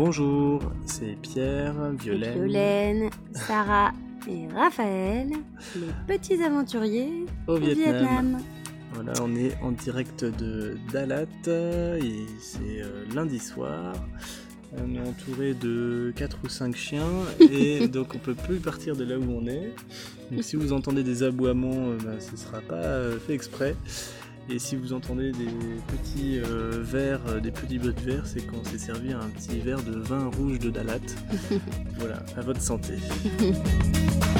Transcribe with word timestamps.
bonjour, 0.00 0.62
c'est 0.86 1.14
Pierre, 1.20 1.74
Violaine, 1.92 2.32
Violaine, 2.32 3.10
Sarah 3.34 3.92
et 4.26 4.48
Raphaël, 4.54 5.28
les 5.76 5.92
petits 6.16 6.42
aventuriers 6.42 7.26
au 7.46 7.56
au 7.56 7.58
Vietnam. 7.58 7.98
Vietnam. 7.98 8.38
Voilà, 8.94 9.12
on 9.22 9.36
est 9.36 9.58
en 9.60 9.72
direct 9.72 10.24
de 10.24 10.78
Dalat 10.90 11.26
et 11.46 12.24
c'est 12.40 12.80
euh, 12.80 13.04
lundi 13.14 13.38
soir. 13.38 13.92
On 14.72 14.94
est 14.94 15.06
entouré 15.06 15.52
de 15.52 16.14
4 16.16 16.38
ou 16.44 16.48
5 16.48 16.74
chiens 16.74 17.10
et 17.38 17.86
donc 17.88 18.14
on 18.14 18.18
peut 18.18 18.34
plus 18.34 18.56
partir 18.56 18.96
de 18.96 19.04
là 19.04 19.18
où 19.18 19.30
on 19.30 19.46
est. 19.46 19.74
Donc 20.30 20.44
si 20.44 20.56
vous 20.56 20.72
entendez 20.72 21.02
des 21.02 21.24
aboiements, 21.24 21.90
euh, 21.90 21.98
bah, 22.02 22.20
ce 22.20 22.38
sera 22.38 22.62
pas 22.62 22.76
euh, 22.76 23.18
fait 23.18 23.34
exprès. 23.34 23.76
Et 24.52 24.58
si 24.58 24.74
vous 24.74 24.92
entendez 24.92 25.30
des 25.30 25.46
petits 25.86 26.40
euh, 26.40 26.82
verres, 26.82 27.20
euh, 27.28 27.40
des 27.40 27.52
petits 27.52 27.78
bottes 27.78 28.00
verts, 28.00 28.26
c'est 28.26 28.44
qu'on 28.44 28.64
s'est 28.64 28.78
servi 28.78 29.12
un 29.12 29.28
petit 29.28 29.60
verre 29.60 29.82
de 29.82 29.96
vin 29.96 30.28
rouge 30.36 30.58
de 30.58 30.70
Dalat. 30.70 30.98
voilà, 31.98 32.16
à 32.36 32.40
votre 32.40 32.60
santé. 32.60 32.94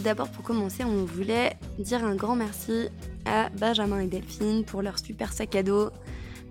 tout 0.00 0.04
d'abord 0.04 0.30
pour 0.30 0.42
commencer, 0.42 0.82
on 0.82 1.04
voulait 1.04 1.52
dire 1.78 2.02
un 2.02 2.14
grand 2.14 2.34
merci 2.34 2.88
à 3.26 3.50
Benjamin 3.50 4.00
et 4.00 4.06
Delphine 4.06 4.64
pour 4.64 4.80
leur 4.80 4.98
super 4.98 5.30
sac 5.30 5.54
à 5.54 5.62
dos. 5.62 5.90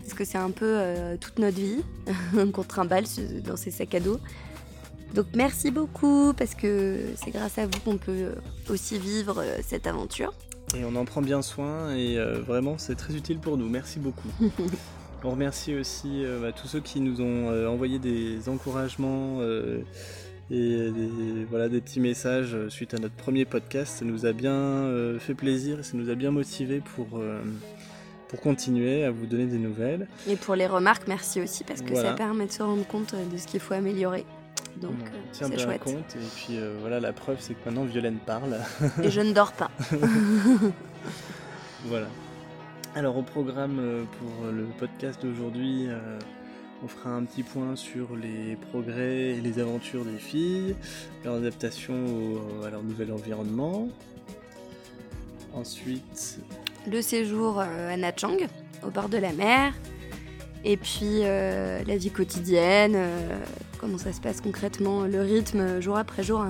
Parce 0.02 0.14
que 0.14 0.24
c'est 0.24 0.38
un 0.38 0.52
peu 0.52 0.68
euh, 0.68 1.18
toute 1.20 1.40
notre 1.40 1.58
vie 1.58 1.82
qu'on 2.54 2.64
trimballe 2.64 3.06
dans 3.44 3.58
ces 3.58 3.72
sacs 3.72 3.96
à 3.96 4.00
dos. 4.02 4.20
Donc 5.16 5.26
merci 5.34 5.72
beaucoup 5.72 6.34
parce 6.38 6.54
que 6.54 7.00
c'est 7.16 7.32
grâce 7.32 7.58
à 7.58 7.66
vous 7.66 7.80
qu'on 7.84 7.98
peut 7.98 8.36
aussi 8.70 9.00
vivre 9.00 9.40
euh, 9.40 9.58
cette 9.66 9.88
aventure. 9.88 10.32
Et 10.78 10.86
on 10.86 10.96
en 10.96 11.06
prend 11.06 11.24
bien 11.24 11.42
soin 11.42 11.96
et 11.96 12.20
euh, 12.20 12.42
vraiment 12.42 12.78
c'est 12.78 12.96
très 12.96 13.16
utile 13.16 13.40
pour 13.40 13.58
nous. 13.58 13.68
Merci 13.68 13.98
beaucoup. 13.98 14.30
on 15.24 15.32
remercie 15.32 15.74
aussi 15.74 16.24
bah, 16.40 16.52
tous 16.52 16.68
ceux 16.68 16.82
qui 16.82 17.02
nous 17.02 17.20
ont 17.20 17.68
envoyé 17.68 17.98
des 17.98 18.48
encouragements 18.48 19.40
et 20.52 20.90
des, 20.92 21.46
voilà, 21.50 21.70
des 21.70 21.80
petits 21.82 22.00
messages 22.00 22.56
euh, 22.56 22.70
suite 22.70 22.94
à 22.94 22.98
notre 22.98 23.14
premier 23.16 23.46
podcast. 23.46 23.98
Ça 24.00 24.06
nous 24.06 24.26
a 24.26 24.34
bien 24.34 24.52
euh, 24.54 25.20
fait 25.20 25.36
plaisir 25.36 25.80
et 25.80 25.84
ça 25.84 25.96
nous 25.96 26.10
a 26.10 26.16
bien 26.16 26.32
motivé 26.32 26.82
pour, 26.96 27.20
euh, 27.20 27.42
pour 28.30 28.42
continuer 28.42 29.04
à 29.04 29.12
vous 29.12 29.26
donner 29.28 29.46
des 29.46 29.60
nouvelles. 29.60 30.08
Et 30.28 30.36
pour 30.36 30.56
les 30.56 30.66
remarques, 30.68 31.08
merci 31.08 31.40
aussi 31.42 31.64
parce 31.64 31.82
que 31.82 31.92
Voilà. 31.92 32.10
ça 32.10 32.16
permet 32.16 32.48
de 32.48 32.52
se 32.52 32.64
rendre 32.64 32.86
compte 32.88 33.14
de 33.32 33.38
ce 33.38 33.46
qu'il 33.48 33.60
faut 33.60 33.76
améliorer. 33.76 34.26
Donc 34.82 34.92
on 35.02 35.30
en 35.30 35.32
tient 35.32 35.50
bien 35.50 35.58
chouette. 35.66 35.82
compte 35.84 36.16
et 36.16 36.26
puis 36.36 36.58
euh, 36.58 36.76
voilà 36.80 37.00
la 37.00 37.12
preuve 37.12 37.38
c'est 37.40 37.54
que 37.54 37.60
maintenant 37.66 37.86
Violaine 37.86 38.20
parle. 38.26 38.58
Et 39.04 39.10
je 39.10 39.22
ne 39.22 39.34
dors 39.34 39.52
pas. 39.52 39.70
Voilà. 41.86 42.08
Alors 42.96 43.18
au 43.18 43.22
programme 43.24 44.06
pour 44.20 44.52
le 44.52 44.66
podcast 44.78 45.22
d'aujourd'hui, 45.24 45.88
on 46.84 46.88
fera 46.88 47.12
un 47.12 47.24
petit 47.26 47.44
point 47.44 47.76
sur 47.76 48.16
les 48.16 48.56
progrès 48.72 49.32
et 49.38 49.42
les 49.42 49.60
aventures 49.60 50.06
des 50.06 50.18
filles, 50.18 50.76
leur 51.26 51.36
adaptation 51.36 51.94
au- 52.06 52.64
à 52.66 52.70
leur 52.70 52.84
nouvel 52.84 53.12
environnement. 53.12 53.90
Ensuite, 55.54 56.40
le 56.90 57.02
séjour 57.02 57.60
euh, 57.60 57.94
à 57.94 57.98
Nha 57.98 58.12
Trang, 58.12 58.38
au 58.86 58.90
bord 58.92 59.10
de 59.10 59.18
la 59.18 59.34
mer, 59.34 59.74
et 60.64 60.78
puis 60.78 61.22
euh, 61.24 61.84
la 61.86 61.98
vie 61.98 62.12
quotidienne, 62.12 62.94
euh, 62.96 63.38
comment 63.80 63.98
ça 63.98 64.14
se 64.14 64.22
passe 64.22 64.42
concrètement, 64.42 65.04
le 65.04 65.22
rythme 65.22 65.60
euh, 65.60 65.82
jour 65.82 65.98
après 65.98 66.24
jour 66.24 66.42
euh, 66.42 66.50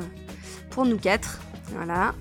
pour 0.69 0.85
nous 0.85 0.97
quatre. 0.97 1.39
Voilà. 1.73 2.15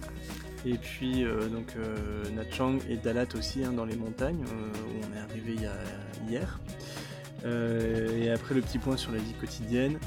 et 0.66 0.75
puis 0.75 1.25
euh, 1.25 1.49
donc 1.49 1.72
euh, 1.78 2.22
Trang 2.50 2.77
et 2.91 2.97
Dalat 2.99 3.25
aussi 3.34 3.65
hein, 3.65 3.72
dans 3.72 3.87
les 3.87 3.97
montagnes 3.97 4.44
euh, 4.44 4.78
où 4.78 5.06
on 5.10 5.16
est 5.16 5.21
arrivé 5.21 5.56
hier. 6.28 6.60
Euh, 7.44 8.19
et 8.19 8.31
après 8.31 8.54
le 8.54 8.60
petit 8.60 8.78
point 8.78 8.97
sur 8.97 9.12
la 9.12 9.19
vie 9.19 9.32
quotidienne, 9.34 9.99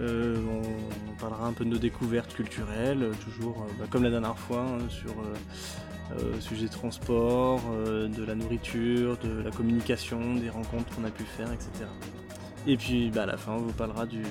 euh, 0.00 0.36
on, 0.48 1.20
parlera 1.20 1.46
un 1.46 1.52
peu 1.52 1.64
de 1.64 1.70
nos 1.70 1.78
découvertes 1.78 2.32
culturelles, 2.32 3.02
euh, 3.02 3.12
toujours 3.24 3.66
bah, 3.78 3.86
comme 3.90 4.04
la 4.04 4.10
dernière 4.10 4.38
fois 4.38 4.60
hein, 4.60 4.88
sur 4.88 5.12
euh, 6.12 6.40
sujet 6.40 6.66
de 6.66 6.70
transport, 6.70 7.60
de 7.84 8.24
la 8.24 8.34
nourriture, 8.34 9.18
de 9.18 9.42
la 9.42 9.50
communication, 9.50 10.34
des 10.36 10.48
rencontres 10.48 10.94
qu'on 10.94 11.04
a 11.04 11.10
pu 11.10 11.24
faire, 11.24 11.52
etc. 11.52 11.70
Et 12.66 12.76
puis 12.76 13.10
bah, 13.10 13.24
à 13.24 13.26
la 13.26 13.36
fin 13.36 13.52
on 13.52 13.58
vous 13.58 13.72
parlera 13.72 14.06
de 14.06 14.22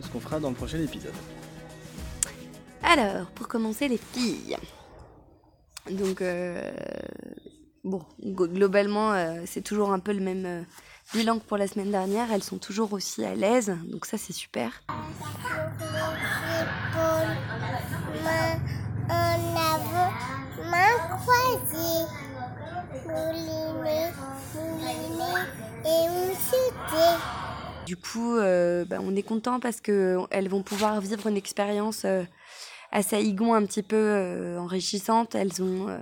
ce 0.00 0.08
qu'on 0.08 0.20
fera 0.20 0.40
dans 0.40 0.50
le 0.50 0.56
prochain 0.56 0.80
épisode. 0.80 1.14
Alors, 2.82 3.26
pour 3.30 3.48
commencer, 3.48 3.88
les 3.88 3.96
filles. 3.96 4.56
Donc, 5.90 6.22
bon, 7.84 8.02
globalement, 8.22 9.12
c'est 9.44 9.62
toujours 9.62 9.92
un 9.92 9.98
peu 9.98 10.12
le 10.12 10.20
même 10.20 10.66
bilan 11.12 11.38
que 11.38 11.44
pour 11.44 11.56
la 11.56 11.66
semaine 11.66 11.90
dernière. 11.90 12.32
Elles 12.32 12.42
sont 12.42 12.58
toujours 12.58 12.92
aussi 12.92 13.24
à 13.24 13.34
l'aise, 13.34 13.76
donc 13.84 14.06
ça, 14.06 14.18
c'est 14.18 14.32
super. 14.32 14.82
Du 27.86 27.96
coup, 27.96 28.36
euh, 28.36 28.84
bah, 28.84 28.96
on 29.00 29.14
est 29.14 29.22
content 29.22 29.60
parce 29.60 29.80
que 29.80 30.18
elles 30.30 30.48
vont 30.48 30.62
pouvoir 30.62 31.00
vivre 31.00 31.28
une 31.28 31.36
expérience 31.36 32.02
euh, 32.04 32.24
à 32.90 33.02
Saïgon 33.02 33.54
un 33.54 33.64
petit 33.64 33.82
peu 33.82 33.96
euh, 33.96 34.58
enrichissante. 34.58 35.34
Elles 35.34 35.62
ont, 35.62 35.88
euh, 35.88 35.98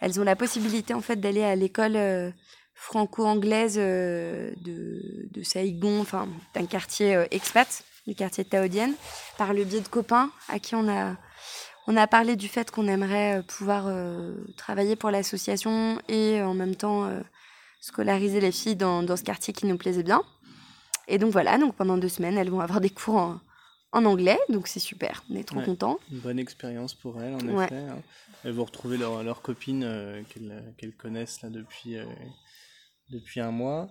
elles 0.00 0.18
ont 0.18 0.24
la 0.24 0.34
possibilité 0.36 0.92
en 0.92 1.00
fait 1.00 1.16
d'aller 1.16 1.44
à 1.44 1.54
l'école 1.54 1.96
euh, 1.96 2.30
franco-anglaise 2.74 3.76
euh, 3.78 4.52
de, 4.60 5.28
de 5.30 5.42
Saïgon, 5.42 6.00
enfin 6.00 6.28
d'un 6.54 6.66
quartier 6.66 7.14
euh, 7.16 7.24
expat, 7.30 7.84
du 8.06 8.14
quartier 8.14 8.44
de 8.44 8.48
Taodienne, 8.48 8.94
par 9.38 9.54
le 9.54 9.64
biais 9.64 9.80
de 9.80 9.88
copains 9.88 10.30
à 10.48 10.58
qui 10.58 10.74
on 10.74 10.88
a 10.88 11.16
on 11.86 11.96
a 11.98 12.06
parlé 12.06 12.34
du 12.36 12.48
fait 12.48 12.70
qu'on 12.70 12.88
aimerait 12.88 13.38
euh, 13.38 13.42
pouvoir 13.42 13.86
travailler 14.56 14.96
pour 14.96 15.10
l'association 15.10 15.98
et 16.08 16.40
en 16.42 16.54
même 16.54 16.76
temps 16.76 17.10
scolariser 17.80 18.40
les 18.40 18.52
filles 18.52 18.76
dans, 18.76 19.02
dans 19.02 19.16
ce 19.16 19.22
quartier 19.22 19.52
qui 19.52 19.66
nous 19.66 19.76
plaisait 19.76 20.02
bien. 20.02 20.22
Et 21.08 21.18
donc 21.18 21.30
voilà, 21.32 21.58
donc 21.58 21.74
pendant 21.74 21.98
deux 21.98 22.08
semaines, 22.08 22.38
elles 22.38 22.48
vont 22.50 22.60
avoir 22.60 22.80
des 22.80 22.88
cours 22.88 23.16
en, 23.16 23.40
en 23.92 24.04
anglais, 24.06 24.38
donc 24.48 24.66
c'est 24.66 24.80
super, 24.80 25.22
on 25.30 25.36
est 25.36 25.44
trop 25.44 25.58
Ouais. 25.58 25.66
contents. 25.66 25.98
Une 26.10 26.20
bonne 26.20 26.38
expérience 26.38 26.94
pour 26.94 27.20
elles, 27.22 27.34
en 27.34 27.46
Ouais. 27.54 27.66
effet. 27.66 27.74
hein. 27.76 28.00
Elles 28.42 28.52
vont 28.52 28.64
retrouver 28.64 28.96
leur, 28.96 29.22
leur 29.22 29.42
copine 29.42 29.84
euh, 29.84 30.22
qu'elles 30.78 30.94
connaissent 30.94 31.42
là 31.42 31.50
depuis, 31.50 31.98
euh, 31.98 32.04
depuis 33.10 33.40
un 33.40 33.50
mois. 33.50 33.88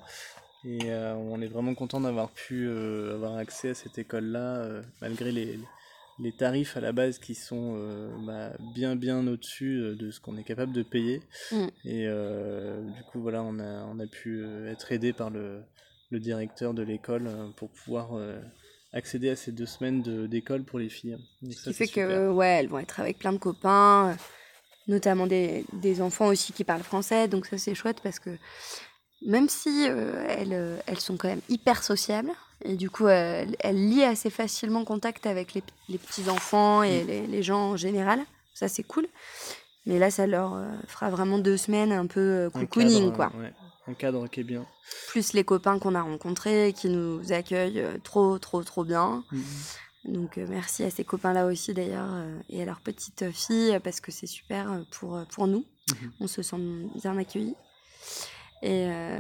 Et 0.66 0.92
euh, 0.92 1.14
on 1.16 1.42
est 1.42 1.48
vraiment 1.48 1.76
content 1.76 2.00
d'avoir 2.00 2.32
pu 2.32 2.68
euh, 2.68 3.16
avoir 3.16 3.36
accès 3.38 3.70
à 3.70 3.74
cette 3.74 3.98
école-là, 3.98 4.58
euh, 4.58 4.82
malgré 5.02 5.32
les, 5.32 5.60
les 6.20 6.32
tarifs 6.32 6.78
à 6.78 6.80
la 6.80 6.94
base 6.94 7.20
qui 7.20 7.36
sont 7.36 7.78
bah, 8.26 8.52
bien 8.74 8.96
bien 8.96 9.28
au-dessus 9.28 9.96
de 9.98 10.10
ce 10.12 10.22
qu'on 10.22 10.38
est 10.38 10.44
capable 10.46 10.72
de 10.72 10.84
payer. 10.84 11.22
Mm. 11.52 11.68
Et 11.86 12.08
du 12.96 13.04
coup, 13.12 13.22
voilà, 13.22 13.44
on 13.44 13.60
a, 13.60 13.84
on 13.86 14.00
a 14.00 14.08
pu 14.08 14.46
être 14.68 14.92
aidé 14.94 15.12
par 15.12 15.30
le, 15.30 15.64
le 16.12 16.20
directeur 16.20 16.74
de 16.74 16.82
l'école 16.84 17.30
pour 17.58 17.70
pouvoir 17.72 18.12
accéder 18.94 19.32
à 19.32 19.36
ces 19.36 19.52
deux 19.52 19.66
semaines 19.66 20.02
de- 20.02 20.28
d'école 20.28 20.64
pour 20.64 20.80
les 20.80 20.88
filles. 20.88 21.18
Donc 21.42 21.54
Ce 21.54 21.64
qui 21.70 21.74
fait 21.74 21.88
super. 21.88 22.08
que, 22.08 22.30
ouais, 22.30 22.60
elles 22.60 22.68
vont 22.70 22.80
être 22.80 23.00
avec 23.00 23.18
plein 23.18 23.34
de 23.34 23.40
copains, 23.40 24.16
notamment 24.88 25.28
des, 25.28 25.66
des 25.74 26.00
enfants 26.02 26.28
aussi 26.28 26.54
qui 26.54 26.64
parlent 26.64 26.84
français, 26.84 27.28
donc 27.28 27.48
ça 27.48 27.58
c'est 27.58 27.74
chouette 27.74 28.00
parce 28.02 28.20
que 28.20 28.38
même 29.26 29.50
si 29.50 29.88
euh, 29.90 30.26
elles, 30.28 30.54
euh, 30.54 30.78
elles 30.88 31.00
sont 31.00 31.18
quand 31.18 31.28
même 31.28 31.42
hyper 31.50 31.84
sociables, 31.84 32.32
et 32.66 32.76
du 32.76 32.90
coup 32.90 33.08
euh, 33.08 33.42
elles, 33.44 33.56
elles 33.60 33.90
lient 33.90 34.04
assez 34.04 34.30
facilement 34.30 34.86
contact 34.86 35.26
avec 35.26 35.54
les, 35.54 35.64
les 35.90 35.98
petits-enfants 35.98 36.84
et 36.84 37.04
Mm. 37.04 37.08
les, 37.08 37.28
les 37.28 37.44
gens 37.44 37.72
en 37.72 37.78
général, 37.78 38.20
ça 38.54 38.68
c'est 38.68 38.84
cool. 38.84 39.08
Mais 39.86 40.00
là, 40.00 40.10
ça 40.10 40.28
leur 40.28 40.58
fera 40.88 41.10
vraiment 41.10 41.38
deux 41.40 41.58
semaines 41.58 41.92
un 41.92 42.08
peu 42.08 42.50
cocooning, 42.54 43.12
quoi. 43.12 43.34
ouais, 43.38 43.52
un 43.88 43.94
cadre 43.94 44.28
qui 44.30 44.40
est 44.40 44.44
bien. 44.46 44.66
plus 45.10 45.34
les 45.34 45.44
copains 45.44 45.78
qu'on 45.78 45.94
a 45.96 46.02
rencontrés 46.02 46.74
qui 46.74 46.88
nous 46.88 47.34
accueillent 47.34 47.84
trop 48.04 48.40
trop 48.40 48.64
trop 48.64 48.86
bien. 48.86 49.26
Donc 50.06 50.38
euh, 50.38 50.46
merci 50.50 50.84
à 50.84 50.90
ces 50.90 51.04
copains-là 51.04 51.46
aussi 51.46 51.74
d'ailleurs 51.74 52.10
euh, 52.14 52.40
et 52.50 52.62
à 52.62 52.66
leurs 52.66 52.80
petites 52.82 53.30
filles 53.32 53.78
parce 53.84 54.00
que 54.00 54.12
c'est 54.12 54.28
super 54.28 54.84
pour, 54.92 55.22
pour 55.30 55.48
nous. 55.48 55.66
Mhm. 55.90 56.12
On 56.22 56.28
se 56.28 56.42
sent 56.42 56.56
bien 56.96 57.18
accueillis. 57.18 57.56
Et 58.64 58.86
euh, 58.88 59.20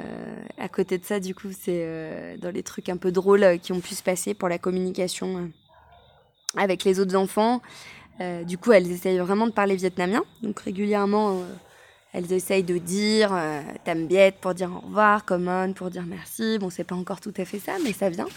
à 0.58 0.70
côté 0.70 0.98
de 0.98 1.04
ça, 1.04 1.20
du 1.20 1.36
coup, 1.36 1.50
c'est 1.52 1.84
euh, 1.84 2.38
dans 2.38 2.50
les 2.50 2.64
trucs 2.64 2.88
un 2.88 2.96
peu 2.96 3.12
drôles 3.12 3.44
euh, 3.44 3.58
qui 3.58 3.74
ont 3.74 3.82
pu 3.82 3.94
se 3.94 4.02
passer 4.02 4.34
pour 4.34 4.48
la 4.48 4.58
communication 4.58 5.52
avec 6.56 6.86
les 6.86 7.00
autres 7.00 7.16
enfants. 7.16 7.62
Du 8.46 8.58
coup, 8.58 8.72
elles 8.72 8.90
essayent 8.90 9.18
vraiment 9.18 9.48
de 9.48 9.52
parler 9.52 9.76
vietnamien. 9.76 10.24
Donc 10.44 10.60
régulièrement, 10.62 11.42
elles 12.14 12.32
essayent 12.32 12.64
de 12.64 12.78
dire 12.78 13.32
euh, 13.34 14.32
pour 14.40 14.54
dire 14.54 14.72
au 14.72 14.88
revoir, 14.88 15.26
common 15.26 15.74
pour 15.74 15.90
dire 15.90 16.04
merci. 16.04 16.58
Bon, 16.60 16.70
c'est 16.70 16.86
pas 16.86 16.96
encore 16.96 17.20
tout 17.20 17.34
à 17.36 17.44
fait 17.44 17.60
ça, 17.60 17.74
mais 17.84 17.92
ça 17.92 18.10
vient. 18.10 18.28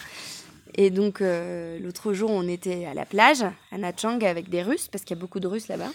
Et 0.75 0.89
donc, 0.89 1.21
l'autre 1.21 2.11
jour, 2.11 2.31
on 2.31 2.47
était 2.47 2.85
à 2.85 2.93
la 2.93 3.05
plage, 3.05 3.45
à 3.71 3.77
Nachang, 3.77 4.21
avec 4.25 4.49
des 4.49 4.63
Russes, 4.63 4.89
parce 4.89 5.05
qu'il 5.05 5.15
y 5.15 5.19
a 5.19 5.21
beaucoup 5.21 5.39
de 5.39 5.47
Russes 5.47 5.69
là-bas. 5.69 5.91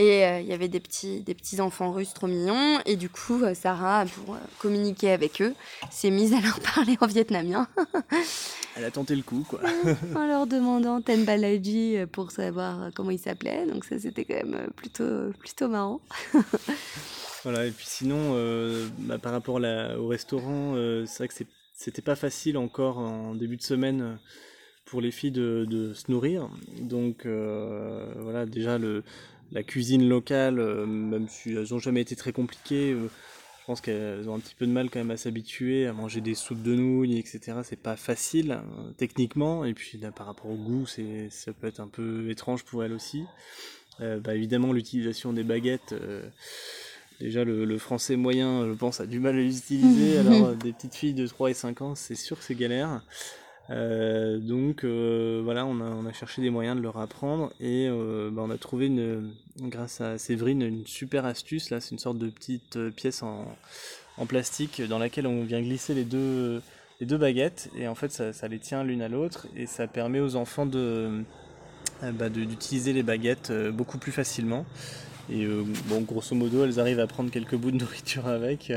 Et 0.00 0.22
il 0.40 0.46
y 0.46 0.54
avait 0.54 0.68
des 0.68 0.80
petits, 0.80 1.20
des 1.20 1.34
petits 1.34 1.60
enfants 1.60 1.92
russes 1.92 2.14
trop 2.14 2.26
mignons. 2.26 2.80
Et 2.86 2.96
du 2.96 3.10
coup, 3.10 3.42
Sarah, 3.52 4.06
pour 4.06 4.38
communiquer 4.58 5.10
avec 5.10 5.42
eux, 5.42 5.54
s'est 5.90 6.08
mise 6.08 6.32
à 6.32 6.40
leur 6.40 6.58
parler 6.74 6.96
en 7.02 7.06
vietnamien. 7.06 7.68
Elle 8.76 8.84
a 8.86 8.90
tenté 8.90 9.14
le 9.14 9.20
coup, 9.20 9.44
quoi. 9.46 9.60
en 10.16 10.26
leur 10.26 10.46
demandant 10.46 11.02
Ten 11.02 11.26
Balaji 11.26 11.98
pour 12.12 12.30
savoir 12.30 12.88
comment 12.94 13.10
il 13.10 13.18
s'appelait. 13.18 13.66
Donc 13.66 13.84
ça, 13.84 13.98
c'était 13.98 14.24
quand 14.24 14.36
même 14.36 14.70
plutôt, 14.74 15.32
plutôt 15.38 15.68
marrant. 15.68 16.00
voilà, 17.42 17.66
et 17.66 17.70
puis 17.70 17.86
sinon, 17.86 18.38
bah, 19.00 19.18
par 19.18 19.32
rapport 19.32 19.56
au 19.56 20.06
restaurant, 20.08 20.76
c'est 21.04 21.18
vrai 21.18 21.28
que 21.28 21.34
c'était 21.74 22.00
pas 22.00 22.16
facile 22.16 22.56
encore 22.56 22.96
en 22.96 23.34
début 23.34 23.58
de 23.58 23.62
semaine 23.62 24.18
pour 24.86 25.02
les 25.02 25.10
filles 25.10 25.30
de, 25.30 25.92
se 25.92 26.10
nourrir. 26.10 26.48
Donc 26.80 27.26
voilà, 27.26 28.46
déjà 28.46 28.78
le, 28.78 29.04
la 29.52 29.62
cuisine 29.62 30.08
locale, 30.08 30.58
euh, 30.58 30.86
même 30.86 31.28
si 31.28 31.50
elles 31.50 31.66
n'ont 31.70 31.78
jamais 31.78 32.00
été 32.00 32.16
très 32.16 32.32
compliquées, 32.32 32.92
euh, 32.92 33.08
je 33.60 33.64
pense 33.66 33.80
qu'elles 33.80 34.28
ont 34.28 34.34
un 34.34 34.40
petit 34.40 34.54
peu 34.54 34.66
de 34.66 34.72
mal 34.72 34.90
quand 34.90 34.98
même 34.98 35.10
à 35.10 35.16
s'habituer 35.16 35.86
à 35.86 35.92
manger 35.92 36.20
des 36.20 36.34
soupes 36.34 36.62
de 36.62 36.74
nouilles, 36.74 37.18
etc. 37.18 37.58
C'est 37.62 37.80
pas 37.80 37.96
facile 37.96 38.52
euh, 38.52 38.90
techniquement, 38.96 39.64
et 39.64 39.74
puis 39.74 39.98
par 40.14 40.26
rapport 40.26 40.50
au 40.50 40.56
goût, 40.56 40.86
c'est, 40.86 41.28
ça 41.30 41.52
peut 41.52 41.66
être 41.66 41.80
un 41.80 41.88
peu 41.88 42.30
étrange 42.30 42.64
pour 42.64 42.84
elles 42.84 42.92
aussi. 42.92 43.24
Bah, 43.98 44.34
évidemment, 44.34 44.72
l'utilisation 44.72 45.34
des 45.34 45.42
baguettes. 45.44 45.94
Déjà, 47.20 47.44
le, 47.44 47.76
français 47.76 48.16
moyen, 48.16 48.66
je 48.66 48.72
pense, 48.72 48.98
a 48.98 49.04
du 49.04 49.20
mal 49.20 49.34
à 49.34 49.42
les 49.42 49.58
utiliser. 49.58 50.16
Alors, 50.20 50.54
des 50.54 50.72
petites 50.72 50.94
filles 50.94 51.12
de 51.12 51.26
3 51.26 51.50
et 51.50 51.54
5 51.54 51.82
ans, 51.82 51.94
c'est 51.94 52.14
sûr 52.14 52.38
que 52.38 52.44
c'est 52.44 52.54
galère. 52.54 53.02
Euh, 53.70 54.38
donc 54.38 54.82
euh, 54.82 55.40
voilà, 55.44 55.64
on 55.64 56.06
a, 56.06 56.12
cherché 56.12 56.42
des 56.42 56.50
moyens 56.50 56.76
de 56.76 56.82
leur 56.82 56.98
apprendre 56.98 57.52
et 57.60 57.86
euh, 57.88 58.30
bah, 58.32 58.42
on 58.44 58.50
a 58.50 58.58
trouvé 58.58 58.90
grâce 59.60 60.00
à 60.00 60.18
Séverine 60.18 60.62
une 60.62 60.86
super 60.86 61.24
astuce. 61.24 61.70
Là, 61.70 61.80
c'est 61.80 61.92
une 61.92 61.98
sorte 61.98 62.18
de 62.18 62.28
petite 62.28 62.78
pièce 62.90 63.22
en, 63.22 63.46
plastique 64.28 64.82
dans 64.82 64.98
laquelle 64.98 65.26
on 65.26 65.44
vient 65.44 65.62
glisser 65.62 65.94
les 65.94 66.04
deux, 66.04 66.60
baguettes 67.00 67.70
et 67.74 67.88
en 67.88 67.94
fait 67.94 68.12
ça, 68.12 68.34
ça 68.34 68.48
les 68.48 68.58
tient 68.58 68.84
l'une 68.84 69.00
à 69.00 69.08
l'autre 69.08 69.46
et 69.56 69.64
ça 69.64 69.86
permet 69.86 70.20
aux 70.20 70.36
enfants 70.36 70.66
de, 70.66 71.22
bah, 72.02 72.28
d'utiliser 72.28 72.92
les 72.92 73.02
baguettes 73.02 73.50
beaucoup 73.72 73.96
plus 73.96 74.12
facilement. 74.12 74.66
Et 75.30 75.46
bon, 75.86 76.00
grosso 76.00 76.34
modo, 76.34 76.64
elles 76.64 76.80
arrivent 76.80 77.00
à 77.00 77.06
prendre 77.06 77.30
quelques 77.30 77.54
bouts 77.54 77.70
de 77.70 77.78
nourriture 77.78 78.26
avec. 78.26 78.70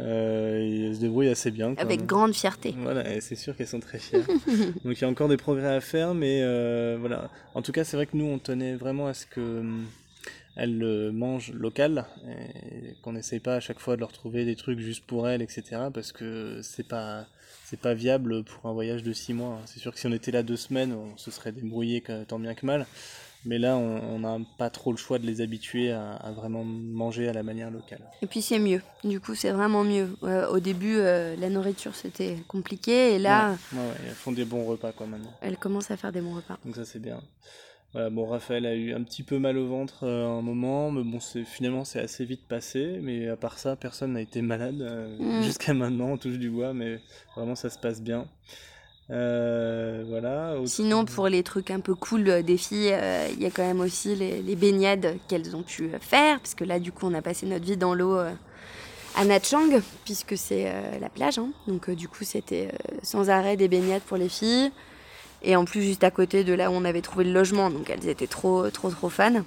Euh, 0.00 0.88
elles 0.88 0.96
se 0.96 1.00
débrouillent 1.00 1.28
assez 1.28 1.50
bien. 1.50 1.74
Avec 1.76 2.06
grande 2.06 2.34
fierté. 2.34 2.74
Voilà, 2.78 3.20
c'est 3.20 3.34
sûr 3.34 3.56
qu'elles 3.56 3.66
sont 3.66 3.80
très 3.80 3.98
fières. 3.98 4.26
Donc 4.84 4.98
il 4.98 5.00
y 5.00 5.04
a 5.04 5.08
encore 5.08 5.28
des 5.28 5.36
progrès 5.36 5.74
à 5.74 5.80
faire, 5.80 6.14
mais 6.14 6.40
euh, 6.42 6.96
voilà. 7.00 7.30
En 7.54 7.62
tout 7.62 7.72
cas, 7.72 7.84
c'est 7.84 7.96
vrai 7.96 8.06
que 8.06 8.16
nous, 8.16 8.26
on 8.26 8.38
tenait 8.38 8.74
vraiment 8.74 9.08
à 9.08 9.14
ce 9.14 9.26
que 9.26 9.40
euh, 9.40 9.62
elles 10.56 11.10
mangent 11.12 11.52
local, 11.52 12.04
et 12.28 12.94
qu'on 13.02 13.12
n'essaye 13.12 13.40
pas 13.40 13.56
à 13.56 13.60
chaque 13.60 13.80
fois 13.80 13.96
de 13.96 14.00
leur 14.00 14.12
trouver 14.12 14.44
des 14.44 14.56
trucs 14.56 14.78
juste 14.78 15.04
pour 15.04 15.28
elles, 15.28 15.42
etc. 15.42 15.62
Parce 15.92 16.12
que 16.12 16.60
c'est 16.62 16.86
pas 16.86 17.26
c'est 17.64 17.80
pas 17.80 17.94
viable 17.94 18.44
pour 18.44 18.70
un 18.70 18.72
voyage 18.72 19.02
de 19.02 19.12
six 19.12 19.34
mois. 19.34 19.60
C'est 19.66 19.78
sûr 19.78 19.92
que 19.92 19.98
si 19.98 20.06
on 20.06 20.12
était 20.12 20.30
là 20.30 20.42
deux 20.42 20.56
semaines, 20.56 20.92
on 20.92 21.16
se 21.16 21.30
serait 21.30 21.52
débrouillé 21.52 22.02
tant 22.26 22.38
bien 22.38 22.54
que 22.54 22.64
mal. 22.64 22.86
Mais 23.44 23.58
là, 23.58 23.76
on 23.76 24.18
n'a 24.18 24.38
pas 24.58 24.68
trop 24.68 24.90
le 24.90 24.96
choix 24.96 25.18
de 25.18 25.26
les 25.26 25.40
habituer 25.40 25.92
à, 25.92 26.32
vraiment 26.36 26.64
manger 26.64 27.28
à 27.28 27.32
la 27.32 27.42
manière 27.42 27.70
locale. 27.70 28.02
Et 28.22 28.26
puis 28.26 28.42
c'est 28.42 28.58
mieux. 28.58 28.82
Du 29.04 29.20
coup, 29.20 29.34
c'est 29.34 29.50
vraiment 29.50 29.84
mieux. 29.84 30.16
Euh, 30.24 30.48
au 30.48 30.58
début, 30.58 30.96
euh, 30.96 31.36
la 31.36 31.48
nourriture 31.48 31.94
c'était 31.94 32.36
compliqué, 32.48 33.14
et 33.14 33.18
là, 33.18 33.52
ouais, 33.72 33.78
elles 34.06 34.14
font 34.14 34.32
des 34.32 34.44
bons 34.44 34.64
repas 34.64 34.92
quoi 34.92 35.06
maintenant. 35.06 35.32
Elles 35.40 35.56
commencent 35.56 35.90
à 35.90 35.96
faire 35.96 36.12
des 36.12 36.20
bons 36.20 36.34
repas. 36.34 36.58
Donc 36.64 36.74
ça 36.74 36.84
c'est 36.84 36.98
bien. 36.98 37.20
bon, 37.94 38.26
Raphaël 38.26 38.66
a 38.66 38.74
eu 38.74 38.92
un 38.92 39.02
petit 39.02 39.22
peu 39.22 39.38
mal 39.38 39.56
au 39.56 39.68
ventre 39.68 40.04
euh, 40.04 40.26
un 40.26 40.42
moment, 40.42 40.90
mais 40.90 41.04
bon, 41.04 41.20
finalement 41.46 41.84
c'est 41.84 42.00
assez 42.00 42.24
vite 42.24 42.46
passé. 42.48 42.98
Mais 43.02 43.28
à 43.28 43.36
part 43.36 43.58
ça, 43.58 43.76
personne 43.76 44.14
n'a 44.14 44.20
été 44.20 44.42
malade 44.42 45.16
mm. 45.20 45.42
jusqu'à 45.42 45.74
maintenant. 45.74 46.10
On 46.10 46.16
touche 46.16 46.38
du 46.38 46.50
bois, 46.50 46.74
mais 46.74 47.00
vraiment 47.36 47.54
ça 47.54 47.70
se 47.70 47.78
passe 47.78 48.02
bien. 48.02 48.26
Euh, 49.10 50.04
voilà. 50.06 50.54
Sinon, 50.66 51.04
pour 51.04 51.28
les 51.28 51.42
trucs 51.42 51.70
un 51.70 51.80
peu 51.80 51.94
cool 51.94 52.28
euh, 52.28 52.42
des 52.42 52.58
filles, 52.58 52.92
euh, 52.92 53.28
il 53.32 53.42
y 53.42 53.46
a 53.46 53.50
quand 53.50 53.64
même 53.64 53.80
aussi 53.80 54.14
les, 54.14 54.56
baignades 54.56 55.16
qu'elles 55.28 55.56
ont 55.56 55.62
pu 55.62 55.90
faire, 56.00 56.40
parce 56.40 56.54
que 56.54 56.64
là, 56.64 56.78
du 56.78 56.92
coup, 56.92 57.06
on 57.06 57.14
a 57.14 57.22
passé 57.22 57.46
notre 57.46 57.64
vie 57.64 57.76
dans 57.76 57.94
l'eau 57.94 58.18
à 59.16 59.24
Natchang, 59.24 59.80
puisque 60.04 60.36
c'est 60.36 60.72
la 61.00 61.08
plage. 61.08 61.38
Hein. 61.38 61.50
Donc, 61.66 61.90
du 61.90 62.08
coup, 62.08 62.24
c'était 62.24 62.70
sans 63.02 63.30
arrêt 63.30 63.56
des 63.56 63.68
baignades 63.68 64.02
pour 64.02 64.16
les 64.16 64.28
filles. 64.28 64.70
Et 65.42 65.56
en 65.56 65.64
plus, 65.64 65.82
juste 65.82 66.04
à 66.04 66.10
côté 66.10 66.44
de 66.44 66.52
là 66.52 66.70
où 66.70 66.74
on 66.74 66.84
avait 66.84 67.00
trouvé 67.00 67.24
le 67.24 67.32
logement, 67.32 67.70
donc 67.70 67.90
elles 67.90 68.08
étaient 68.08 68.26
trop, 68.26 68.68
trop, 68.70 68.90
trop 68.90 69.08
fans. 69.08 69.42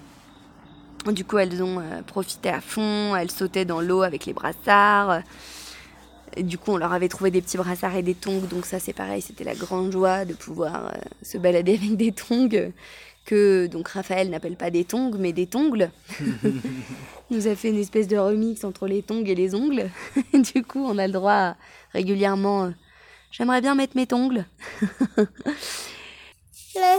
Du 1.08 1.26
coup, 1.26 1.38
elles 1.38 1.62
ont 1.62 1.82
profité 2.08 2.50
à 2.50 2.62
fond, 2.62 3.16
elles 3.16 3.32
sautaient 3.32 3.66
dans 3.66 3.82
l'eau 3.82 4.02
avec 4.02 4.26
les 4.26 4.34
brassards 4.34 5.22
du 6.38 6.58
coup, 6.58 6.72
on 6.72 6.78
leur 6.78 6.94
avait 6.94 7.10
trouvé 7.10 7.32
des 7.32 7.42
petits 7.42 7.58
brassards 7.58 7.96
et 7.96 8.04
des 8.04 8.16
tongs, 8.16 8.42
donc 8.50 8.66
ça 8.66 8.80
c'est 8.80 8.94
pareil, 8.94 9.22
c'était 9.22 9.44
la 9.44 9.56
grande 9.56 9.92
joie 9.92 10.26
de 10.26 10.34
pouvoir 10.34 10.88
euh, 10.88 10.98
se 11.22 11.38
balader 11.38 11.76
avec 11.76 11.98
des 11.98 12.12
tongs 12.12 12.72
que 13.26 13.68
donc 13.68 13.90
Raphaël 13.90 14.30
n'appelle 14.30 14.56
pas 14.56 14.72
des 14.72 14.84
tongs 14.84 15.16
mais 15.20 15.34
des 15.34 15.48
tongles. 15.48 15.92
nous 17.32 17.48
a 17.48 17.56
fait 17.56 17.70
une 17.70 17.80
espèce 17.80 18.08
de 18.08 18.18
remix 18.18 18.64
entre 18.64 18.88
les 18.88 19.02
tongs 19.02 19.24
et 19.26 19.36
les 19.36 19.56
ongles. 19.56 19.90
du 20.34 20.64
coup, 20.64 20.84
on 20.86 20.98
a 20.98 21.08
le 21.08 21.14
droit 21.14 21.56
régulièrement. 21.94 22.66
Euh, 22.66 22.70
j'aimerais 23.32 23.62
bien 23.62 23.76
mettre 23.76 23.96
mes 23.96 24.08
tongles. 24.08 24.46
non, 25.18 25.26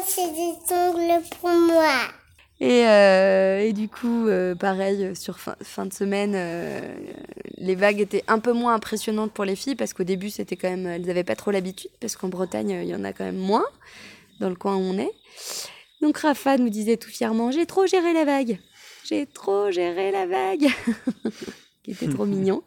c'est 0.07 0.33
des 0.33 0.55
tongles 0.69 1.23
pour 1.41 1.51
moi. 1.51 2.22
Et, 2.63 2.87
euh, 2.87 3.59
et, 3.59 3.73
du 3.73 3.89
coup, 3.89 4.29
euh, 4.29 4.55
pareil, 4.55 5.17
sur 5.17 5.41
fin, 5.41 5.85
de 5.85 5.93
semaine, 5.93 6.35
euh, 6.37 6.81
les 7.59 7.75
vagues 7.75 8.01
étaient 8.01 8.23
un 8.29 8.39
peu 8.39 8.53
moins 8.53 8.75
impressionnantes 8.75 9.33
pour 9.33 9.45
les 9.45 9.57
filles 9.57 9.75
parce 9.75 9.93
qu'au 9.93 10.05
début, 10.05 10.31
c'était 10.31 10.55
quand 10.55 10.71
même, 10.71 10.87
elles 10.87 11.05
n'avaient 11.05 11.25
pas 11.25 11.35
trop 11.35 11.51
l'habitude 11.51 11.91
parce 12.01 12.15
qu'en 12.15 12.29
Bretagne, 12.29 12.71
il 12.71 12.89
y 12.89 12.95
en 12.95 13.03
a 13.03 13.13
quand 13.13 13.25
même 13.25 13.37
moins 13.37 13.65
dans 14.39 14.49
le 14.49 14.55
coin 14.55 14.77
où 14.77 14.79
on 14.79 14.97
est. 14.97 15.11
Donc 16.03 16.19
Rafa 16.19 16.57
nous 16.57 16.69
disait 16.69 16.99
tout 16.99 17.11
fièrement, 17.11 17.51
j'ai 17.51 17.67
trop 17.67 17.89
géré 17.89 18.13
la 18.13 18.25
vague, 18.25 18.61
j'ai 19.09 19.27
trop 19.27 19.73
géré 19.73 20.13
la 20.13 20.27
vague, 20.27 20.69
qui 21.83 21.91
était 21.91 22.09
trop 22.09 22.27
mignon. 22.27 22.63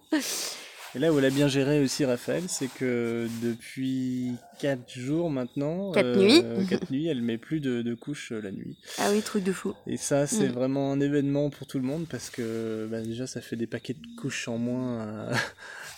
Et 0.96 1.00
là 1.00 1.12
où 1.12 1.20
elle 1.20 1.26
a 1.26 1.30
bien 1.30 1.50
géré 1.50 1.84
aussi 1.84 2.06
Raphaël, 2.06 2.44
c'est 2.48 2.70
que 2.70 3.28
depuis 3.44 4.32
4 4.60 4.98
jours 4.98 5.30
maintenant, 5.30 5.92
4 5.92 6.06
euh, 6.06 6.16
nuits, 6.16 6.68
4 6.70 6.90
nuits, 6.90 7.08
elle 7.08 7.22
met 7.22 7.38
plus 7.38 7.60
de, 7.60 7.82
de 7.82 7.94
couches 7.96 8.32
euh, 8.32 8.40
la 8.40 8.54
nuit. 8.54 8.78
Ah 8.98 9.10
oui, 9.12 9.22
truc 9.22 9.44
de 9.44 9.52
fou. 9.52 9.74
Et 9.88 9.98
ça, 9.98 10.26
c'est 10.26 10.48
mm. 10.48 10.54
vraiment 10.54 10.94
un 10.94 11.02
événement 11.02 11.50
pour 11.50 11.68
tout 11.68 11.80
le 11.80 11.84
monde 11.84 12.06
parce 12.10 12.30
que 12.30 12.88
bah, 12.90 13.02
déjà, 13.02 13.28
ça 13.28 13.42
fait 13.42 13.58
des 13.58 13.68
paquets 13.68 13.94
de 13.94 14.22
couches 14.22 14.48
en 14.48 14.58
moins 14.58 15.30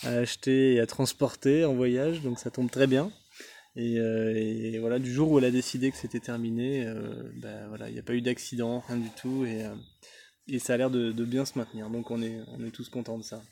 à, 0.04 0.08
acheter 0.18 0.74
et 0.74 0.80
à 0.80 0.88
transporter 0.88 1.64
en 1.64 1.76
voyage, 1.76 2.24
donc 2.24 2.40
ça 2.40 2.50
tombe 2.50 2.72
très 2.72 2.88
bien. 2.88 3.12
Et, 3.76 4.00
euh, 4.00 4.78
voilà, 4.80 4.98
du 4.98 5.14
jour 5.14 5.30
où 5.30 5.38
elle 5.38 5.46
a 5.46 5.52
décidé 5.52 5.92
que 5.92 5.98
c'était 5.98 6.20
terminé, 6.20 6.92
bah, 7.36 7.68
voilà, 7.70 7.88
il 7.90 7.94
n'y 7.94 8.00
a 8.00 8.04
pas 8.04 8.16
eu 8.16 8.22
d'accident, 8.22 8.84
rien 8.88 8.98
du 8.98 9.10
tout, 9.12 9.46
et, 9.46 9.64
et 10.48 10.58
ça 10.58 10.74
a 10.74 10.78
l'air 10.78 10.90
de, 10.90 11.12
de, 11.12 11.24
bien 11.24 11.46
se 11.46 11.60
maintenir. 11.60 11.92
Donc 11.92 12.10
on 12.10 12.20
est, 12.24 12.40
on 12.58 12.66
est 12.66 12.72
tous 12.72 12.90
contents 12.90 13.20
de 13.20 13.24
ça. 13.24 13.44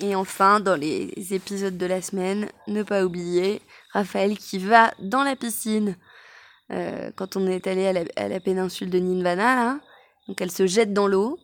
Et 0.00 0.14
enfin, 0.14 0.60
dans 0.60 0.76
les 0.76 1.12
épisodes 1.32 1.76
de 1.76 1.86
la 1.86 2.00
semaine, 2.00 2.48
ne 2.68 2.82
pas 2.82 3.04
oublier 3.04 3.60
Raphaël 3.92 4.38
qui 4.38 4.58
va 4.58 4.92
dans 5.00 5.24
la 5.24 5.34
piscine 5.34 5.96
euh, 6.70 7.10
quand 7.16 7.36
on 7.36 7.46
est 7.46 7.66
allé 7.66 7.86
à 8.16 8.28
la, 8.28 8.40
péninsule 8.40 8.90
de 8.90 8.98
Ninvana. 8.98 9.80
Donc 10.28 10.40
elle 10.40 10.50
se 10.50 10.66
jette 10.66 10.92
dans 10.92 11.06
l'eau 11.06 11.38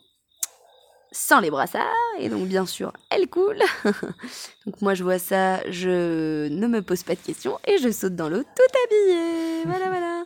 sans 1.11 1.41
les 1.41 1.51
brassards 1.51 1.85
et 2.19 2.29
donc 2.29 2.49
bien 2.49 2.67
sûr 2.67 2.93
elle 3.11 3.29
coule. 3.29 3.63
donc 4.67 4.83
moi 4.83 4.95
je 4.95 5.03
vois 5.03 5.19
ça, 5.19 5.61
je 5.71 6.49
ne 6.49 6.67
me 6.67 6.83
pose 6.83 7.03
pas 7.03 7.15
de 7.15 7.21
questions 7.21 7.59
et 7.67 7.79
je 7.79 7.91
saute 7.91 8.15
dans 8.15 8.29
l'eau 8.29 8.43
tout 8.43 8.79
habillée. 8.85 9.63
Voilà 9.65 9.89
voilà. 9.89 10.25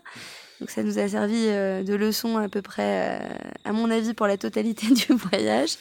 Donc 0.60 0.70
ça 0.70 0.82
nous 0.82 0.98
a 0.98 1.08
servi 1.08 1.44
euh, 1.46 1.84
de 1.84 1.94
leçon 1.94 2.36
à 2.36 2.48
peu 2.48 2.62
près, 2.62 3.20
euh, 3.20 3.28
à 3.64 3.72
mon 3.72 3.90
avis, 3.90 4.12
pour 4.12 4.26
la 4.26 4.36
totalité 4.36 4.86
du 4.92 5.14
voyage. 5.14 5.76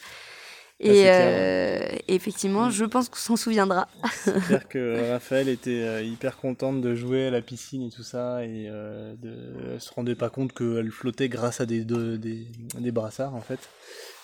Et 0.80 1.04
euh, 1.06 1.88
effectivement, 2.06 2.70
je 2.70 2.84
pense 2.84 3.08
qu'on 3.08 3.16
s'en 3.16 3.36
souviendra. 3.36 3.88
C'est 4.12 4.40
clair 4.44 4.68
que 4.68 5.10
Raphaël 5.10 5.48
était 5.48 5.82
euh, 5.82 6.02
hyper 6.02 6.36
contente 6.36 6.80
de 6.80 6.94
jouer 6.94 7.26
à 7.26 7.30
la 7.30 7.42
piscine 7.42 7.82
et 7.82 7.90
tout 7.90 8.04
ça, 8.04 8.44
et 8.44 8.68
euh, 8.68 9.14
de, 9.16 9.78
se 9.80 9.92
rendait 9.92 10.14
pas 10.14 10.30
compte 10.30 10.52
qu'elle 10.52 10.92
flottait 10.92 11.28
grâce 11.28 11.60
à 11.60 11.66
des, 11.66 11.84
des, 11.84 12.46
des, 12.78 12.92
brassards 12.92 13.34
en 13.34 13.40
fait. 13.40 13.58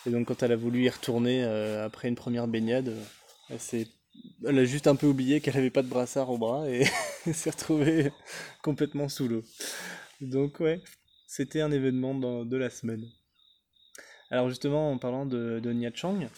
Et 0.07 0.11
donc 0.11 0.29
quand 0.29 0.45
elle 0.45 0.53
a 0.53 0.57
voulu 0.57 0.85
y 0.85 0.89
retourner 0.89 1.43
euh, 1.45 1.85
après 1.85 2.09
une 2.09 2.15
première 2.15 2.47
baignade, 2.47 2.95
elle, 3.51 3.87
elle 4.47 4.59
a 4.59 4.65
juste 4.65 4.87
un 4.87 4.95
peu 4.95 5.09
oublié 5.09 5.41
qu'elle 5.41 5.57
avait 5.57 5.71
pas 5.71 5.83
de 5.83 5.89
brassard 5.89 6.31
au 6.31 6.39
bras 6.39 6.71
et 6.71 6.85
s'est 7.33 7.51
retrouvée 7.51 8.13
complètement 8.63 9.09
sous 9.09 9.27
l'eau. 9.27 9.43
Donc 10.21 10.61
ouais, 10.61 10.81
c'était 11.27 11.63
un 11.63 11.73
événement 11.73 12.15
de 12.45 12.57
la 12.57 12.71
semaine. 12.71 13.05
Alors 14.31 14.49
justement, 14.49 14.91
en 14.91 14.99
parlant 14.99 15.27
de, 15.27 15.61
de 15.61 15.73
Nha 15.73 15.91
Chang, 15.93 16.29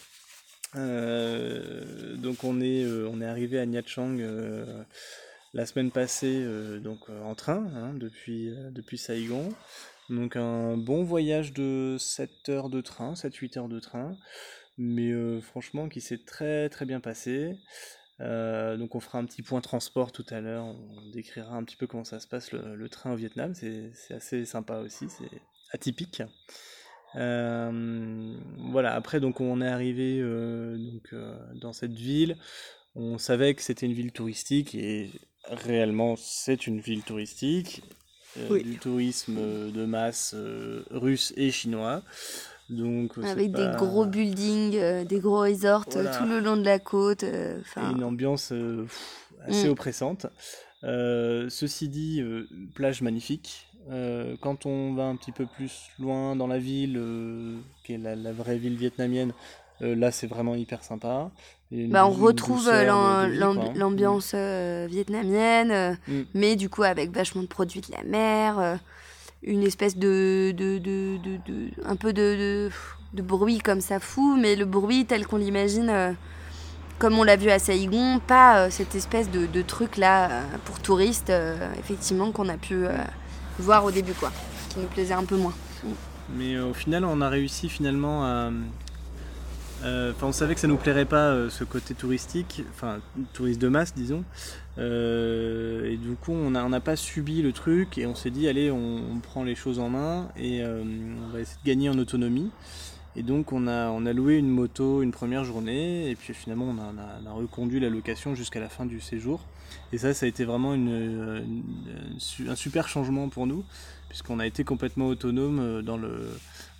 euh, 0.75 2.15
donc 2.17 2.43
on 2.43 2.59
est, 2.59 2.83
euh, 2.83 3.09
on 3.11 3.21
est 3.21 3.25
arrivé 3.25 3.59
à 3.59 3.65
Nha 3.65 3.81
Chang 3.85 4.17
euh, 4.19 4.83
la 5.53 5.65
semaine 5.65 5.91
passée 5.91 6.45
donc 6.81 7.09
en 7.09 7.35
train 7.35 7.65
hein, 7.75 7.93
depuis, 7.93 8.53
depuis 8.71 8.97
Saigon. 8.97 9.49
Donc 10.09 10.35
un 10.35 10.77
bon 10.77 11.03
voyage 11.03 11.53
de 11.53 11.97
7 11.99 12.49
heures 12.49 12.69
de 12.69 12.81
train, 12.81 13.13
7-8 13.13 13.59
heures 13.59 13.67
de 13.69 13.79
train, 13.79 14.15
mais 14.77 15.11
franchement 15.41 15.89
qui 15.89 16.01
s'est 16.01 16.23
très 16.25 16.69
très 16.69 16.85
bien 16.85 16.99
passé. 16.99 17.57
donc 18.19 18.95
on 18.95 18.99
fera 18.99 19.19
un 19.19 19.25
petit 19.25 19.41
point 19.41 19.61
transport 19.61 20.11
tout 20.11 20.25
à 20.29 20.41
l'heure, 20.41 20.65
on 20.65 21.09
décrira 21.11 21.55
un 21.55 21.63
petit 21.63 21.75
peu 21.75 21.87
comment 21.87 22.05
ça 22.05 22.19
se 22.19 22.27
passe 22.27 22.51
le, 22.51 22.89
train 22.89 23.13
au 23.13 23.15
Vietnam, 23.15 23.53
c'est 23.55 23.91
assez 24.13 24.45
sympa 24.45 24.79
aussi, 24.79 25.07
c'est 25.09 25.41
atypique. 25.71 26.21
Voilà, 27.17 28.93
après 28.93 29.19
donc 29.19 29.41
on 29.41 29.61
est 29.61 29.67
arrivé 29.67 30.21
donc, 30.21 31.15
dans 31.61 31.73
cette 31.73 31.93
ville, 31.93 32.37
on 32.95 33.17
savait 33.17 33.53
que 33.53 33.61
c'était 33.61 33.85
une 33.85 33.93
ville 33.93 34.11
touristique 34.11 34.75
et 34.75 35.09
réellement 35.49 36.15
c'est 36.17 36.67
une 36.67 36.79
ville 36.79 37.03
touristique, 37.03 37.83
euh, 38.39 38.61
du 38.61 38.77
tourisme 38.77 39.71
de 39.71 39.85
masse 39.85 40.33
euh, 40.35 40.83
russe 40.91 41.33
et 41.37 41.51
chinois. 41.51 42.01
Donc, 42.69 43.17
Avec 43.23 43.51
des 43.51 43.69
gros 43.77 44.05
buildings, 44.05 44.75
euh, 44.75 45.05
des 45.05 45.19
gros 45.19 45.39
resorts 45.39 45.85
tout 45.85 46.25
le 46.27 46.39
long 46.39 46.57
de 46.57 46.65
la 46.65 46.79
côte. 46.79 47.23
une 47.23 48.03
ambiance 48.03 48.53
assez 49.45 49.67
mm. 49.67 49.71
oppressante. 49.71 50.27
ceci 50.83 51.87
dit, 51.87 52.21
plage 52.75 53.01
magnifique. 53.01 53.67
Quand 54.41 54.65
on 54.65 54.93
va 54.93 55.03
un 55.05 55.15
petit 55.15 55.31
peu 55.31 55.45
plus 55.45 55.89
loin 55.99 56.35
dans 56.35 56.47
la 56.47 56.59
ville, 56.59 57.01
qui 57.83 57.93
est 57.93 57.97
la, 57.97 58.31
vraie 58.31 58.57
ville 58.57 58.75
vietnamienne, 58.75 59.33
là 59.81 60.11
c'est 60.11 60.27
vraiment 60.27 60.55
hyper 60.55 60.83
sympa. 60.83 61.31
Bah, 61.71 62.07
on 62.07 62.11
retrouve 62.11 62.69
euh, 62.69 63.73
l'ambiance 63.75 64.31
euh, 64.33 64.87
vietnamienne, 64.89 65.71
euh, 65.71 65.93
mm. 66.07 66.21
mais 66.33 66.55
du 66.55 66.69
coup 66.69 66.83
avec 66.83 67.11
vachement 67.11 67.41
de 67.41 67.47
produits 67.47 67.81
de 67.81 67.91
la 67.91 68.03
mer, 68.03 68.79
une 69.43 69.63
espèce 69.63 69.97
de, 69.97 70.53
de, 70.55 70.77
de, 70.77 71.17
de 71.17 71.69
un 71.85 71.97
peu 71.97 72.13
de, 72.13 72.69
de, 73.13 73.21
bruit 73.21 73.57
comme 73.57 73.81
ça 73.81 73.99
fou, 73.99 74.37
mais 74.39 74.55
le 74.55 74.63
bruit 74.63 75.05
tel 75.05 75.27
qu'on 75.27 75.37
l'imagine, 75.37 76.15
comme 76.99 77.19
on 77.19 77.23
l'a 77.23 77.35
vu 77.35 77.49
à 77.49 77.59
Saigon, 77.59 78.21
pas 78.25 78.69
cette 78.71 78.95
espèce 78.95 79.29
de, 79.29 79.61
truc 79.61 79.97
là 79.97 80.43
pour 80.63 80.79
touristes, 80.79 81.33
effectivement 81.77 82.31
qu'on 82.31 82.47
a 82.47 82.57
pu 82.57 82.85
voir 83.59 83.85
au 83.85 83.91
début 83.91 84.13
quoi, 84.13 84.31
qui 84.69 84.79
nous 84.79 84.87
plaisait 84.87 85.13
un 85.13 85.25
peu 85.25 85.37
moins. 85.37 85.53
Mais 86.35 86.59
au 86.59 86.73
final, 86.73 87.05
on 87.05 87.21
a 87.21 87.29
réussi 87.29 87.69
finalement 87.69 88.25
à 88.25 88.51
euh, 89.83 90.13
on 90.21 90.31
savait 90.31 90.55
que 90.55 90.59
ça 90.59 90.67
nous 90.67 90.77
plairait 90.77 91.05
pas 91.05 91.29
euh, 91.29 91.49
ce 91.49 91.63
côté 91.63 91.93
touristique, 91.93 92.63
enfin 92.71 92.99
touriste 93.33 93.61
de 93.61 93.67
masse 93.67 93.93
disons. 93.93 94.23
Euh, 94.79 95.91
et 95.91 95.97
du 95.97 96.15
coup 96.15 96.31
on 96.31 96.49
n'a 96.49 96.79
pas 96.79 96.95
subi 96.95 97.41
le 97.41 97.51
truc 97.51 97.97
et 97.97 98.05
on 98.05 98.15
s'est 98.15 98.29
dit 98.29 98.47
allez 98.47 98.71
on, 98.71 99.19
prend 99.21 99.43
les 99.43 99.55
choses 99.55 99.79
en 99.79 99.89
main 99.89 100.29
et 100.37 100.63
on 100.63 101.31
va 101.31 101.39
essayer 101.39 101.57
de 101.63 101.67
gagner 101.67 101.89
en 101.89 101.97
autonomie. 101.97 102.49
Et 103.15 103.23
donc 103.23 103.53
on 103.53 103.67
a, 103.67 103.89
on 103.89 104.05
a 104.05 104.13
loué 104.13 104.35
une 104.35 104.49
moto 104.49 105.01
une 105.01 105.11
première 105.11 105.43
journée 105.43 106.09
et 106.09 106.15
puis 106.15 106.33
finalement 106.33 106.65
on 106.65 107.27
a, 107.29 107.33
reconduit 107.33 107.79
la 107.79 107.89
location 107.89 108.35
jusqu'à 108.35 108.59
la 108.59 108.69
fin 108.69 108.85
du 108.85 108.99
séjour. 108.99 109.41
Et 109.93 109.97
ça 109.97 110.13
ça 110.13 110.25
a 110.25 110.29
été 110.29 110.45
vraiment 110.45 110.73
un 110.73 112.55
super 112.55 112.87
changement 112.87 113.29
pour 113.29 113.47
nous 113.47 113.63
puisqu'on 114.09 114.39
a 114.39 114.47
été 114.47 114.63
complètement 114.63 115.07
autonome 115.07 115.81
dans 115.81 115.97
le 115.97 116.29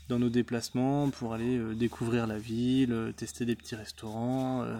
dans 0.09 0.19
nos 0.19 0.29
déplacements 0.29 1.09
pour 1.09 1.33
aller 1.33 1.57
euh, 1.57 1.73
découvrir 1.73 2.27
la 2.27 2.37
ville, 2.37 2.93
euh, 2.93 3.11
tester 3.11 3.45
des 3.45 3.55
petits 3.55 3.75
restaurants, 3.75 4.63
euh, 4.63 4.75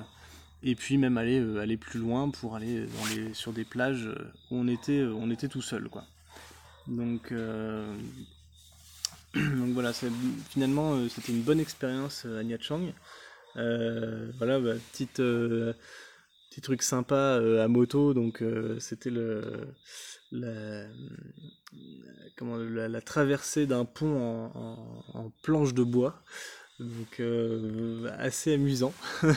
et 0.64 0.76
puis 0.76 0.98
même 0.98 1.18
aller, 1.18 1.40
aller 1.60 1.78
plus 1.78 2.00
loin 2.00 2.30
pour 2.30 2.56
aller 2.56 2.88
sur 3.34 3.54
des 3.54 3.64
plages 3.64 4.10
où 4.50 4.58
on 4.58 4.68
était, 4.68 5.04
on 5.04 5.30
était 5.30 5.48
tout 5.48 5.62
seul. 5.62 5.88
Quoi. 5.88 6.04
Donc, 6.88 7.32
voilà, 9.36 9.94
finalement 10.50 11.08
c'était 11.10 11.32
une 11.32 11.44
bonne 11.44 11.60
expérience 11.60 12.26
à 12.26 12.44
Nha 12.44 12.58
Trang. 12.58 12.82
voilà, 13.54 14.60
bah, 14.60 14.74
petite, 14.92 15.22
truc 16.62 16.84
sympa 16.84 17.40
à 17.62 17.68
moto, 17.68 18.14
donc 18.14 18.44
c'était 18.80 19.10
le 19.10 19.42
la, 20.32 20.86
comment, 22.38 22.58
la, 22.58 23.02
traversée 23.02 23.66
d'un 23.66 23.86
pont 23.86 24.52
en, 25.14 25.32
planche 25.44 25.74
de 25.74 25.84
bois. 25.84 26.22
Donc 26.80 27.20
euh, 27.20 28.10
assez 28.18 28.54
amusant. 28.54 28.94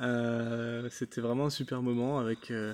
Euh, 0.00 0.88
c'était 0.90 1.20
vraiment 1.20 1.44
un 1.44 1.50
super 1.50 1.82
moment 1.82 2.18
avec 2.18 2.50
euh, 2.50 2.72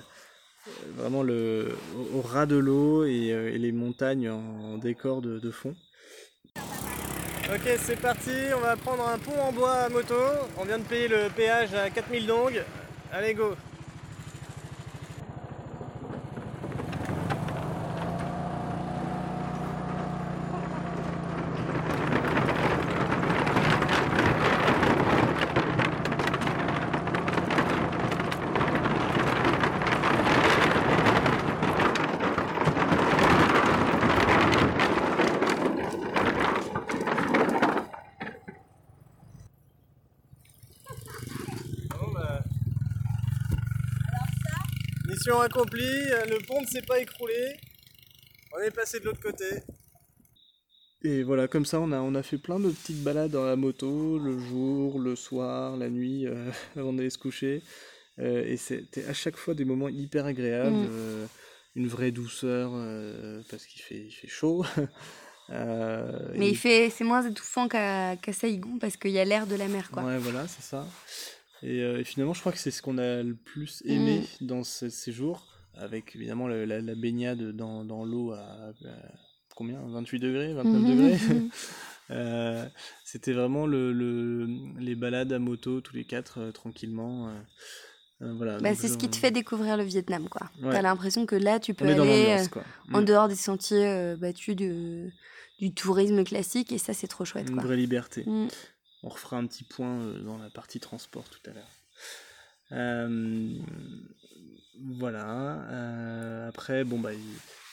vraiment 0.95 1.21
le, 1.21 1.67
au, 2.13 2.21
ras 2.21 2.45
de 2.45 2.55
l'eau 2.55 3.03
et, 3.03 3.57
les 3.57 3.73
montagnes 3.73 4.29
en, 4.29 4.77
décor 4.77 5.21
de, 5.21 5.37
de 5.37 5.51
fond. 5.51 5.75
Ok, 6.55 7.69
c'est 7.77 7.99
parti, 7.99 8.31
on 8.55 8.61
va 8.61 8.77
prendre 8.77 9.05
un 9.05 9.19
pont 9.19 9.37
en 9.37 9.51
bois 9.51 9.73
à 9.73 9.89
moto. 9.89 10.15
On 10.57 10.63
vient 10.63 10.79
de 10.79 10.85
payer 10.85 11.09
le 11.09 11.27
péage 11.35 11.73
à 11.73 11.89
4000 11.89 12.25
dong. 12.25 12.63
Allez, 13.11 13.33
go! 13.33 13.68
Mission 45.29 45.41
accomplie, 45.41 46.05
le 46.27 46.43
pont 46.47 46.59
ne 46.59 46.65
s'est 46.65 46.81
pas 46.81 46.99
écroulé. 46.99 47.55
On 48.51 48.59
est 48.61 48.71
passé 48.71 48.99
de 48.99 49.05
l'autre 49.05 49.21
côté. 49.21 49.45
Et 51.03 51.21
voilà, 51.21 51.47
comme 51.47 51.65
ça, 51.65 51.79
on 51.79 51.91
a, 51.91 51.99
on 51.99 52.15
a 52.15 52.23
fait 52.23 52.39
plein 52.39 52.59
de 52.59 52.69
petites 52.71 53.03
balades 53.03 53.29
dans 53.29 53.45
la 53.45 53.55
moto, 53.55 54.17
le 54.17 54.39
jour, 54.39 54.99
le 54.99 55.15
soir, 55.15 55.77
la 55.77 55.89
nuit, 55.89 56.25
euh, 56.25 56.49
avant 56.75 56.93
d'aller 56.93 57.11
se 57.11 57.19
coucher. 57.19 57.61
Euh, 58.17 58.43
et 58.43 58.57
c'était 58.57 59.05
à 59.05 59.13
chaque 59.13 59.37
fois 59.37 59.53
des 59.53 59.65
moments 59.65 59.87
hyper 59.87 60.25
agréables, 60.25 60.75
mm. 60.75 60.87
euh, 60.89 61.25
une 61.75 61.87
vraie 61.87 62.11
douceur, 62.11 62.71
parce 63.51 63.65
qu'il 63.67 63.83
fait, 63.83 64.05
il 64.07 64.11
fait 64.11 64.27
chaud. 64.27 64.65
Mais 65.49 66.49
il 66.49 66.57
fait, 66.57 66.89
c'est 66.89 67.03
moins 67.03 67.27
étouffant 67.27 67.67
qu'à 67.67 68.17
Saigon, 68.33 68.79
parce 68.79 68.97
qu'il 68.97 69.11
y 69.11 69.19
a 69.19 69.25
l'air 69.25 69.45
de 69.45 69.55
la 69.55 69.67
mer, 69.67 69.91
quoi. 69.91 70.03
Ouais, 70.03 70.17
voilà, 70.17 70.47
c'est 70.47 70.63
ça. 70.63 70.87
Euh, 71.63 71.99
et, 71.99 72.03
finalement, 72.03 72.33
je 72.33 72.39
crois 72.39 72.51
que 72.51 72.57
c'est 72.57 72.71
ce 72.71 72.81
qu'on 72.81 72.97
a 72.97 73.21
le 73.23 73.35
plus 73.35 73.81
aimé 73.85 74.23
mm. 74.41 74.45
dans 74.45 74.63
ce 74.63 74.89
séjour, 74.89 75.47
avec 75.75 76.15
évidemment 76.15 76.47
la, 76.47 76.81
baignade 76.95 77.51
dans, 77.51 77.83
dans 77.83 78.05
l'eau 78.05 78.31
à, 78.31 78.73
combien? 79.55 79.79
28 79.87 80.19
degrés, 80.19 80.53
29 80.53 80.81
mm-hmm. 80.81 80.87
degrés? 80.87 81.15
Mm-hmm. 81.15 81.49
euh, 82.11 82.65
C'était 83.03 83.33
vraiment 83.33 83.65
le, 83.65 83.91
le, 83.91 84.47
les 84.79 84.95
balades 84.95 85.33
à 85.33 85.39
moto 85.39 85.81
tous 85.81 85.95
les 85.95 86.05
quatre, 86.05 86.39
euh, 86.39 86.51
tranquillement. 86.51 87.33
voilà, 88.19 88.57
bah, 88.59 88.75
c'est 88.75 88.87
ce 88.87 88.97
qui 88.97 89.09
te 89.09 89.17
fait 89.17 89.31
découvrir 89.31 89.77
le 89.77 89.83
Vietnam, 89.83 90.27
quoi. 90.29 90.49
T'as 90.61 90.81
l'impression 90.81 91.25
que 91.25 91.35
là, 91.35 91.59
tu 91.59 91.73
peux 91.73 91.85
aller 91.85 92.47
en 92.93 93.01
mm. 93.01 93.05
dehors 93.05 93.27
des 93.27 93.35
sentiers 93.35 94.15
battus 94.17 94.55
de, 94.55 95.09
du 95.59 95.73
tourisme 95.73 96.23
classique, 96.23 96.71
et 96.71 96.77
ça, 96.77 96.93
c'est 96.93 97.07
trop 97.07 97.25
chouette. 97.25 97.49
Une 97.49 97.59
vraie 97.59 97.77
liberté. 97.77 98.25
On 99.03 99.09
refera 99.09 99.37
un 99.37 99.47
petit 99.47 99.63
point 99.63 100.01
euh, 100.01 100.21
dans 100.21 100.37
la 100.37 100.49
partie 100.49 100.79
transport 100.79 101.25
tout 101.29 101.49
à 101.49 101.53
l'heure. 101.53 101.71
Euh, 102.71 103.57
voilà. 104.97 105.61
Euh, 105.71 106.49
après, 106.49 106.83
bon, 106.83 106.99
bah, 106.99 107.11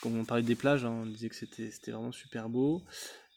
comme 0.01 0.17
on 0.17 0.25
parlait 0.25 0.43
des 0.43 0.55
plages, 0.55 0.85
hein, 0.85 1.01
on 1.03 1.05
disait 1.05 1.29
que 1.29 1.35
c'était 1.35 1.91
vraiment 1.91 2.11
super 2.11 2.49
beau. 2.49 2.81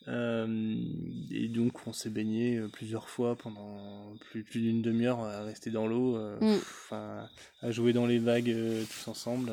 et 0.06 1.48
donc, 1.48 1.86
on 1.86 1.92
s'est 1.92 2.10
baigné 2.10 2.60
plusieurs 2.72 3.08
fois 3.08 3.36
pendant 3.36 4.14
plus, 4.20 4.44
plus 4.44 4.60
d'une 4.60 4.82
demi-heure 4.82 5.20
à 5.20 5.42
rester 5.42 5.70
dans 5.70 5.86
l'eau, 5.86 6.18
mm. 6.40 6.58
à 6.90 7.70
jouer 7.70 7.92
dans 7.92 8.06
les 8.06 8.18
vagues 8.18 8.54
tous 8.88 9.08
ensemble. 9.08 9.52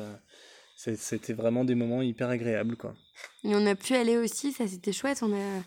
C'était 0.76 1.32
vraiment 1.32 1.64
des 1.64 1.74
moments 1.74 2.02
hyper 2.02 2.28
agréables. 2.28 2.76
Quoi. 2.76 2.94
Et 3.42 3.54
on 3.54 3.66
a 3.66 3.74
pu 3.74 3.94
aller 3.94 4.16
aussi, 4.16 4.52
ça 4.52 4.68
c'était 4.68 4.92
chouette. 4.92 5.22
On 5.22 5.32
a 5.32 5.62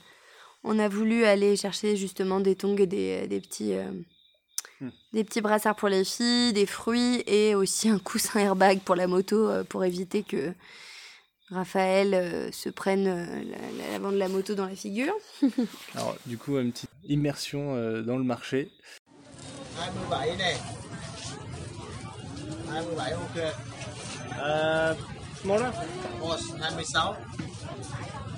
on 0.64 0.80
a 0.80 0.88
voulu 0.88 1.26
aller 1.26 1.56
chercher 1.56 1.96
justement 1.96 2.40
des 2.40 2.56
tongs 2.56 2.78
et 2.78 2.88
des, 2.88 3.28
des 3.28 3.42
petits, 3.42 3.74
euh, 3.74 3.92
hmm. 4.80 4.90
des 5.14 5.24
petits 5.24 5.42
brassards 5.42 5.76
pour 5.76 5.90
les 5.90 6.04
filles, 6.04 6.54
des 6.54 6.66
fruits 6.66 7.24
et 7.28 7.56
aussi 7.56 7.90
un 7.90 8.00
coussin 8.00 8.40
airbag 8.40 8.80
pour 8.80 8.96
la 8.96 9.08
moto 9.08 9.50
euh, 9.50 9.64
pour 9.64 9.84
éviter 9.84 10.24
que 10.24 10.54
Raphaël 11.50 12.14
euh, 12.14 12.52
se 12.52 12.70
prenne 12.70 13.06
l'avant 13.92 14.12
de 14.12 14.18
la 14.18 14.30
moto 14.30 14.56
dans 14.56 14.68
la 14.68 14.76
figure. 14.76 15.14
Alors, 15.96 16.16
du 16.26 16.38
coup, 16.38 16.58
une 16.58 16.72
petite 16.72 16.92
immersion 17.06 17.76
dans 18.04 18.18
le 18.18 18.24
marché. 18.24 18.72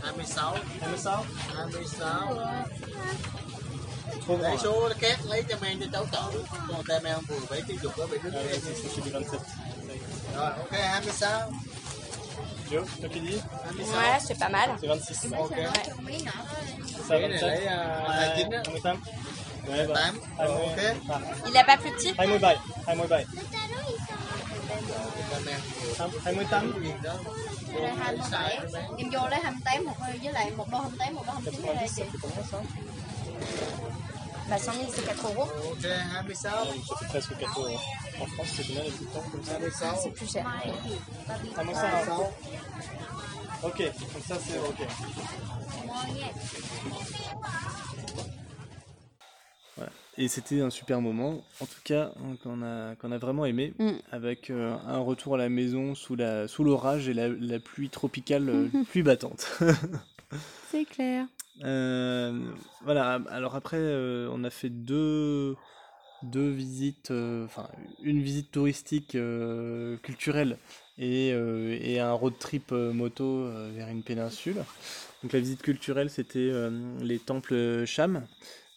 27 0.03 0.11
ok. 0.11 0.19
Uh, 0.19 0.25
smaller? 0.25 0.61
Boss 0.81 1.03
26. 1.03 1.25
26. 1.53 1.73
26? 1.73 2.35
26. 2.35 2.83
Trop 4.27 4.39
Lấy 4.41 4.57
số 4.63 4.89
két 4.99 5.17
lấy 5.25 5.43
cho 5.49 5.55
mang 5.61 5.79
cho 5.79 5.85
cháu 5.93 6.05
tự. 6.11 6.43
Còn 6.67 6.81
ta 6.87 6.99
mang 7.03 7.21
vừa 7.27 7.39
bấy 7.49 7.61
cái 7.67 7.77
dục 7.83 7.97
đó 7.97 8.05
bị 8.11 8.17
đứt 8.23 8.31
Ah, 8.35 8.45
dây. 8.45 8.59
vas-y, 8.59 8.73
ça 8.75 8.89
fait 8.95 9.01
du 9.05 9.11
27. 9.13 9.39
Rồi 10.35 10.51
ok 10.57 10.71
26. 10.71 11.51
Joe, 12.71 12.83
toi 13.01 13.09
qui 13.13 13.19
dis 13.21 13.39
26. 13.65 13.95
Ouais, 13.97 14.19
c'est 14.27 14.39
pas 14.39 14.51
mal. 14.51 14.69
C'est 14.81 14.87
26. 14.87 15.31
Ok. 15.37 15.49
Ça, 17.09 17.15
Cái 17.19 17.27
này 17.29 17.41
lấy 17.41 17.65
27? 17.65 17.67
uh, 17.67 18.07
29 18.15 18.51
á. 18.51 18.63
28? 18.65 18.97
Ouais, 19.67 19.87
bah. 19.87 20.13
8. 20.37 20.47
Ok. 20.47 20.79
Ah. 21.09 21.21
Il 21.45 21.57
a 21.57 21.63
pas 21.63 21.77
plus 21.81 21.91
petit 21.93 22.17
27, 22.17 22.57
27. 22.87 23.25
Ta 25.31 25.39
mang 25.45 25.61
vừa 25.81 25.93
28? 26.23 26.83
Yên 26.83 27.01
đó. 27.03 27.13
Đây 27.73 27.91
27 27.97 28.59
Em 28.97 29.09
vô 29.11 29.27
lấy 29.29 29.39
28 29.39 29.85
một 29.85 29.93
với 29.99 30.33
lại 30.33 30.51
một 30.57 30.65
đôi 30.71 30.81
28 30.81 31.15
một 31.15 31.23
đôi 31.27 31.35
29 31.35 31.65
đây 31.75 31.87
90, 31.95 32.09
chị 32.11 32.27
Bah 34.49 34.59
100 34.61 34.75
000 34.75 34.91
c'est 34.91 35.05
4 35.05 35.25
euros. 35.25 35.49
Ok 35.49 35.83
26. 36.11 36.51
Ah, 36.51 36.65
Ça 36.89 36.95
fait 36.99 37.07
presque 37.09 37.33
4 37.39 37.59
euros. 37.59 37.79
En 38.19 38.25
France, 38.25 38.49
c'est 38.57 38.67
combien 38.67 38.83
les 38.83 38.91
petits 38.91 39.05
temps 39.05 39.23
comme 39.31 39.43
ça 39.43 39.57
26. 39.57 40.01
C'est 40.03 40.09
plus 40.09 40.27
cher. 40.33 40.45
Moi 41.65 41.73
ça. 41.73 42.17
Ok, 43.63 43.79
donc 43.79 44.23
ça 44.27 44.35
c'est 44.45 44.59
ok. 44.59 44.87
Voilà. 49.77 49.91
Et 50.17 50.27
c'était 50.27 50.61
un 50.61 50.69
super 50.69 51.01
moment, 51.01 51.43
en 51.59 51.65
tout 51.65 51.79
cas 51.83 52.11
hein, 52.17 52.35
qu'on 52.43 52.61
a, 52.61 52.95
qu'on 52.95 53.11
a 53.11 53.17
vraiment 53.17 53.45
aimé, 53.45 53.73
Mm. 53.79 53.93
avec 54.11 54.51
euh, 54.51 54.75
un 54.87 54.99
retour 54.99 55.35
à 55.35 55.37
la 55.39 55.49
maison 55.49 55.95
sous 55.95 56.15
la 56.15 56.47
sous 56.47 56.63
l'orage 56.63 57.09
et 57.09 57.13
la, 57.15 57.29
la 57.29 57.59
pluie 57.59 57.89
tropicale 57.89 58.47
euh, 58.49 58.67
plus 58.91 59.01
battante. 59.01 59.59
C'est 60.71 60.85
clair. 60.85 61.25
Euh, 61.63 62.39
voilà, 62.83 63.21
alors 63.29 63.55
après, 63.55 63.77
on 63.79 64.43
a 64.43 64.49
fait 64.49 64.69
deux, 64.69 65.55
deux 66.23 66.49
visites, 66.49 67.11
enfin, 67.45 67.67
une 68.01 68.21
visite 68.21 68.51
touristique 68.51 69.17
culturelle 70.01 70.57
et, 70.97 71.27
et 71.29 71.99
un 71.99 72.11
road 72.13 72.33
trip 72.39 72.71
moto 72.71 73.47
vers 73.75 73.87
une 73.89 74.01
péninsule. 74.03 74.63
Donc 75.21 75.33
la 75.33 75.39
visite 75.39 75.61
culturelle, 75.61 76.09
c'était 76.09 76.51
les 77.01 77.19
temples 77.19 77.85
Cham, 77.85 78.25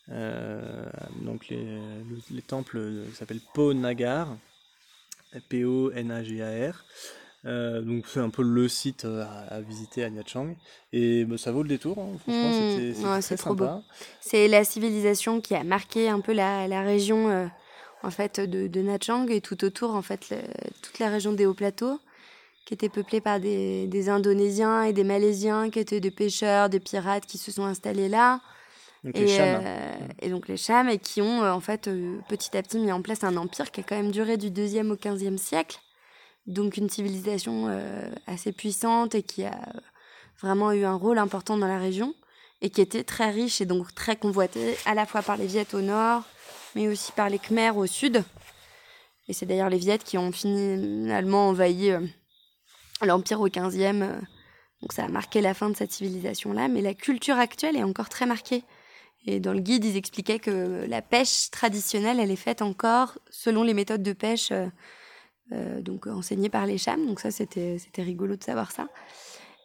donc 0.08 1.48
les, 1.48 1.64
le- 1.64 2.20
les 2.30 2.42
temples 2.42 2.78
euh, 2.78 3.04
s'appellent 3.14 3.40
Po 3.54 3.74
Nagar, 3.74 4.36
P-O-N-A-G-A-R. 5.48 6.84
Euh, 7.44 7.80
donc 7.80 8.06
c'est 8.08 8.18
un 8.20 8.30
peu 8.30 8.42
le 8.42 8.66
site 8.66 9.04
euh, 9.04 9.22
à, 9.22 9.54
à 9.54 9.60
visiter 9.60 10.02
à 10.02 10.10
Nha 10.10 10.24
Trang 10.24 10.56
et 10.92 11.24
bah, 11.24 11.38
ça 11.38 11.52
vaut 11.52 11.62
le 11.62 11.68
détour 11.68 11.96
hein. 11.98 12.08
franchement 12.18 12.50
Mmh, 12.50 13.04
ouais, 13.04 13.20
très 13.20 13.22
c'est 13.22 13.36
trop 13.36 13.50
sympa. 13.50 13.82
C'est 14.20 14.48
la 14.48 14.64
civilisation 14.64 15.40
qui 15.40 15.54
a 15.54 15.62
marqué 15.62 16.08
un 16.08 16.18
peu 16.20 16.32
la, 16.32 16.66
la 16.66 16.82
région 16.82 17.28
euh, 17.30 17.46
en 18.02 18.10
fait 18.10 18.40
de, 18.40 18.66
de 18.66 19.30
et 19.30 19.40
tout 19.40 19.64
autour 19.64 19.94
en 19.94 20.02
fait 20.02 20.30
le- 20.30 20.38
toute 20.82 20.98
la 20.98 21.08
région 21.08 21.32
des 21.32 21.46
hauts 21.46 21.54
plateaux 21.54 22.00
qui 22.64 22.74
était 22.74 22.88
peuplée 22.88 23.20
par 23.20 23.38
des, 23.38 23.86
des 23.86 24.08
Indonésiens 24.08 24.82
et 24.82 24.92
des 24.92 25.04
Malaisiens 25.04 25.70
qui 25.70 25.78
étaient 25.78 26.00
des 26.00 26.10
pêcheurs, 26.10 26.68
des 26.68 26.80
pirates 26.80 27.26
qui 27.26 27.38
se 27.38 27.52
sont 27.52 27.64
installés 27.64 28.08
là 28.08 28.40
donc 29.06 29.16
et, 29.16 29.20
les 29.20 29.28
Cham 29.28 29.62
euh, 29.64 29.96
et 30.20 30.28
donc 30.30 30.48
les 30.48 30.56
Chams 30.56 30.88
et 30.88 30.98
qui 30.98 31.22
ont 31.22 31.44
euh, 31.44 31.52
en 31.52 31.60
fait 31.60 31.86
euh, 31.86 32.18
petit 32.28 32.56
à 32.56 32.62
petit 32.62 32.78
mis 32.78 32.90
en 32.90 33.02
place 33.02 33.22
un 33.22 33.36
empire 33.36 33.70
qui 33.70 33.80
a 33.80 33.82
quand 33.84 33.96
même 33.96 34.10
duré 34.10 34.36
du 34.36 34.50
2e 34.50 34.90
au 34.90 34.96
15e 34.96 35.38
siècle. 35.38 35.78
Donc 36.46 36.76
une 36.76 36.90
civilisation 36.90 37.68
euh, 37.68 38.10
assez 38.26 38.52
puissante 38.52 39.14
et 39.14 39.22
qui 39.22 39.44
a 39.44 39.58
vraiment 40.40 40.72
eu 40.72 40.84
un 40.84 40.94
rôle 40.94 41.18
important 41.18 41.56
dans 41.56 41.68
la 41.68 41.78
région 41.78 42.14
et 42.62 42.70
qui 42.70 42.80
était 42.80 43.04
très 43.04 43.30
riche 43.30 43.60
et 43.60 43.66
donc 43.66 43.94
très 43.94 44.16
convoitée 44.16 44.76
à 44.86 44.94
la 44.94 45.06
fois 45.06 45.22
par 45.22 45.36
les 45.36 45.46
Viettes 45.46 45.74
au 45.74 45.80
nord 45.80 46.24
mais 46.74 46.88
aussi 46.88 47.12
par 47.12 47.30
les 47.30 47.38
Khmers 47.38 47.76
au 47.76 47.86
sud. 47.86 48.24
Et 49.28 49.32
c'est 49.32 49.46
d'ailleurs 49.46 49.70
les 49.70 49.78
Viettes 49.78 50.04
qui 50.04 50.18
ont 50.18 50.32
finalement 50.32 51.48
envahi 51.48 51.90
euh, 51.90 52.00
l'empire 53.02 53.40
au 53.40 53.48
15e. 53.48 54.02
euh, 54.02 54.20
donc 54.82 54.92
ça 54.92 55.04
a 55.04 55.08
marqué 55.08 55.40
la 55.40 55.54
fin 55.54 55.70
de 55.70 55.76
cette 55.76 55.92
civilisation-là, 55.92 56.68
mais 56.68 56.82
la 56.82 56.94
culture 56.94 57.38
actuelle 57.38 57.76
est 57.76 57.82
encore 57.82 58.08
très 58.08 58.26
marquée. 58.26 58.62
Et 59.26 59.40
dans 59.40 59.52
le 59.52 59.60
guide, 59.60 59.84
ils 59.84 59.96
expliquaient 59.96 60.38
que 60.38 60.86
la 60.88 61.02
pêche 61.02 61.50
traditionnelle, 61.50 62.20
elle 62.20 62.30
est 62.30 62.36
faite 62.36 62.62
encore 62.62 63.18
selon 63.28 63.62
les 63.64 63.74
méthodes 63.74 64.02
de 64.02 64.12
pêche 64.12 64.50
euh, 64.52 64.66
euh, 65.52 65.80
donc 65.82 66.06
enseignées 66.06 66.48
par 66.48 66.66
les 66.66 66.78
chams. 66.78 67.06
Donc 67.06 67.20
ça, 67.20 67.30
c'était 67.30 67.78
c'était 67.78 68.02
rigolo 68.02 68.36
de 68.36 68.44
savoir 68.44 68.70
ça. 68.70 68.88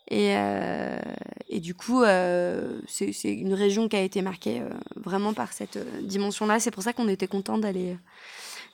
Et, 0.09 0.35
euh, 0.35 0.99
et 1.47 1.59
du 1.59 1.73
coup, 1.73 2.03
euh, 2.03 2.81
c'est 2.87 3.13
c'est 3.13 3.31
une 3.31 3.53
région 3.53 3.87
qui 3.87 3.95
a 3.95 4.01
été 4.01 4.21
marquée 4.21 4.61
vraiment 4.95 5.33
par 5.33 5.53
cette 5.53 5.77
dimension-là. 6.03 6.59
C'est 6.59 6.71
pour 6.71 6.83
ça 6.83 6.91
qu'on 6.91 7.07
était 7.07 7.27
content 7.27 7.57
d'aller 7.57 7.97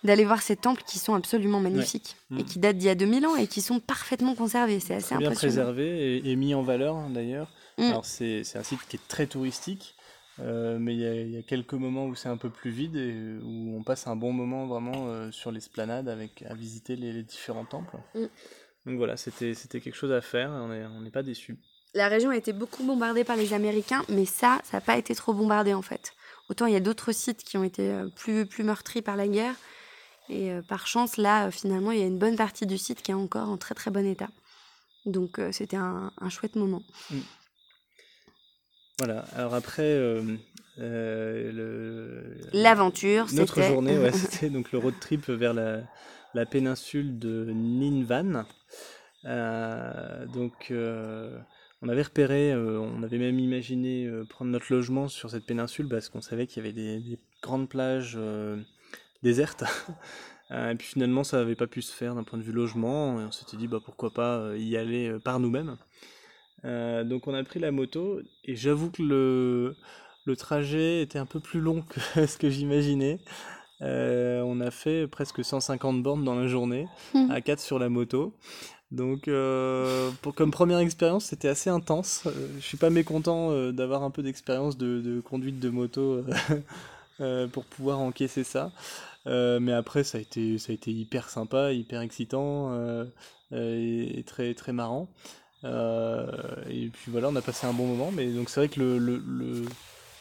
d'aller 0.03 0.25
voir 0.25 0.41
ces 0.41 0.55
temples 0.55 0.83
qui 0.85 0.99
sont 0.99 1.15
absolument 1.15 1.59
magnifiques 1.59 2.15
et 2.37 2.43
qui 2.43 2.59
datent 2.59 2.77
d'il 2.77 2.87
y 2.87 2.89
a 2.89 2.95
2000 2.95 3.25
ans 3.25 3.35
et 3.35 3.47
qui 3.47 3.61
sont 3.61 3.79
parfaitement 3.79 4.35
conservés. 4.35 4.79
C'est 4.79 4.95
assez 4.95 5.07
très 5.07 5.17
bien 5.17 5.27
impressionnant. 5.27 5.53
préservé 5.73 6.17
et, 6.17 6.31
et 6.31 6.35
mis 6.35 6.53
en 6.53 6.61
valeur 6.61 6.97
d'ailleurs 7.09 7.51
Mm. 7.77 7.83
alors 7.83 8.05
c'est 8.05 8.43
c'est 8.43 8.57
un 8.57 8.63
site 8.63 8.79
qui 8.89 8.97
est 8.97 9.07
très 9.07 9.27
touristique 9.27 9.93
euh, 10.39 10.77
mais 10.79 10.93
il 10.95 10.99
y, 11.01 11.05
a- 11.05 11.15
il 11.21 11.31
y 11.31 11.37
a 11.37 11.41
quelques 11.43 11.73
moments 11.73 12.05
où 12.05 12.15
c'est 12.15 12.29
un 12.29 12.37
peu 12.37 12.49
plus 12.49 12.69
vide 12.71 12.95
et 12.95 13.37
où 13.43 13.75
on 13.77 13.83
passe 13.83 14.07
un 14.07 14.15
bon 14.15 14.31
moment 14.33 14.67
vraiment 14.67 15.07
euh, 15.07 15.31
sur 15.31 15.51
l'esplanade 15.51 16.07
avec 16.09 16.43
à 16.43 16.53
visiter 16.53 16.95
les, 16.95 17.11
les 17.13 17.23
différents 17.23 17.65
temples 17.65 17.97
Mm. 18.15 18.25
donc 18.85 18.97
voilà 18.97 19.17
c'était 19.17 19.53
c'était 19.53 19.81
quelque 19.81 19.95
chose 19.95 20.11
à 20.11 20.21
faire 20.21 20.49
et 20.49 20.59
on 20.59 20.71
est- 20.73 20.85
on 20.85 21.01
n'est 21.01 21.11
pas 21.11 21.23
déçu 21.23 21.57
La 21.93 22.07
région 22.09 22.29
a 22.29 22.37
été 22.37 22.53
beaucoup 22.53 22.83
bombardée 22.85 23.23
par 23.23 23.35
les 23.37 23.53
Américains, 23.53 24.03
mais 24.09 24.25
ça, 24.25 24.59
ça 24.63 24.77
n'a 24.77 24.81
pas 24.81 24.97
été 24.97 25.15
trop 25.15 25.33
bombardé 25.33 25.73
en 25.73 25.81
fait. 25.81 26.13
Autant 26.49 26.65
il 26.67 26.73
y 26.73 26.75
a 26.75 26.79
d'autres 26.81 27.11
sites 27.11 27.43
qui 27.43 27.57
ont 27.57 27.63
été 27.63 27.89
euh, 27.89 28.07
plus, 28.15 28.45
plus 28.45 28.63
meurtris 28.63 29.01
par 29.01 29.15
la 29.15 29.27
guerre. 29.27 29.55
Et 30.29 30.51
euh, 30.51 30.61
par 30.61 30.85
chance, 30.87 31.15
là, 31.17 31.47
euh, 31.47 31.51
finalement, 31.51 31.91
il 31.91 31.99
y 31.99 32.03
a 32.03 32.05
une 32.05 32.19
bonne 32.19 32.35
partie 32.35 32.65
du 32.67 32.77
site 32.77 33.01
qui 33.01 33.11
est 33.11 33.15
encore 33.15 33.49
en 33.49 33.57
très 33.57 33.73
très 33.75 33.91
bon 33.91 34.05
état. 34.05 34.29
Donc 35.05 35.39
euh, 35.39 35.51
c'était 35.53 35.77
un, 35.77 36.11
un 36.19 36.29
chouette 36.29 36.55
moment. 36.55 36.83
Voilà 38.99 39.25
alors 39.35 39.53
après 39.53 39.83
euh, 39.83 40.21
euh, 40.79 42.21
L'aventure, 42.53 43.27
Notre 43.33 43.55
c'était- 43.55 43.67
journée, 43.67 43.97
ouais, 43.97 44.11
c'était 44.13 44.49
donc 44.49 44.71
le 44.71 44.79
road 44.79 44.93
trip 44.99 45.27
vers 45.29 45.53
la, 45.53 45.81
la 46.33 46.45
péninsule 46.45 47.17
de 47.19 47.45
Ninvan. 47.51 48.45
Euh, 49.25 50.25
donc, 50.27 50.71
on 51.81 51.89
avait 51.89 52.03
repéré, 52.03 52.55
on 52.55 53.01
avait 53.03 53.17
même 53.17 53.39
imaginé 53.39 54.09
prendre 54.29 54.51
notre 54.51 54.71
logement 54.71 55.07
sur 55.07 55.29
cette 55.29 55.45
péninsule 55.45 55.87
parce 55.89 56.09
qu'on 56.09 56.21
savait 56.21 56.47
qu'il 56.47 56.63
y 56.63 56.65
avait 56.67 56.73
des, 56.73 56.99
des 56.99 57.19
grandes 57.41 57.69
plages 57.69 58.17
désertes. 59.23 59.63
Et 60.51 60.75
puis 60.75 60.87
finalement, 60.87 61.23
ça 61.25 61.37
n'avait 61.37 61.55
pas 61.55 61.67
pu 61.67 61.81
se 61.81 61.93
faire 61.93 62.15
d'un 62.15 62.23
point 62.23 62.39
de 62.39 62.43
vue 62.43 62.53
logement. 62.53 63.19
Et 63.19 63.23
on 63.25 63.31
s'était 63.31 63.57
dit, 63.57 63.67
bah, 63.67 63.79
pourquoi 63.83 64.11
pas 64.13 64.51
y 64.55 64.77
aller 64.77 65.17
par 65.23 65.39
nous-mêmes. 65.39 65.75
Euh, 66.65 67.03
donc, 67.03 67.27
on 67.27 67.33
a 67.33 67.43
pris 67.43 67.59
la 67.59 67.71
moto 67.71 68.19
et 68.45 68.55
j'avoue 68.55 68.89
que 68.91 69.01
le, 69.03 69.75
le 70.25 70.35
trajet 70.35 71.01
était 71.01 71.19
un 71.19 71.25
peu 71.25 71.39
plus 71.39 71.59
long 71.61 71.81
que 71.83 71.99
ce 72.27 72.37
que 72.37 72.49
j'imaginais. 72.49 73.19
Euh, 73.81 74.41
on 74.41 74.59
a 74.59 74.71
fait 74.71 75.07
presque 75.07 75.43
150 75.45 76.01
bornes 76.01 76.23
dans 76.23 76.35
la 76.35 76.47
journée, 76.47 76.87
Mhm. 77.13 77.31
à 77.31 77.41
4 77.41 77.59
sur 77.59 77.77
la 77.79 77.89
moto. 77.89 78.33
Donc, 78.91 79.27
euh, 79.27 80.09
pour, 80.21 80.33
comme 80.33 80.49
première 80.49 80.79
expérience, 80.79 81.25
c'était 81.25 81.49
assez 81.49 81.69
intense. 81.69 82.23
Je 82.57 82.65
suis 82.65 82.77
pas 82.77 82.89
mécontent 82.89 83.71
d'avoir 83.71 84.03
un 84.03 84.09
peu 84.11 84.23
d'expérience 84.23 84.77
de, 84.77 85.01
de 85.01 85.19
conduite 85.19 85.59
de 85.59 85.69
moto 85.69 86.23
pour 87.51 87.65
pouvoir 87.65 87.99
encaisser 87.99 88.43
ça. 88.43 88.71
Euh, 89.27 89.59
mais 89.59 89.73
après, 89.73 90.03
ça 90.05 90.17
a 90.17 90.21
été, 90.21 90.57
ça 90.57 90.71
a 90.71 90.73
été 90.73 90.91
hyper 90.91 91.29
sympa, 91.29 91.73
hyper 91.73 91.99
excitant 92.01 92.71
euh, 92.71 93.03
et, 93.51 94.19
et 94.19 94.23
très, 94.23 94.53
très 94.53 94.71
marrant. 94.71 95.09
Euh, 95.63 96.27
et 96.69 96.87
puis 96.89 97.11
voilà, 97.11 97.29
on 97.29 97.35
a 97.35 97.41
passé 97.41 97.65
un 97.67 97.73
bon 97.73 97.85
moment. 97.85 98.11
Mais 98.13 98.27
donc, 98.27 98.49
c'est 98.49 98.59
vrai 98.61 98.69
que 98.69 98.79
le, 98.79 98.97
le, 98.97 99.21
le, 99.27 99.65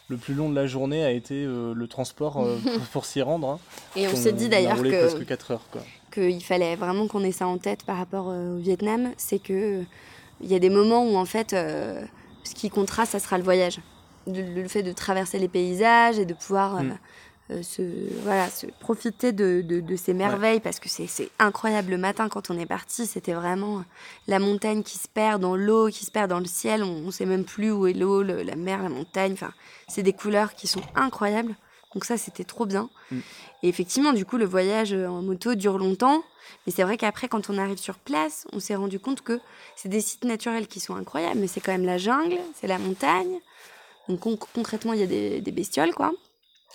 le 0.09 0.17
plus 0.17 0.33
long 0.33 0.49
de 0.49 0.55
la 0.55 0.67
journée 0.67 1.03
a 1.03 1.11
été 1.11 1.43
euh, 1.45 1.73
le 1.73 1.87
transport 1.87 2.37
euh, 2.37 2.57
pour, 2.63 2.81
pour 2.91 3.05
s'y 3.05 3.21
rendre. 3.21 3.47
hein. 3.49 3.59
Et 3.95 4.07
on 4.07 4.11
On- 4.11 4.15
s'est 4.15 4.33
dit 4.33 4.49
d'ailleurs 4.49 4.81
que 4.81 5.07
presque 5.07 5.25
4 5.25 5.51
heures. 5.51 5.65
Quoi. 5.71 5.81
qu'il 6.13 6.43
fallait 6.43 6.75
vraiment 6.75 7.07
qu'on 7.07 7.23
ait 7.23 7.31
ça 7.31 7.47
en 7.47 7.57
tête 7.57 7.83
par 7.83 7.97
rapport 7.97 8.29
euh, 8.29 8.55
au 8.55 8.59
Vietnam, 8.59 9.11
c'est 9.17 9.39
que 9.39 9.83
il 10.41 10.47
y 10.51 10.55
a 10.55 10.59
des 10.59 10.69
moments 10.69 11.03
où 11.03 11.15
en 11.15 11.25
fait 11.25 11.51
ce 11.51 12.53
qui 12.53 12.69
comptera, 12.69 13.05
ça 13.07 13.17
sera 13.19 13.37
le 13.39 13.43
voyage. 13.43 13.79
Le, 14.27 14.41
le 14.61 14.67
fait 14.67 14.83
de 14.83 14.91
traverser 14.91 15.39
les 15.39 15.47
paysages 15.47 16.19
et 16.19 16.25
de 16.25 16.33
pouvoir 16.33 16.83
Mm. 16.83 16.97
Euh, 17.51 17.63
se, 17.63 17.81
voilà, 18.23 18.49
se 18.49 18.65
profiter 18.79 19.31
de, 19.31 19.61
de- 19.61 19.79
de 19.79 19.95
ces 19.95 20.13
merveilles 20.13 20.59
parce 20.59 20.79
que 20.79 20.89
c'est 20.89 21.07
c'est 21.07 21.29
incroyable 21.39 21.91
le 21.91 21.97
matin 21.97 22.27
quand 22.29 22.49
on 22.49 22.57
est 22.59 22.65
parti, 22.65 23.05
c'était 23.05 23.33
vraiment 23.33 23.83
la 24.27 24.39
montagne 24.39 24.83
qui 24.83 24.97
se 24.97 25.07
perd 25.07 25.41
dans 25.41 25.55
l'eau, 25.55 25.87
qui 25.89 26.03
se 26.05 26.11
perd 26.11 26.29
dans 26.29 26.39
le 26.39 26.45
ciel, 26.45 26.83
on, 26.83 27.07
on 27.07 27.11
sait 27.11 27.25
même 27.25 27.45
plus 27.45 27.71
où 27.71 27.87
est 27.87 27.93
l'eau, 27.93 28.21
le- 28.23 28.43
la 28.43 28.55
mer, 28.55 28.83
la 28.83 28.89
montagne, 28.89 29.33
enfin 29.33 29.53
c'est 29.87 30.03
des 30.03 30.13
couleurs 30.13 30.55
qui 30.55 30.67
sont 30.67 30.83
incroyables. 30.95 31.55
Donc 31.93 32.03
ça 32.03 32.17
c'était 32.17 32.43
trop 32.43 32.65
bien. 32.65 32.89
Mm. 33.11 33.19
Et 33.63 33.69
effectivement, 33.69 34.13
du 34.13 34.25
coup, 34.25 34.37
le 34.37 34.45
voyage 34.45 34.93
euh, 34.93 35.07
en 35.07 35.21
moto 35.21 35.55
dure 35.55 35.77
longtemps. 35.77 36.21
Mais 36.65 36.73
c'est 36.73 36.83
vrai 36.83 36.97
qu'après, 36.97 37.27
quand 37.27 37.49
on 37.49 37.57
arrive 37.57 37.77
sur 37.77 37.97
place, 37.97 38.45
on 38.53 38.59
s'est 38.59 38.75
rendu 38.75 38.99
compte 38.99 39.21
que 39.21 39.39
c'est 39.75 39.89
des 39.89 40.01
sites 40.01 40.25
naturels 40.25 40.67
qui 40.67 40.79
sont 40.79 40.95
incroyables, 40.95 41.39
mais 41.39 41.47
c'est 41.47 41.59
quand 41.61 41.71
même 41.71 41.85
la 41.85 41.97
jungle, 41.97 42.37
c'est 42.59 42.67
la 42.67 42.77
montagne. 42.77 43.39
Donc 44.09 44.19
con- 44.19 44.37
concrètement, 44.53 44.93
il 44.93 44.99
y 44.99 45.03
a 45.03 45.07
des, 45.07 45.41
des 45.41 45.51
bestioles, 45.51 45.93
quoi. 45.93 46.11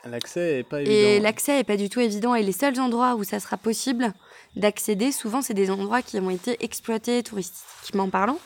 L'accès 0.04 0.58
est 0.58 0.62
pas 0.62 0.82
Et 0.82 0.86
évident. 1.16 1.22
l'accès 1.22 1.58
est 1.60 1.64
pas 1.64 1.76
du 1.76 1.88
tout 1.88 2.00
évident. 2.00 2.34
Et 2.34 2.42
les 2.42 2.52
seuls 2.52 2.78
endroits 2.80 3.14
où 3.14 3.24
ça 3.24 3.38
sera 3.40 3.56
possible 3.56 4.12
d'accéder, 4.56 5.12
souvent, 5.12 5.42
c'est 5.42 5.54
des 5.54 5.70
endroits 5.70 6.02
qui 6.02 6.18
ont 6.18 6.30
été 6.30 6.56
exploités 6.64 7.22
touristiquement 7.22 8.08
parlant, 8.08 8.38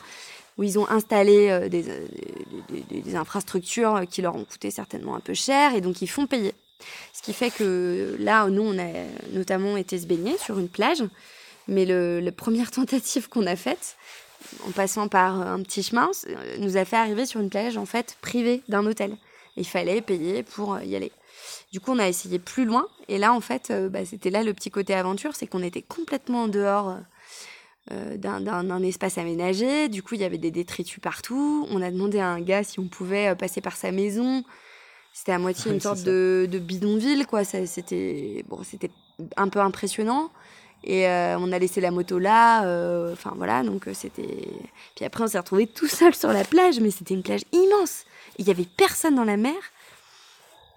où 0.57 0.63
ils 0.63 0.77
ont 0.79 0.87
installé 0.89 1.49
euh, 1.49 1.67
des, 1.67 1.89
euh, 1.89 2.05
des- 2.91 3.15
infrastructures 3.15 4.01
qui 4.09 4.21
leur 4.21 4.35
ont 4.35 4.45
coûté 4.45 4.71
certainement 4.71 5.15
un 5.15 5.19
peu 5.19 5.33
cher, 5.33 5.75
et 5.75 5.81
donc 5.81 6.01
ils 6.01 6.07
font 6.07 6.27
payer. 6.27 6.53
Ce 7.13 7.21
qui 7.23 7.33
fait 7.33 7.49
que 7.49 8.15
là, 8.19 8.47
nous, 8.49 8.61
on 8.61 8.77
a 8.77 8.87
notamment 9.33 9.77
été 9.77 9.97
se 9.99 10.05
baigner 10.05 10.37
sur 10.37 10.59
une 10.59 10.69
plage, 10.69 11.03
mais 11.67 11.85
le, 11.85 12.19
la 12.19 12.31
première 12.31 12.71
tentative 12.79 13.27
qu'on 13.29 13.47
a 13.47 13.55
faite, 13.55 13.97
en 14.67 14.71
passant 14.71 15.07
par 15.07 15.41
un 15.41 15.61
petit 15.63 15.81
chemin, 15.83 16.09
euh, 16.29 16.57
nous 16.59 16.77
a 16.77 16.85
fait 16.85 16.95
arriver 16.97 17.25
sur 17.25 17.41
une 17.41 17.49
plage 17.49 17.75
en 17.77 17.85
fait 17.85 18.15
privée 18.21 18.61
d'un 18.69 18.85
hôtel. 18.85 19.17
Il 19.57 19.65
fallait 19.65 20.01
payer 20.01 20.43
pour 20.43 20.75
euh, 20.75 20.83
y 20.83 20.95
aller. 20.95 21.11
Du 21.71 21.79
coup, 21.79 21.91
on 21.91 21.99
a 21.99 22.07
essayé 22.07 22.39
plus 22.39 22.65
loin. 22.65 22.87
Et 23.07 23.17
là, 23.17 23.33
en 23.33 23.41
fait, 23.41 23.69
euh, 23.71 23.89
bah, 23.89 24.05
c'était 24.05 24.29
là 24.29 24.43
le 24.43 24.53
petit 24.53 24.69
côté 24.71 24.93
aventure, 24.93 25.35
c'est 25.35 25.47
qu'on 25.47 25.63
était 25.63 25.81
complètement 25.81 26.43
en 26.43 26.47
dehors 26.47 26.89
euh, 26.89 26.95
euh, 27.91 28.17
d'un- 28.17 28.83
espace 28.83 29.17
aménagé. 29.17 29.87
Du 29.89 30.03
coup, 30.03 30.15
il 30.15 30.21
y 30.21 30.25
avait 30.25 30.37
des 30.37 30.51
détritus 30.51 30.99
partout. 30.99 31.67
On 31.71 31.81
a 31.81 31.89
demandé 31.91 32.19
à 32.19 32.27
un 32.29 32.41
gars 32.41 32.63
si 32.63 32.79
on 32.79 32.87
pouvait 32.87 33.35
passer 33.35 33.61
par 33.61 33.75
sa 33.77 33.91
maison. 33.91 34.43
C'était 35.13 35.31
à 35.31 35.39
moitié 35.39 35.63
Oui, 35.71 35.75
une 35.75 35.81
sorte 35.81 36.03
de, 36.03 36.47
de 36.51 36.59
bidonville, 36.59 37.25
quoi. 37.25 37.43
C'était 37.43 38.43
bon, 38.49 38.61
c'était 38.63 38.91
un 39.35 39.47
peu 39.49 39.59
impressionnant. 39.59 40.31
Et 40.83 41.07
euh, 41.07 41.37
on 41.39 41.51
a 41.51 41.57
laissé 41.59 41.81
la 41.81 41.89
moto 41.91 42.19
là. 42.19 42.65
euh, 42.65 43.11
Enfin, 43.13 43.33
voilà, 43.35 43.63
donc 43.63 43.87
c'était. 43.93 44.47
Puis 44.95 45.05
après, 45.05 45.23
on 45.23 45.27
s'est 45.27 45.39
retrouvés 45.39 45.65
tout 45.67 45.87
seul 45.87 46.13
sur 46.13 46.31
la 46.31 46.43
plage, 46.43 46.79
mais 46.79 46.91
c'était 46.91 47.15
une 47.15 47.23
plage 47.23 47.41
immense. 47.51 48.03
Il 48.37 48.47
y 48.47 48.51
avait 48.51 48.65
personne 48.77 49.15
dans 49.15 49.23
la 49.23 49.37
mer. 49.37 49.55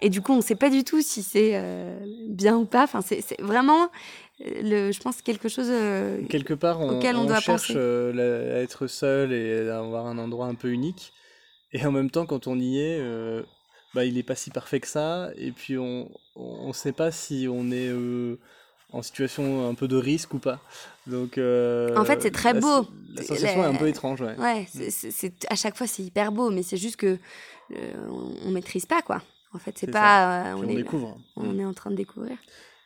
Et 0.01 0.09
du 0.09 0.21
coup, 0.21 0.33
on 0.33 0.37
ne 0.37 0.41
sait 0.41 0.55
pas 0.55 0.69
du 0.69 0.83
tout 0.83 1.01
si 1.01 1.21
c'est 1.23 1.51
euh, 1.55 1.95
bien 2.27 2.57
ou 2.57 2.65
pas. 2.65 2.83
Enfin, 2.83 3.01
c'est 3.01 3.39
vraiment, 3.39 3.89
euh, 4.45 4.61
le, 4.87 4.91
je 4.91 4.99
pense, 4.99 5.21
quelque 5.21 5.49
chose. 5.49 5.67
euh, 5.69 6.21
Quelque 6.27 6.53
part, 6.53 6.81
on, 6.81 6.97
auquel 6.97 7.15
on 7.15 7.21
on 7.21 7.25
doit 7.25 7.39
cherche 7.39 7.67
penser. 7.67 7.73
euh, 7.77 8.57
à 8.57 8.61
être 8.61 8.87
seul 8.87 9.31
et 9.33 9.69
à 9.69 9.79
avoir 9.79 10.07
un 10.07 10.17
endroit 10.17 10.47
un 10.47 10.55
peu 10.55 10.69
unique. 10.69 11.13
Et 11.73 11.85
en 11.85 11.91
même 11.91 12.09
temps, 12.09 12.25
quand 12.25 12.47
on 12.47 12.59
y 12.59 12.79
est, 12.79 12.99
bah, 13.93 14.05
il 14.05 14.15
n'est 14.15 14.23
pas 14.23 14.35
si 14.35 14.49
parfait 14.49 14.79
que 14.79 14.87
ça. 14.87 15.29
Et 15.37 15.51
puis, 15.51 15.77
on 15.77 16.09
ne 16.35 16.73
sait 16.73 16.91
pas 16.91 17.11
si 17.11 17.47
on 17.49 17.71
est 17.71 17.91
en 18.91 19.01
situation 19.01 19.69
un 19.69 19.73
peu 19.73 19.87
de 19.87 19.95
risque 19.95 20.33
ou 20.33 20.39
pas. 20.39 20.59
Donc, 21.07 21.37
euh, 21.37 21.95
En 21.95 22.03
fait, 22.05 22.21
c'est 22.21 22.31
très 22.31 22.53
la- 22.53 22.59
beau. 22.59 22.87
La 23.15 23.23
sensation 23.23 23.61
La- 23.61 23.67
est 23.69 23.71
un 23.71 23.75
peu 23.75 23.87
étrange, 23.87 24.21
ouais. 24.21 24.35
À 25.49 25.55
chaque 25.55 25.77
fois 25.77 25.87
c'est 25.87 26.03
hyper 26.03 26.31
beau, 26.31 26.49
mais 26.49 26.63
c'est 26.63 26.77
juste 26.77 26.95
que 26.97 27.17
euh, 27.75 27.93
on, 28.09 28.47
on 28.47 28.51
maîtrise 28.51 28.85
pas 28.85 29.01
quoi. 29.01 29.21
En 29.53 29.59
fait, 29.59 29.77
c'est 29.77 29.91
pas. 29.91 30.51
euh, 30.51 30.53
on, 30.55 30.59
on 30.65 30.69
est, 30.69 30.75
découvre. 30.75 31.17
on 31.35 31.57
est 31.59 31.65
en 31.65 31.73
train 31.73 31.91
de 31.91 31.95
découvrir. 31.95 32.37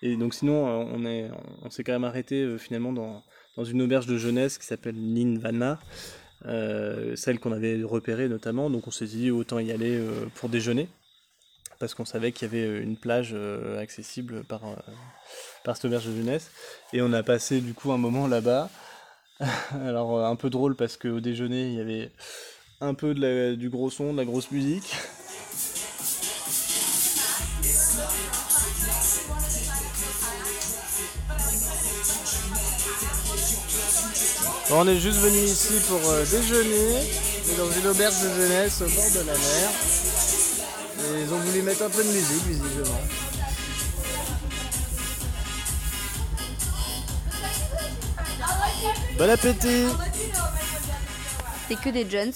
Et 0.01 0.15
donc 0.17 0.33
sinon, 0.33 0.67
euh, 0.67 0.85
on 0.93 1.05
est, 1.05 1.29
on 1.63 1.69
s'est 1.69 1.83
quand 1.83 1.93
même 1.93 2.03
arrêté 2.03 2.41
euh, 2.41 2.57
finalement 2.57 2.91
dans, 2.93 3.23
dans 3.57 3.63
une 3.63 3.81
auberge 3.81 4.07
de 4.07 4.17
jeunesse 4.17 4.57
qui 4.57 4.65
s'appelle 4.65 4.95
Ninvana, 4.95 5.79
euh, 6.45 7.15
celle 7.15 7.39
qu'on 7.39 7.51
avait 7.51 7.81
repérée 7.83 8.27
notamment. 8.27 8.69
Donc 8.69 8.87
on 8.87 8.91
s'est 8.91 9.05
dit 9.05 9.31
autant 9.31 9.59
y 9.59 9.71
aller 9.71 9.99
pour 10.35 10.49
déjeuner, 10.49 10.89
parce 11.79 11.93
qu'on 11.93 12.05
savait 12.05 12.31
qu'il 12.31 12.47
y 12.51 12.55
avait 12.55 12.81
une 12.81 12.97
plage 12.97 13.35
accessible 13.79 14.43
par, 14.43 14.61
par 15.63 15.75
cette 15.75 15.85
auberge 15.85 16.07
de 16.07 16.15
jeunesse. 16.15 16.51
Et 16.93 17.01
on 17.01 17.13
a 17.13 17.23
passé 17.23 17.61
du 17.61 17.73
coup 17.73 17.91
un 17.91 17.97
moment 17.97 18.27
là-bas. 18.27 18.69
Alors 19.85 20.25
un 20.25 20.35
peu 20.35 20.49
drôle 20.49 20.75
parce 20.75 20.97
qu'au 20.97 21.19
déjeuner, 21.19 21.67
il 21.67 21.73
y 21.75 21.81
avait 21.81 22.11
un 22.81 22.93
peu 22.93 23.13
de 23.13 23.21
la- 23.21 23.55
du 23.55 23.69
gros 23.69 23.89
son, 23.89 24.13
de 24.13 24.17
la 24.17 24.25
grosse 24.25 24.51
musique. 24.51 24.95
On 34.71 34.87
est 34.87 34.99
juste 34.99 35.19
venu 35.19 35.37
ici 35.37 35.73
pour 35.87 36.01
euh, 36.09 36.25
déjeuner, 36.25 36.99
dans 37.55 37.69
une 37.69 37.87
auberge 37.87 38.19
de 38.23 38.29
jeunesse 38.29 38.81
au 38.81 38.89
bord 38.89 39.11
de 39.11 39.19
la 39.19 39.33
mer. 39.33 39.69
Et 40.99 41.21
ils 41.21 41.33
ont 41.33 41.37
voulu 41.37 41.61
mettre 41.61 41.83
un 41.83 41.89
peu 41.89 42.03
de 42.03 42.09
musique, 42.09 42.43
visiblement. 42.47 43.01
Bon 49.19 49.29
appétit 49.29 49.85
C'est 51.69 51.79
que 51.79 51.89
des 51.89 52.09
jeunes. 52.09 52.33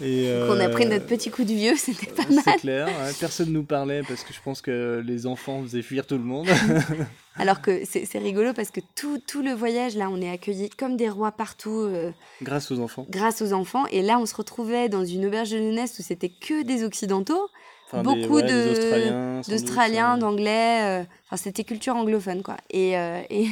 Et, 0.00 0.28
Donc 0.38 0.50
on 0.50 0.60
a 0.60 0.68
pris 0.68 0.86
notre 0.86 1.06
petit 1.06 1.30
coup 1.30 1.44
du 1.44 1.54
vieux, 1.54 1.74
c'était 1.78 2.06
pas 2.12 2.22
C'est 2.28 2.46
mal. 2.46 2.58
clair, 2.60 2.88
hein, 2.88 3.10
personne 3.18 3.50
nous 3.52 3.62
parlait 3.64 4.02
parce 4.06 4.22
que 4.24 4.32
je 4.32 4.40
pense 4.44 4.60
que 4.60 5.02
les 5.06 5.26
enfants 5.26 5.62
faisaient 5.62 5.82
fuir 5.82 6.06
tout 6.06 6.16
le 6.18 6.24
monde. 6.24 6.48
Alors 7.36 7.60
que 7.60 7.82
c'est 7.88 8.04
c'est 8.06 8.18
rigolo 8.18 8.52
parce 8.54 8.70
que 8.70 8.80
tout, 8.94 9.18
tout 9.26 9.42
le 9.42 9.52
voyage 9.52 9.96
là, 9.96 10.08
on 10.10 10.20
est 10.20 10.30
accueillis 10.30 10.70
comme 10.70 10.96
des 10.96 11.08
rois 11.08 11.32
partout. 11.32 11.80
euh, 11.80 12.10
Grâce 12.42 12.70
aux 12.70 12.80
enfants. 12.80 13.06
grâce 13.10 13.42
aux 13.42 13.52
enfants. 13.52 13.84
Et 13.90 14.02
là, 14.02 14.18
on 14.18 14.26
se 14.26 14.34
retrouvait 14.34 14.88
dans 14.88 15.04
une 15.04 15.26
auberge 15.26 15.50
de 15.50 15.58
jeunesse 15.58 15.98
où 15.98 16.02
c'était 16.02 16.30
que 16.30 16.62
des 16.62 16.84
Occidentaux, 16.84 17.48
Enfin, 17.88 18.02
beaucoup 18.02 18.34
ouais, 18.34 18.42
de- 18.42 19.48
d'Australiens, 19.48 20.18
d'Anglais. 20.18 20.80
euh, 20.82 21.04
Enfin, 21.26 21.36
c'était 21.36 21.62
culture 21.62 21.94
anglophone, 21.94 22.42
quoi. 22.42 22.56
Et, 22.70 22.98
euh, 22.98 23.20
et, 23.30 23.46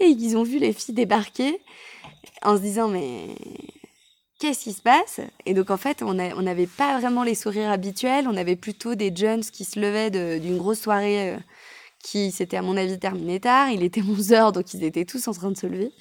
et 0.00 0.06
ils 0.06 0.36
ont 0.36 0.42
vu 0.42 0.58
les 0.58 0.72
filles 0.72 0.94
débarquer 0.94 1.60
en 2.42 2.56
se 2.56 2.62
disant, 2.62 2.88
mais 2.88 3.26
qu'est-ce 4.38 4.64
qui 4.64 4.72
se 4.72 4.82
passe? 4.82 5.20
Et 5.46 5.54
donc, 5.54 5.70
en 5.70 5.76
fait, 5.76 6.02
on 6.02 6.14
n'avait 6.14 6.66
pas 6.66 6.98
vraiment 6.98 7.22
les 7.22 7.34
sourires 7.34 7.70
habituels. 7.70 8.26
On 8.28 8.36
avait 8.36 8.56
plutôt 8.56 8.94
des 8.94 9.14
jeunes 9.14 9.42
qui 9.42 9.64
se 9.64 9.78
levaient 9.78 10.10
d'une 10.40 10.58
grosse 10.58 10.80
soirée 10.80 11.30
euh, 11.30 11.36
qui 12.02 12.30
s'était, 12.32 12.56
à 12.56 12.62
mon 12.62 12.76
avis, 12.76 12.98
terminée 12.98 13.40
tard. 13.40 13.70
Il 13.70 13.82
était 13.82 14.00
11h, 14.02 14.52
donc 14.52 14.72
ils 14.74 14.84
étaient 14.84 15.04
tous 15.04 15.28
en 15.28 15.32
train 15.32 15.50
de 15.50 15.56
se 15.56 15.66
lever. 15.66 15.92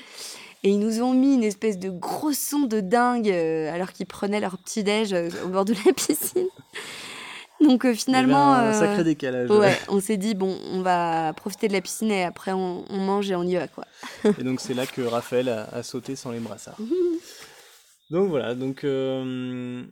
Et 0.63 0.69
ils 0.69 0.79
nous 0.79 1.01
ont 1.01 1.13
mis 1.13 1.35
une 1.35 1.43
espèce 1.43 1.77
de 1.77 1.89
gros 1.89 2.33
son 2.33 2.61
de 2.61 2.79
dingue 2.79 3.29
euh, 3.29 3.73
alors 3.73 3.91
qu'ils 3.93 4.07
prenaient 4.07 4.39
leur 4.39 4.57
petit-déj 4.57 5.13
euh, 5.13 5.29
au 5.45 5.49
bord 5.49 5.65
de 5.65 5.73
la 5.85 5.93
piscine. 5.95 6.47
Donc 7.61 7.85
euh, 7.85 7.87
il 7.87 7.91
y 7.91 7.93
avait 7.93 7.95
finalement, 7.95 8.53
un 8.53 8.73
sacré 8.73 9.03
décalage. 9.03 9.49
ouais, 9.49 9.77
on 9.87 9.99
s'est 9.99 10.17
dit 10.17 10.35
bon, 10.35 10.57
on 10.71 10.81
va 10.81 11.33
profiter 11.33 11.67
de 11.67 11.73
la 11.73 11.81
piscine 11.81 12.11
et 12.11 12.23
après 12.23 12.53
on, 12.53 12.85
on 12.89 12.97
mange 12.97 13.29
et 13.31 13.35
on 13.35 13.43
y 13.43 13.55
va 13.55 13.67
quoi. 13.67 13.85
Et 14.37 14.43
donc 14.43 14.59
c'est 14.59 14.73
là 14.73 14.85
que 14.85 15.01
Raphaël 15.01 15.49
a, 15.49 15.67
a 15.71 15.83
sauté 15.83 16.15
sans 16.15 16.31
les 16.31 16.39
brassards. 16.39 16.77
donc 18.09 18.29
voilà, 18.29 18.55
donc 18.55 18.83
euh, 18.83 19.83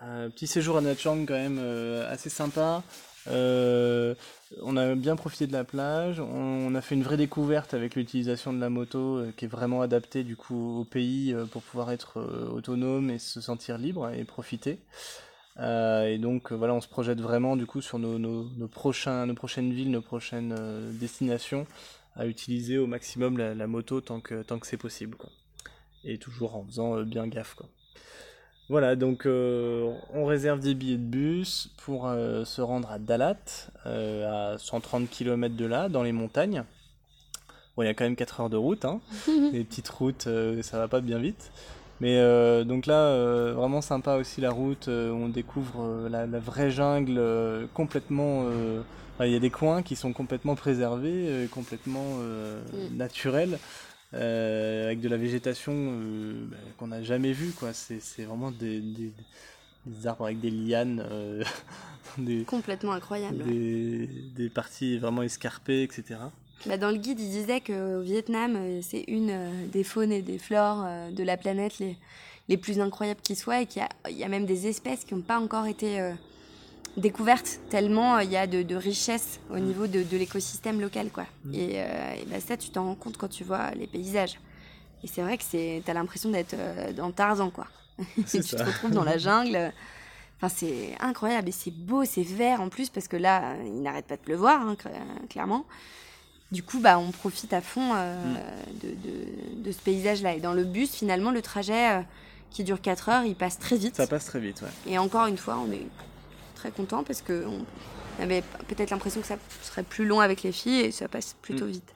un 0.00 0.30
petit 0.30 0.46
séjour 0.46 0.76
à 0.76 0.80
Nha 0.82 0.94
Trang 0.94 1.24
quand 1.26 1.34
même 1.34 1.58
euh, 1.58 2.10
assez 2.12 2.28
sympa. 2.28 2.82
Euh, 3.28 4.14
on 4.62 4.76
a 4.76 4.94
bien 4.94 5.16
profité 5.16 5.46
de 5.46 5.52
la 5.52 5.64
plage. 5.64 6.20
On, 6.20 6.74
a 6.74 6.80
fait 6.80 6.94
une 6.94 7.02
vraie 7.02 7.16
découverte 7.16 7.74
avec 7.74 7.94
l'utilisation 7.96 8.52
de 8.52 8.60
la 8.60 8.68
moto 8.68 9.22
qui 9.36 9.46
est 9.46 9.48
vraiment 9.48 9.82
adaptée 9.82 10.22
du 10.22 10.36
coup 10.36 10.80
au 10.80 10.84
pays 10.84 11.34
pour 11.50 11.62
pouvoir 11.62 11.90
être 11.90 12.20
autonome 12.52 13.10
et 13.10 13.18
se 13.18 13.40
sentir 13.40 13.78
libre 13.78 14.10
et 14.10 14.24
profiter. 14.24 14.78
Et 15.58 16.18
donc 16.18 16.52
voilà, 16.52 16.74
on 16.74 16.80
se 16.80 16.88
projette 16.88 17.20
vraiment 17.20 17.56
du 17.56 17.66
coup 17.66 17.80
sur 17.80 17.98
nos, 17.98 18.68
prochaines 18.68 19.72
villes, 19.72 19.90
nos 19.90 20.02
prochaines 20.02 20.54
destinations 20.92 21.66
à 22.14 22.26
utiliser 22.26 22.78
au 22.78 22.86
maximum 22.86 23.38
la, 23.38 23.66
moto 23.66 24.00
tant 24.00 24.20
que, 24.20 24.44
c'est 24.62 24.76
possible. 24.76 25.16
Et 26.08 26.18
toujours 26.18 26.54
en 26.56 26.64
faisant 26.64 26.96
euh, 26.96 27.04
bien 27.04 27.26
gaffe. 27.26 27.54
Quoi. 27.54 27.66
Voilà, 28.68 28.96
donc 28.96 29.26
euh, 29.26 29.92
on 30.12 30.24
réserve 30.24 30.60
des 30.60 30.74
billets 30.74 30.96
de 30.96 31.02
bus 31.02 31.70
pour 31.84 32.06
euh, 32.08 32.44
se 32.44 32.60
rendre 32.60 32.90
à 32.90 32.98
Dalat, 32.98 33.36
euh, 33.86 34.54
à 34.54 34.58
130 34.58 35.08
km 35.10 35.54
de 35.54 35.66
là, 35.66 35.88
dans 35.88 36.02
les 36.02 36.12
montagnes. 36.12 36.64
Bon, 37.76 37.82
il 37.82 37.86
y 37.86 37.88
a 37.88 37.94
quand 37.94 38.04
même 38.04 38.16
4 38.16 38.40
heures 38.40 38.50
de 38.50 38.56
route, 38.56 38.84
hein. 38.84 39.00
les 39.52 39.62
petites 39.62 39.88
routes, 39.88 40.28
ça 40.62 40.78
va 40.78 40.88
pas 40.88 41.00
bien 41.00 41.18
vite. 41.18 41.52
Mais 42.00 42.16
donc 42.64 42.86
là, 42.86 43.52
vraiment 43.52 43.80
sympa 43.82 44.16
aussi 44.16 44.40
la 44.40 44.50
route, 44.50 44.88
on 44.88 45.28
découvre 45.28 46.08
la, 46.10 46.26
la 46.26 46.38
vraie 46.38 46.70
jungle 46.70 47.20
complètement... 47.74 48.46
enfin, 49.14 49.26
Il 49.26 49.32
y 49.32 49.36
a 49.36 49.38
des 49.38 49.50
coins 49.50 49.82
qui 49.82 49.94
sont 49.94 50.12
complètement 50.14 50.54
préservés, 50.56 51.48
complètement 51.50 52.04
Mm. 52.16 52.96
naturels, 52.96 53.58
euh, 54.14 54.86
avec 54.86 55.00
de 55.00 55.08
la 55.08 55.16
végétation 55.16 55.72
euh, 55.76 56.44
bah, 56.50 56.56
qu'on 56.78 56.88
n'a 56.88 57.02
jamais 57.02 57.32
vue. 57.32 57.50
quoi. 57.52 57.72
C'est 57.72 58.00
c'est 58.00 58.24
vraiment 58.24 58.50
des, 58.50 58.80
des- 58.80 59.12
des 59.86 60.06
arbres 60.08 60.24
avec 60.24 60.40
des 60.40 60.50
lianes, 60.50 61.04
euh, 61.10 61.44
des, 62.18 62.42
Complètement 62.44 62.92
incroyable. 62.92 63.36
ouais. 63.44 63.44
des, 63.52 64.06
des 64.36 64.48
parties 64.48 64.98
vraiment 64.98 65.22
escarpées, 65.22 65.82
etc. 65.84 66.18
Bah, 66.66 66.76
dans 66.76 66.90
le 66.90 66.96
guide, 66.96 67.20
il 67.20 67.30
disait 67.30 67.60
qu'au 67.60 68.00
Vietnam, 68.00 68.58
c'est 68.82 69.04
une 69.08 69.32
des 69.70 69.84
faunes 69.84 70.10
et 70.12 70.22
des 70.22 70.38
flores 70.38 70.84
de 71.12 71.22
la 71.22 71.36
planète 71.36 71.78
les, 71.78 71.96
les 72.48 72.56
plus 72.56 72.80
incroyables 72.80 73.20
qui 73.22 73.36
soient 73.36 73.60
et 73.60 73.66
qu'il 73.66 73.82
y 73.82 73.84
a, 73.84 73.88
il 74.10 74.16
y 74.16 74.24
a 74.24 74.28
même 74.28 74.46
des 74.46 74.66
espèces 74.66 75.04
qui 75.04 75.14
n'ont 75.14 75.20
pas 75.20 75.38
encore 75.38 75.66
été 75.66 76.12
découverte 76.96 77.60
tellement 77.70 78.18
il 78.20 78.30
y 78.30 78.36
a 78.36 78.46
de, 78.46 78.62
de 78.62 78.74
richesse 78.76 79.40
au 79.50 79.58
niveau 79.58 79.86
de, 79.86 80.02
de 80.02 80.16
l'écosystème 80.16 80.80
local 80.80 81.10
quoi. 81.10 81.26
Mm. 81.44 81.54
Et, 81.54 81.68
euh, 81.74 82.14
et 82.14 82.24
bah, 82.26 82.40
ça 82.40 82.56
tu 82.56 82.70
t'en 82.70 82.84
rends 82.84 82.94
compte 82.94 83.16
quand 83.16 83.28
tu 83.28 83.44
vois 83.44 83.70
les 83.72 83.86
paysages. 83.86 84.38
Et 85.04 85.06
c'est 85.06 85.22
vrai 85.22 85.36
que 85.38 85.44
c'est 85.46 85.82
t'as 85.84 85.92
l'impression 85.94 86.30
d'être 86.30 86.54
euh, 86.58 86.92
dans 86.92 87.10
Tarzan 87.12 87.50
quoi. 87.50 87.66
Tu 88.28 88.42
ça. 88.42 88.56
te 88.58 88.62
retrouves 88.62 88.90
dans 88.92 89.04
la 89.04 89.18
jungle. 89.26 89.72
Enfin 90.38 90.48
c'est 90.54 90.94
incroyable 91.00 91.48
et 91.48 91.52
c'est 91.52 91.70
beau, 91.70 92.04
c'est 92.04 92.22
vert 92.22 92.60
en 92.60 92.68
plus 92.68 92.90
parce 92.90 93.08
que 93.08 93.16
là 93.16 93.52
euh, 93.52 93.62
il 93.66 93.82
n'arrête 93.82 94.06
pas 94.06 94.16
de 94.16 94.22
pleuvoir 94.22 94.60
hein, 94.62 94.76
cl- 94.82 95.28
clairement. 95.28 95.64
Du 96.52 96.62
coup 96.62 96.78
bah 96.78 96.98
on 96.98 97.10
profite 97.10 97.52
à 97.52 97.60
fond 97.60 97.92
euh, 97.94 98.14
de, 98.82 98.88
de, 98.88 99.64
de 99.64 99.72
ce 99.72 99.78
paysage 99.80 100.22
là. 100.22 100.34
Et 100.34 100.40
dans 100.40 100.52
le 100.54 100.64
bus 100.64 100.90
finalement 100.94 101.30
le 101.30 101.42
trajet 101.42 101.90
euh, 101.98 102.00
qui 102.50 102.64
dure 102.64 102.80
4 102.80 103.08
heures 103.10 103.24
il 103.24 103.34
passe 103.34 103.58
très 103.58 103.76
vite. 103.76 103.96
Ça 103.96 104.06
passe 104.06 104.26
très 104.26 104.40
vite, 104.40 104.62
ouais. 104.62 104.92
Et 104.92 104.96
encore 104.98 105.26
une 105.26 105.36
fois, 105.36 105.58
on 105.58 105.70
est 105.72 105.86
très 106.56 106.72
content 106.72 107.04
parce 107.04 107.22
que 107.22 107.44
on 107.46 107.64
avait 108.22 108.42
peut-être 108.68 108.90
l'impression 108.90 109.20
que 109.20 109.26
ça 109.28 109.38
serait 109.62 109.84
plus 109.84 110.06
long 110.06 110.20
avec 110.20 110.42
les 110.42 110.52
filles 110.52 110.80
et 110.80 110.90
ça 110.92 111.08
passe 111.08 111.36
plutôt 111.42 111.66
Mm. 111.66 111.70
vite. 111.70 111.94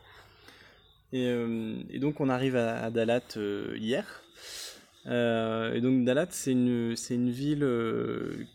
Et, 1.13 1.27
euh, 1.29 1.75
et 1.91 1.99
donc 1.99 2.21
on 2.21 2.29
arrive 2.29 2.57
à, 2.57 2.85
à 2.85 2.91
Dalat 2.91 3.23
euh, 3.37 3.75
hier. 3.79 4.05
Euh, 5.07 5.75
et 5.75 5.81
donc 5.81 6.05
Dalat, 6.05 6.29
c'est 6.31 6.53
une, 6.53 6.95
une 7.11 7.31
ville 7.31 7.67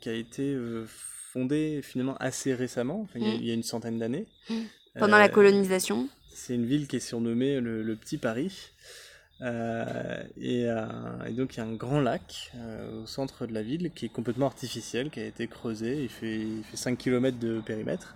qui 0.01 0.09
a 0.09 0.13
été 0.13 0.55
fondée 1.33 1.81
finalement 1.83 2.15
assez 2.19 2.53
récemment, 2.53 3.01
enfin, 3.01 3.19
il, 3.19 3.27
y 3.27 3.31
a, 3.31 3.33
Mm. 3.33 3.41
il 3.41 3.45
y 3.47 3.51
a 3.51 3.53
une 3.55 3.63
centaine 3.63 3.99
d'années. 3.99 4.25
Pendant 4.97 5.17
Euh, 5.17 5.19
la 5.19 5.29
colonisation, 5.29 6.07
C'est 6.33 6.55
une 6.55 6.65
ville 6.65 6.87
qui 6.87 6.97
est 6.97 6.99
surnommée 6.99 7.59
le, 7.59 7.81
le 7.83 7.95
Petit 7.95 8.17
Paris. 8.17 8.69
Euh, 9.41 10.23
et, 10.37 10.65
euh, 10.69 10.85
et 11.27 11.33
donc 11.33 11.55
il 11.55 11.57
y 11.57 11.59
a 11.59 11.65
un 11.65 11.73
grand 11.75 11.99
lac 11.99 12.51
euh, 12.55 13.03
au 13.03 13.05
centre 13.05 13.45
de 13.45 13.53
la 13.53 13.63
ville 13.63 13.91
qui 13.93 14.05
est 14.05 14.09
complètement 14.09 14.45
artificiel, 14.45 15.09
qui 15.09 15.19
a 15.19 15.25
été 15.25 15.47
creusé. 15.47 16.03
Il 16.03 16.09
fait, 16.09 16.39
il 16.39 16.63
fait 16.63 16.77
5 16.77 16.97
km 16.97 17.37
de 17.39 17.59
périmètre. 17.61 18.15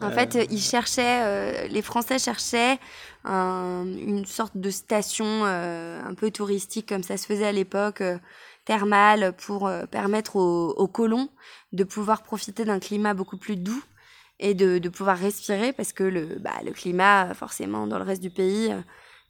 en 0.00 0.10
fait, 0.10 0.36
ils 0.50 0.60
cherchaient, 0.60 1.68
les 1.68 1.82
Français 1.82 2.18
cherchaient 2.18 2.78
un- 3.24 3.84
une 3.86 4.24
sorte 4.26 4.56
de 4.56 4.70
station 4.70 5.44
un 5.44 6.14
peu 6.14 6.30
touristique 6.32 6.88
comme 6.88 7.04
ça 7.04 7.16
se 7.16 7.26
faisait 7.26 7.46
à 7.46 7.52
l'époque, 7.52 8.02
thermale, 8.64 9.32
pour 9.36 9.70
permettre 9.90 10.36
aux, 10.36 10.70
aux 10.70 10.88
colons 10.88 11.28
de 11.72 11.84
pouvoir 11.84 12.22
profiter 12.24 12.64
d'un 12.64 12.80
climat 12.80 13.14
beaucoup 13.14 13.36
plus 13.36 13.56
doux 13.56 13.82
et 14.40 14.54
de, 14.54 14.78
de 14.78 14.88
pouvoir 14.88 15.18
respirer 15.18 15.72
parce 15.72 15.92
que 15.92 16.02
le, 16.04 16.38
bah, 16.40 16.52
le 16.64 16.72
climat, 16.72 17.32
forcément, 17.34 17.86
dans 17.86 17.98
le 17.98 18.04
reste 18.04 18.22
du 18.22 18.30
pays, 18.30 18.72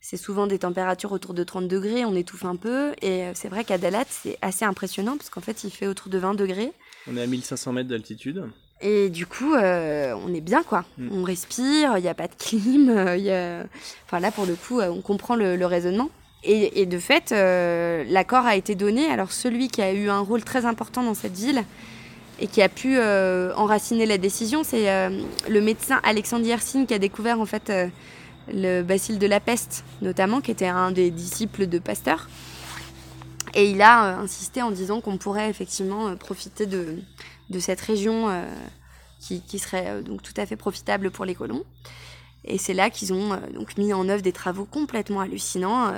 c'est 0.02 0.16
souvent 0.16 0.46
des 0.48 0.58
températures 0.58 1.12
autour 1.12 1.32
de 1.32 1.44
30 1.44 1.68
degrés, 1.68 2.04
on 2.04 2.14
étouffe 2.14 2.44
un 2.44 2.56
peu. 2.56 2.92
Et 3.00 3.22
euh, 3.22 3.32
c'est 3.34 3.48
vrai 3.48 3.64
qu'à 3.64 3.78
Dalat, 3.78 4.04
c'est 4.10 4.36
assez 4.42 4.64
impressionnant 4.64 5.16
parce 5.16 5.30
qu'en 5.30 5.40
fait, 5.40 5.62
il 5.64 5.70
fait 5.70 5.86
autour 5.86 6.08
de 6.10 6.18
20 6.18 6.34
degrés. 6.34 6.72
On 7.08 7.16
est 7.16 7.22
à 7.22 7.26
1500 7.26 7.72
mètres 7.72 7.88
d'altitude. 7.88 8.44
Et 8.80 9.10
du 9.10 9.26
coup, 9.26 9.54
euh, 9.54 10.12
on 10.26 10.34
est 10.34 10.40
bien, 10.40 10.64
quoi. 10.64 10.84
Mm. 10.98 11.08
On 11.12 11.22
respire, 11.22 11.98
il 11.98 12.02
n'y 12.02 12.08
a 12.08 12.14
pas 12.14 12.26
de 12.26 12.34
clim. 12.34 12.88
euh, 12.90 13.16
il 13.16 13.22
y 13.22 13.30
a... 13.30 13.62
Enfin, 14.06 14.18
là, 14.18 14.32
pour 14.32 14.44
le 14.44 14.56
coup, 14.56 14.80
on 14.80 15.00
comprend 15.00 15.36
le, 15.36 15.54
le 15.54 15.66
raisonnement. 15.66 16.10
Et, 16.42 16.82
et 16.82 16.86
de 16.86 16.98
fait, 16.98 17.30
euh, 17.30 18.02
l'accord 18.08 18.44
a 18.44 18.56
été 18.56 18.74
donné. 18.74 19.06
Alors, 19.06 19.30
celui 19.30 19.68
qui 19.68 19.82
a 19.82 19.92
eu 19.92 20.08
un 20.08 20.18
rôle 20.18 20.42
très 20.42 20.66
important 20.66 21.04
dans 21.04 21.14
cette 21.14 21.36
ville 21.36 21.62
et 22.40 22.48
qui 22.48 22.60
a 22.60 22.68
pu 22.68 22.96
euh, 22.98 23.54
enraciner 23.54 24.04
la 24.04 24.18
décision, 24.18 24.64
c'est 24.64 24.88
le 25.48 25.60
médecin 25.60 26.00
Alexandre 26.02 26.44
Yersin 26.44 26.86
qui 26.86 26.94
a 26.94 26.98
découvert, 26.98 27.38
en 27.40 27.46
fait, 27.46 27.70
le 28.48 28.82
bacille 28.82 29.18
de 29.18 29.26
la 29.26 29.40
peste, 29.40 29.84
notamment, 30.00 30.40
qui 30.40 30.50
était 30.50 30.66
un 30.66 30.90
des 30.90 31.10
disciples 31.10 31.66
de 31.66 31.78
Pasteur. 31.78 32.28
Et 33.54 33.70
il 33.70 33.82
a 33.82 34.04
euh, 34.04 34.18
insisté 34.18 34.62
en 34.62 34.70
disant 34.70 35.00
qu'on 35.00 35.18
pourrait 35.18 35.50
effectivement 35.50 36.08
euh, 36.08 36.16
profiter 36.16 36.66
de, 36.66 36.98
cette 37.60 37.80
région 37.80 38.30
euh, 38.30 38.46
qui, 39.20 39.58
serait 39.58 40.02
donc 40.02 40.22
tout 40.22 40.32
à 40.36 40.46
fait 40.46 40.56
profitable 40.56 41.10
pour 41.10 41.24
les 41.24 41.34
colons. 41.34 41.64
Et 42.44 42.58
c'est 42.58 42.74
là 42.74 42.90
qu'ils 42.90 43.12
ont 43.12 43.38
donc 43.54 43.76
mis 43.76 43.92
en 43.92 44.08
œuvre 44.08 44.22
des 44.22 44.32
travaux 44.32 44.64
complètement 44.64 45.20
hallucinants 45.20 45.92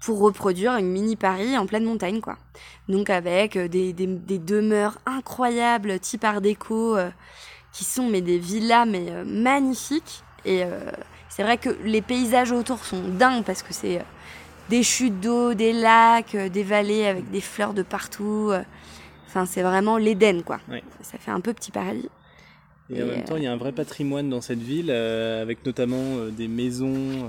pour 0.00 0.20
reproduire 0.20 0.76
une 0.76 0.86
mini 0.86 1.16
Paris 1.16 1.58
en 1.58 1.66
pleine 1.66 1.82
montagne, 1.82 2.20
quoi. 2.20 2.38
Donc 2.88 3.10
avec 3.10 3.58
des, 3.58 3.92
demeures 3.92 4.98
incroyables, 5.04 5.98
type 5.98 6.22
art 6.22 6.40
déco, 6.40 6.96
qui 7.72 7.82
sont 7.82 8.08
mais 8.08 8.20
des 8.20 8.38
villas 8.38 8.86
mais 8.86 9.24
magnifiques. 9.24 10.22
Et 10.44 10.62
c'est 11.30 11.42
vrai 11.42 11.56
que 11.56 11.70
les 11.84 12.02
paysages 12.02 12.52
autour 12.52 12.84
sont 12.84 13.00
dingues 13.08 13.44
parce 13.44 13.62
que 13.62 13.72
c'est 13.72 13.98
euh, 13.98 14.02
des 14.68 14.82
chutes 14.82 15.20
d'eau, 15.20 15.54
des 15.54 15.72
lacs, 15.72 16.34
euh, 16.34 16.48
des 16.50 16.62
vallées 16.64 17.06
avec 17.06 17.30
des 17.30 17.40
fleurs 17.40 17.72
de 17.72 17.82
partout. 17.82 18.50
euh. 18.52 18.62
Enfin, 19.26 19.46
c'est 19.46 19.62
vraiment 19.62 19.96
l'Éden, 19.96 20.42
quoi. 20.42 20.58
Ouais. 20.68 20.82
Ça 21.02 21.16
fait 21.18 21.30
un 21.30 21.40
peu 21.40 21.54
petit 21.54 21.70
Paris. 21.70 22.08
Et, 22.92 23.00
en 23.02 23.06
même 23.06 23.22
temps, 23.24 23.36
il 23.36 23.44
y 23.44 23.46
a 23.46 23.52
un 23.52 23.56
vrai 23.56 23.70
patrimoine 23.70 24.28
dans 24.28 24.40
cette 24.40 24.58
ville, 24.58 24.90
euh, 24.90 25.40
avec 25.40 25.64
notamment 25.64 25.96
euh, 26.18 26.30
des 26.30 26.48
maisons 26.48 27.24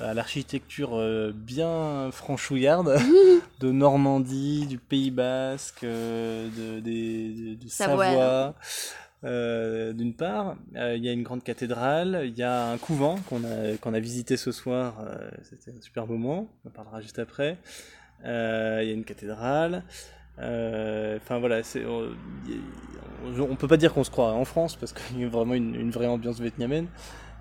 à 0.00 0.14
l'architecture 0.14 1.00
bien 1.34 2.10
franchouillarde, 2.12 2.96
de 3.60 3.70
Normandie, 3.72 4.66
du 4.66 4.78
Pays 4.78 5.10
Basque, 5.10 5.82
de, 5.84 6.78
des- 6.80 7.28
de- 7.58 7.64
de 7.64 7.68
Savoie. 7.68 8.04
Savoie. 8.06 8.54
Euh, 9.24 9.92
D'une 9.92 10.14
part, 10.14 10.56
Euh, 10.76 10.96
il 10.96 11.04
y 11.04 11.08
a 11.08 11.12
une 11.12 11.22
grande 11.22 11.42
cathédrale, 11.42 12.22
il 12.24 12.36
y 12.36 12.42
a 12.42 12.70
un 12.70 12.78
couvent 12.78 13.16
qu'on 13.28 13.44
a, 13.44 13.76
qu'on 13.80 13.94
a 13.94 14.00
visité 14.00 14.36
ce 14.36 14.52
soir, 14.52 14.96
euh, 15.00 15.30
c'était 15.42 15.70
un 15.70 15.80
super 15.80 16.06
moment, 16.06 16.48
on 16.64 16.68
en 16.68 16.72
parlera 16.72 17.00
juste 17.00 17.18
après. 17.18 17.58
Il 18.24 18.30
y 18.30 18.90
a 18.90 18.92
une 18.92 19.04
cathédrale. 19.04 19.82
Enfin 20.38 21.38
voilà, 21.38 21.62
on, 21.86 22.10
on 23.40 23.56
peut 23.56 23.68
pas 23.68 23.76
dire 23.76 23.92
qu'on 23.94 24.04
se 24.04 24.10
croit 24.10 24.32
en 24.32 24.44
France 24.44 24.76
parce 24.76 24.92
qu'il 24.92 25.20
y 25.20 25.24
a 25.24 25.28
vraiment 25.28 25.54
une, 25.54 25.90
vraie 25.90 26.06
ambiance 26.06 26.40
vietnamienne. 26.40 26.86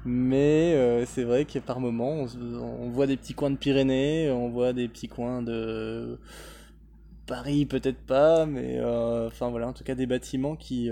Mais 0.06 1.06
c'est 1.06 1.24
vrai 1.24 1.46
a 1.56 1.60
par 1.62 1.80
moments, 1.80 2.26
on, 2.36 2.90
voit 2.90 3.08
des 3.08 3.18
petits 3.18 3.34
coins 3.34 3.52
de 3.52 3.56
Pyrénées, 3.58 4.30
on 4.32 4.50
voit 4.50 4.74
des 4.74 4.88
petits 4.90 5.08
coins 5.08 5.42
de 5.42 6.20
Paris, 7.26 7.66
peut-être 7.66 8.02
pas, 8.06 8.46
mais 8.46 8.82
enfin 9.28 9.50
voilà, 9.50 9.68
en 9.70 9.74
tout 9.74 9.86
cas 9.86 9.96
des 9.96 10.08
bâtiments 10.08 10.56
qui, 10.58 10.90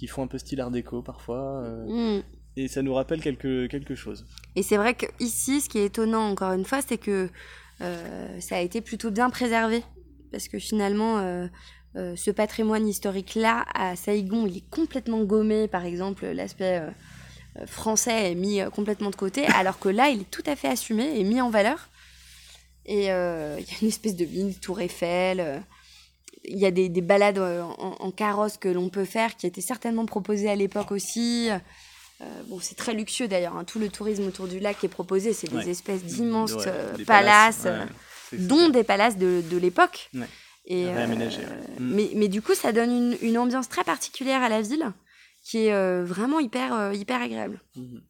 qui 0.00 0.06
font 0.06 0.22
un 0.22 0.26
peu 0.26 0.38
style 0.38 0.60
art 0.62 0.70
déco 0.70 1.02
parfois. 1.02 1.62
euh, 1.62 2.16
Mm. 2.18 2.22
et 2.56 2.68
ça 2.68 2.80
nous 2.82 2.94
rappelle 2.94 3.20
quelque, 3.20 3.66
quelque 3.66 3.94
chose. 3.94 4.24
Et 4.56 4.62
c'est 4.62 4.76
vrai 4.78 4.94
que 4.94 5.06
ici, 5.20 5.60
ce 5.60 5.68
qui 5.68 5.78
est 5.78 5.84
étonnant, 5.86 6.28
encore 6.30 6.52
une 6.52 6.64
fois, 6.64 6.80
c'est 6.80 6.96
que 6.98 7.28
euh, 7.82 8.40
ça 8.40 8.56
a 8.56 8.60
été 8.60 8.80
plutôt 8.80 9.10
bien 9.10 9.28
préservé. 9.30 9.82
Parce 10.32 10.48
que 10.48 10.58
finalement, 10.58 11.18
euh, 11.18 11.46
ce 12.16 12.30
patrimoine 12.30 12.88
historique-là, 12.88 13.66
à 13.74 13.94
Saïgon, 13.96 14.46
il 14.46 14.56
est 14.58 14.70
complètement 14.70 15.22
gommé. 15.24 15.68
Par 15.68 15.84
exemple, 15.84 16.24
l'aspect 16.26 16.80
euh, 16.80 17.66
français 17.66 18.32
est 18.32 18.34
mis 18.34 18.60
euh, 18.60 18.70
complètement 18.70 19.10
de 19.10 19.16
côté, 19.16 19.44
alors 19.60 19.78
que 19.78 19.88
là, 19.90 20.08
il 20.08 20.22
est 20.22 20.30
tout 20.30 20.44
à 20.46 20.56
fait 20.56 20.68
assumé 20.68 21.18
et 21.18 21.24
mis 21.24 21.40
en 21.40 21.50
valeur. 21.50 21.88
Et 22.86 23.00
il 23.00 23.04
y 23.04 23.10
a 23.10 23.58
une 23.82 23.88
espèce 23.88 24.16
de 24.16 24.24
mini 24.24 24.54
tour 24.54 24.80
Eiffel. 24.80 25.62
Il 26.44 26.58
y 26.58 26.66
a 26.66 26.70
des, 26.70 26.88
des 26.88 27.00
balades 27.00 27.38
euh, 27.38 27.62
en, 27.62 27.96
en 27.98 28.10
carrosse 28.10 28.56
que 28.56 28.68
l'on 28.68 28.88
peut 28.88 29.04
faire, 29.04 29.36
qui 29.36 29.46
étaient 29.46 29.60
certainement 29.60 30.06
proposées 30.06 30.48
à 30.50 30.54
l'époque 30.56 30.90
aussi. 30.92 31.48
Euh, 31.50 32.24
bon, 32.48 32.58
c'est 32.60 32.74
très 32.76 32.92
luxueux 32.94 33.28
d'ailleurs. 33.28 33.56
hein. 33.56 33.64
Tout 33.64 33.78
le 33.78 33.88
tourisme 33.88 34.26
autour 34.26 34.46
du 34.48 34.58
lac 34.60 34.82
est 34.84 34.88
proposé, 34.88 35.32
c'est 35.32 35.48
des 35.48 35.56
Ouais. 35.56 35.68
espèces 35.68 36.02
d'immenses 36.04 36.54
Ouais, 36.54 36.64
euh, 36.66 37.04
palaces, 37.06 37.64
ouais, 37.64 38.38
dont 38.38 38.68
des 38.68 38.84
palaces 38.84 39.16
de, 39.16 39.42
de 39.50 39.56
l'époque. 39.56 40.10
Et. 40.66 40.84
Mm. 40.84 41.46
mais, 41.80 42.10
mais 42.14 42.28
du 42.28 42.42
coup, 42.42 42.54
ça 42.54 42.72
donne 42.72 42.90
une, 42.90 43.16
une 43.22 43.38
ambiance 43.38 43.68
très 43.68 43.84
particulière 43.84 44.42
à 44.42 44.48
la 44.48 44.60
ville, 44.60 44.92
qui 45.42 45.66
est 45.66 46.02
vraiment 46.02 46.38
hyper, 46.40 46.92
hyper 46.92 47.22
agréable. 47.22 47.60
Mhm. 47.76 48.02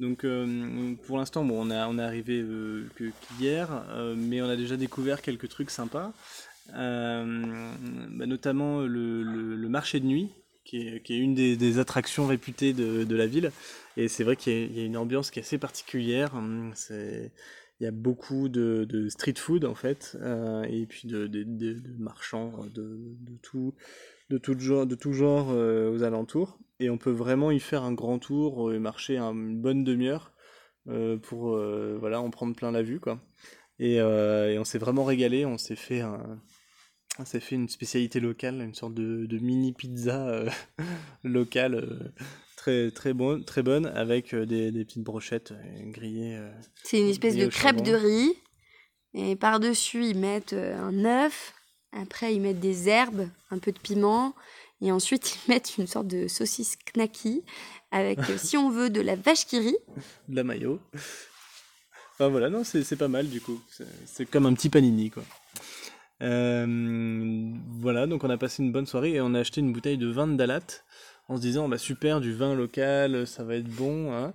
Donc 0.00 0.24
euh, 0.24 0.94
pour 1.06 1.18
l'instant, 1.18 1.44
bon, 1.44 1.66
on, 1.66 1.70
a, 1.70 1.86
on 1.86 1.98
est 1.98 2.02
arrivé 2.02 2.40
euh, 2.40 2.88
qu'hier, 3.20 3.84
euh, 3.90 4.14
mais 4.16 4.40
on 4.40 4.48
a 4.48 4.56
déjà 4.56 4.76
découvert 4.76 5.22
quelques 5.22 5.48
trucs 5.48 5.70
sympas, 5.70 6.12
Euh, 6.74 7.72
bah, 8.10 8.26
notamment 8.26 8.80
le, 8.82 9.68
marché 9.68 10.00
de 10.00 10.06
nuit, 10.06 10.30
qui 10.64 10.78
est, 10.88 11.08
une 11.10 11.34
des, 11.34 11.78
attractions 11.78 12.26
réputées 12.26 12.72
de, 12.72 13.04
de 13.04 13.16
la 13.16 13.26
ville. 13.26 13.52
Et 13.96 14.08
c'est 14.08 14.24
vrai 14.24 14.36
qu'il 14.36 14.72
y, 14.76 14.80
a- 14.80 14.84
une 14.84 14.96
ambiance 14.96 15.30
qui 15.30 15.40
est 15.40 15.42
assez 15.42 15.58
particulière. 15.58 16.34
Hum, 16.36 16.72
C'est, 16.74 17.32
il 17.80 17.84
y 17.84 17.86
a 17.86 17.92
beaucoup 17.92 18.48
de, 18.48 18.86
street 19.10 19.34
food 19.38 19.64
en 19.64 19.74
fait, 19.74 20.16
et 20.68 20.86
puis 20.86 21.08
de, 21.08 21.28
marchands 21.98 22.66
de 22.74 22.98
tout, 23.42 23.74
de 24.30 24.38
tout 24.38 24.58
genre, 24.58 24.86
de 24.86 24.94
tout 24.94 25.12
genre 25.12 25.48
euh, 25.50 25.90
aux 25.92 26.02
alentours. 26.02 26.58
Et 26.78 26.88
on 26.88 26.96
peut 26.96 27.10
vraiment 27.10 27.50
y 27.50 27.60
faire 27.60 27.82
un 27.82 27.92
grand 27.92 28.18
tour 28.18 28.72
et 28.72 28.78
marcher 28.78 29.18
un- 29.18 29.32
une 29.34 29.60
bonne 29.60 29.84
demi-heure 29.84 30.32
euh, 30.88 31.18
pour 31.18 31.54
euh, 31.54 31.98
voilà, 32.00 32.20
en 32.22 32.30
prendre 32.30 32.54
plein 32.56 32.70
la 32.70 32.82
vue 32.82 33.00
quoi. 33.00 33.20
Et, 33.78 34.00
euh, 34.00 34.50
et 34.52 34.58
on 34.58 34.64
s'est 34.64 34.78
vraiment 34.78 35.04
régalé. 35.04 35.44
On 35.44 35.58
s'est 35.58 35.76
fait 35.76 36.00
un, 36.00 36.40
on 37.18 37.24
s'est 37.26 37.40
fait 37.40 37.56
une 37.56 37.68
spécialité 37.68 38.18
locale, 38.20 38.62
une 38.62 38.74
sorte 38.74 38.94
de, 38.94 39.26
de 39.26 39.38
mini 39.38 39.72
pizza 39.74 40.26
euh, 40.28 40.48
locale 41.24 41.74
euh, 41.74 42.08
très 42.56 42.90
très 42.90 43.12
bonne, 43.12 43.44
très 43.44 43.62
bonne 43.62 43.86
avec 43.86 44.32
euh, 44.34 44.46
des, 44.46 44.70
des 44.72 44.84
petites 44.84 45.02
brochettes 45.04 45.52
euh, 45.52 45.90
grillées. 45.90 46.36
euh. 46.36 46.50
C'est 46.84 47.00
une 47.00 47.08
espèce 47.08 47.34
de 47.36 47.46
crêpe 47.50 47.76
de 47.82 47.94
riz. 47.94 48.32
Et 49.12 49.34
par-dessus, 49.34 50.04
ils 50.04 50.18
mettent 50.18 50.52
euh, 50.52 50.78
un 50.78 51.04
œuf, 51.04 51.52
Après, 51.92 52.34
ils 52.34 52.40
mettent 52.40 52.60
des 52.60 52.88
herbes, 52.88 53.28
un 53.50 53.58
peu 53.58 53.72
de 53.72 53.78
piment. 53.78 54.34
Et 54.82 54.92
ensuite, 54.92 55.36
ils 55.46 55.50
mettent 55.50 55.76
une 55.78 55.86
sorte 55.86 56.06
de 56.06 56.28
saucisse 56.28 56.76
knacky 56.94 57.42
avec, 57.90 58.18
euh, 58.30 58.38
si 58.38 58.56
on 58.56 58.70
veut, 58.70 58.90
de 58.90 59.00
la 59.00 59.16
vache 59.16 59.46
qui 59.46 59.58
rit. 59.58 59.76
De 60.28 60.36
la 60.36 60.44
mayo. 60.44 60.80
Enfin 62.14 62.28
voilà, 62.28 62.50
non, 62.50 62.62
c'est 62.64 62.96
pas 62.96 63.08
mal 63.08 63.28
du 63.28 63.40
coup. 63.40 63.60
C'est- 64.06 64.26
comme 64.30 64.46
un 64.46 64.52
petit 64.52 64.68
panini 64.68 65.10
quoi. 65.10 65.22
Euh, 66.22 67.50
voilà, 67.80 68.06
donc 68.06 68.24
on 68.24 68.30
a 68.30 68.36
passé 68.36 68.62
une 68.62 68.72
bonne 68.72 68.86
soirée 68.86 69.14
et 69.14 69.20
on 69.22 69.32
a 69.34 69.40
acheté 69.40 69.60
une 69.62 69.72
bouteille 69.72 69.96
de 69.96 70.06
vin 70.06 70.26
de 70.28 70.36
Dalat 70.36 70.60
en 71.28 71.36
se 71.36 71.40
disant 71.40 71.66
bah 71.68 71.78
super, 71.78 72.20
du 72.20 72.34
vin 72.34 72.54
local, 72.54 73.26
ça 73.26 73.42
va 73.42 73.56
être 73.56 73.68
bon. 73.68 74.12
hein. 74.12 74.34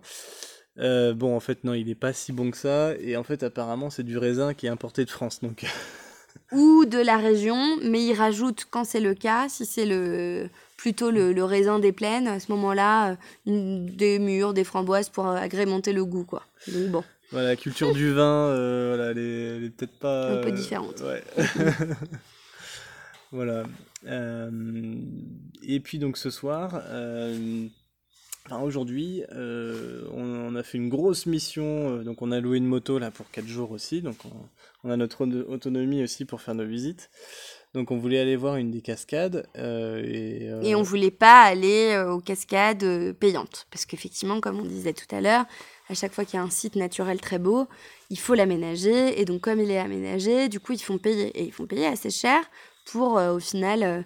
Euh, 0.80 1.14
bon, 1.14 1.36
en 1.36 1.40
fait, 1.40 1.64
non, 1.64 1.74
il 1.74 1.88
est 1.90 1.96
pas 1.96 2.12
si 2.12 2.32
bon 2.34 2.52
que 2.52 2.58
ça. 2.58 2.96
Et 3.00 3.16
en 3.16 3.24
fait, 3.24 3.44
apparemment, 3.44 3.90
c'est 3.90 4.04
du 4.04 4.18
raisin 4.18 4.54
qui 4.54 4.66
est 4.66 4.70
importé 4.70 5.06
de 5.06 5.10
France. 5.12 5.40
Donc, 5.42 5.66
Ou 6.52 6.86
de 6.86 7.00
la 7.00 7.18
région, 7.18 7.78
mais 7.84 8.04
ils 8.04 8.14
rajoutent, 8.14 8.66
quand 8.70 8.84
c'est 8.86 9.00
le 9.00 9.14
cas, 9.14 9.48
si 9.50 9.66
c'est 9.66 9.86
le 9.86 10.50
plutôt 10.78 11.10
le, 11.10 11.34
le 11.34 11.44
raisin 11.44 11.80
des 11.80 11.92
plaines, 11.92 12.28
à 12.28 12.40
ce 12.40 12.52
moment-là, 12.52 13.18
euh, 13.48 13.88
des 13.90 14.20
mûres, 14.20 14.54
des 14.54 14.64
framboises 14.64 15.10
pour 15.10 15.28
agrémenter 15.28 15.94
le 15.94 16.06
goût, 16.06 16.26
quoi. 16.26 16.44
Donc 16.68 16.90
bon. 16.90 17.04
voilà, 17.32 17.48
la 17.50 17.56
culture 17.56 17.94
du 17.94 18.12
vin, 18.12 18.50
euh, 18.50 18.94
voilà, 18.96 19.12
elle 19.12 19.18
est, 19.18 19.58
elle 19.58 19.64
est 19.64 19.70
peut-être 19.70 19.98
pas. 19.98 20.32
Un 20.34 20.38
peu 20.42 20.50
euh, 20.50 20.52
différente. 20.52 21.02
ouais. 21.02 21.24
voilà. 23.32 23.64
Euh, 24.08 24.52
et 25.64 25.80
puis, 25.80 25.98
donc, 25.98 26.18
ce 26.18 26.30
soir. 26.30 26.82
euh, 26.90 27.68
Aujourd'hui, 28.52 29.24
euh, 29.34 30.08
on, 30.14 30.56
a 30.56 30.62
fait 30.62 30.78
une 30.78 30.88
grosse 30.88 31.26
mission, 31.26 31.98
euh, 31.98 32.04
donc 32.04 32.22
on 32.22 32.32
a 32.32 32.40
loué 32.40 32.58
une 32.58 32.68
moto 32.68 33.00
là 33.00 33.10
pour 33.10 33.30
4 33.32 33.48
jours 33.48 33.72
aussi, 33.72 34.04
donc 34.04 34.18
on, 34.84 34.92
a 34.92 34.98
notre 34.98 35.26
auto- 35.26 35.50
autonomie 35.52 36.04
aussi 36.04 36.26
pour 36.26 36.42
faire 36.42 36.54
nos 36.54 36.66
visites. 36.66 37.10
Donc 37.74 37.90
on 37.90 37.98
voulait 37.98 38.20
aller 38.20 38.36
voir 38.36 38.58
une 38.58 38.70
des 38.70 38.82
cascades 38.82 39.48
euh, 39.58 40.02
et, 40.06 40.70
Et 40.70 40.76
on 40.76 40.84
voulait 40.84 41.12
pas 41.12 41.42
aller 41.42 42.02
aux 42.08 42.20
cascades 42.20 43.14
payantes. 43.14 43.66
Parce 43.72 43.86
qu'effectivement, 43.86 44.40
comme 44.40 44.60
on 44.60 44.66
disait 44.66 44.94
tout 44.94 45.14
à 45.14 45.22
l'heure, 45.22 45.46
à 45.90 45.96
chaque 45.96 46.14
fois 46.14 46.24
qu'il 46.24 46.38
y 46.38 46.40
a 46.40 46.44
un 46.44 46.52
site 46.52 46.76
naturel 46.76 47.20
très 47.20 47.40
beau, 47.40 47.68
il 48.12 48.20
faut 48.20 48.36
l'aménager. 48.36 49.20
Et 49.20 49.26
donc, 49.26 49.42
comme 49.42 49.60
il 49.60 49.72
est 49.72 49.80
aménagé, 49.80 50.48
du 50.50 50.60
coup, 50.62 50.72
ils 50.72 50.82
font 50.82 51.00
payer. 51.00 51.38
Et 51.38 51.44
ils 51.44 51.52
font 51.52 51.66
payer 51.66 51.88
assez 51.88 52.12
cher 52.12 52.44
pour, 52.86 53.16
au 53.16 53.40
final, 53.40 54.06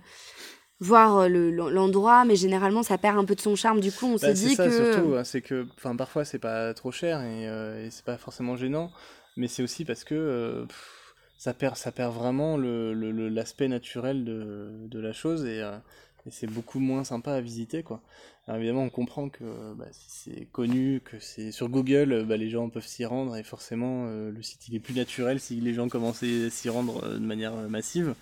voir 0.79 1.17
euh, 1.19 1.27
le- 1.27 1.51
l'endroit. 1.51 2.25
Mais 2.25 2.35
généralement, 2.35 2.83
ça 2.83 2.97
perd 2.97 3.17
un 3.17 3.25
peu 3.25 3.35
de 3.35 3.41
son 3.41 3.55
charme. 3.55 3.79
Du 3.79 3.91
coup, 3.91 4.07
on 4.07 4.17
Bah, 4.21 4.33
s'est 4.33 4.33
dit 4.33 4.55
ça 4.55 4.65
que. 4.65 4.69
surtout, 4.69 5.15
hein, 5.15 5.23
c'est 5.23 5.41
que, 5.41 5.65
enfin, 5.77 5.95
parfois 5.95 6.25
c'est 6.25 6.39
pas 6.39 6.73
trop 6.73 6.91
cher 6.91 7.21
et, 7.21 7.47
euh, 7.47 7.85
et 7.85 7.91
c'est 7.91 8.03
pas 8.05 8.17
forcément 8.17 8.55
gênant, 8.57 8.91
mais 9.37 9.47
c'est 9.47 9.63
aussi 9.63 9.85
parce 9.85 10.03
que 10.03 10.13
euh, 10.15 10.65
pff, 10.65 11.13
ça 11.37 11.53
perd, 11.53 11.75
ça 11.77 11.91
perd 11.91 12.13
vraiment 12.13 12.57
le, 12.57 12.93
le- 12.93 13.11
le- 13.11 13.29
l'aspect 13.29 13.67
naturel 13.69 14.25
de, 14.25 14.71
de 14.87 14.99
la 14.99 15.13
chose 15.13 15.45
et, 15.45 15.61
euh, 15.61 15.77
et 16.25 16.31
c'est 16.31 16.47
beaucoup 16.47 16.79
moins 16.79 17.03
sympa 17.05 17.31
à 17.33 17.41
visiter, 17.41 17.81
quoi. 17.83 18.01
Alors 18.47 18.57
évidemment, 18.59 18.83
on 18.83 18.89
comprend 18.89 19.29
que 19.29 19.73
bah, 19.75 19.85
si 19.91 20.07
c'est 20.09 20.45
connu, 20.51 21.01
que 21.05 21.19
c'est 21.19 21.51
sur 21.51 21.69
Google, 21.69 22.25
bah, 22.27 22.35
les 22.37 22.49
gens 22.49 22.69
peuvent 22.69 22.85
s'y 22.87 23.05
rendre 23.05 23.37
et 23.37 23.43
forcément 23.43 24.07
le 24.07 24.41
site 24.41 24.67
il 24.67 24.75
est 24.75 24.79
plus 24.79 24.95
naturel 24.95 25.39
si 25.39 25.61
les 25.61 25.73
gens 25.73 25.87
commencent 25.87 26.23
à 26.23 26.49
s'y 26.49 26.67
rendre 26.69 27.07
de 27.09 27.19
manière 27.19 27.53
massive. 27.69 28.15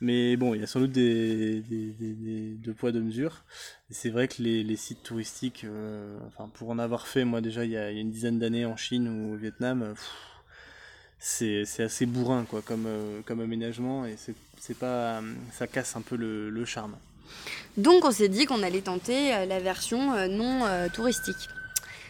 Mais 0.00 0.36
bon, 0.36 0.54
il 0.54 0.60
y 0.60 0.64
a 0.64 0.66
sans 0.66 0.80
doute 0.80 0.92
des, 0.92 1.60
des, 1.60 1.90
des- 1.92 2.12
des- 2.14 2.50
deux 2.54 2.72
poids, 2.72 2.90
deux 2.92 3.00
mesures. 3.02 3.44
C'est 3.90 4.08
vrai 4.10 4.28
que 4.28 4.42
les, 4.42 4.62
les 4.62 4.76
sites 4.76 5.02
touristiques, 5.02 5.64
euh, 5.64 6.18
enfin, 6.28 6.48
pour 6.54 6.70
en 6.70 6.78
avoir 6.78 7.06
fait, 7.06 7.24
moi 7.24 7.40
déjà, 7.42 7.64
il 7.66 7.72
y 7.72 7.76
a, 7.76 7.90
une 7.90 8.10
dizaine 8.10 8.38
d'années 8.38 8.64
en 8.64 8.76
Chine 8.76 9.08
ou 9.08 9.34
au 9.34 9.36
Vietnam, 9.36 9.82
euh, 9.82 9.94
c'est 11.18 11.82
assez 11.82 12.06
bourrin, 12.06 12.44
quoi, 12.48 12.62
comme, 12.62 12.86
euh, 12.86 13.20
comme 13.26 13.40
aménagement, 13.40 14.06
et 14.06 14.16
c'est 14.58 14.78
pas, 14.78 15.20
ça 15.52 15.66
casse 15.66 15.96
un 15.96 16.00
peu 16.00 16.16
le, 16.16 16.48
le 16.48 16.64
charme. 16.64 16.96
Donc 17.76 18.04
on 18.04 18.10
s'est 18.10 18.28
dit 18.28 18.46
qu'on 18.46 18.62
allait 18.62 18.80
tenter 18.80 19.46
la 19.46 19.60
version 19.60 20.26
non 20.28 20.64
touristique. 20.92 21.48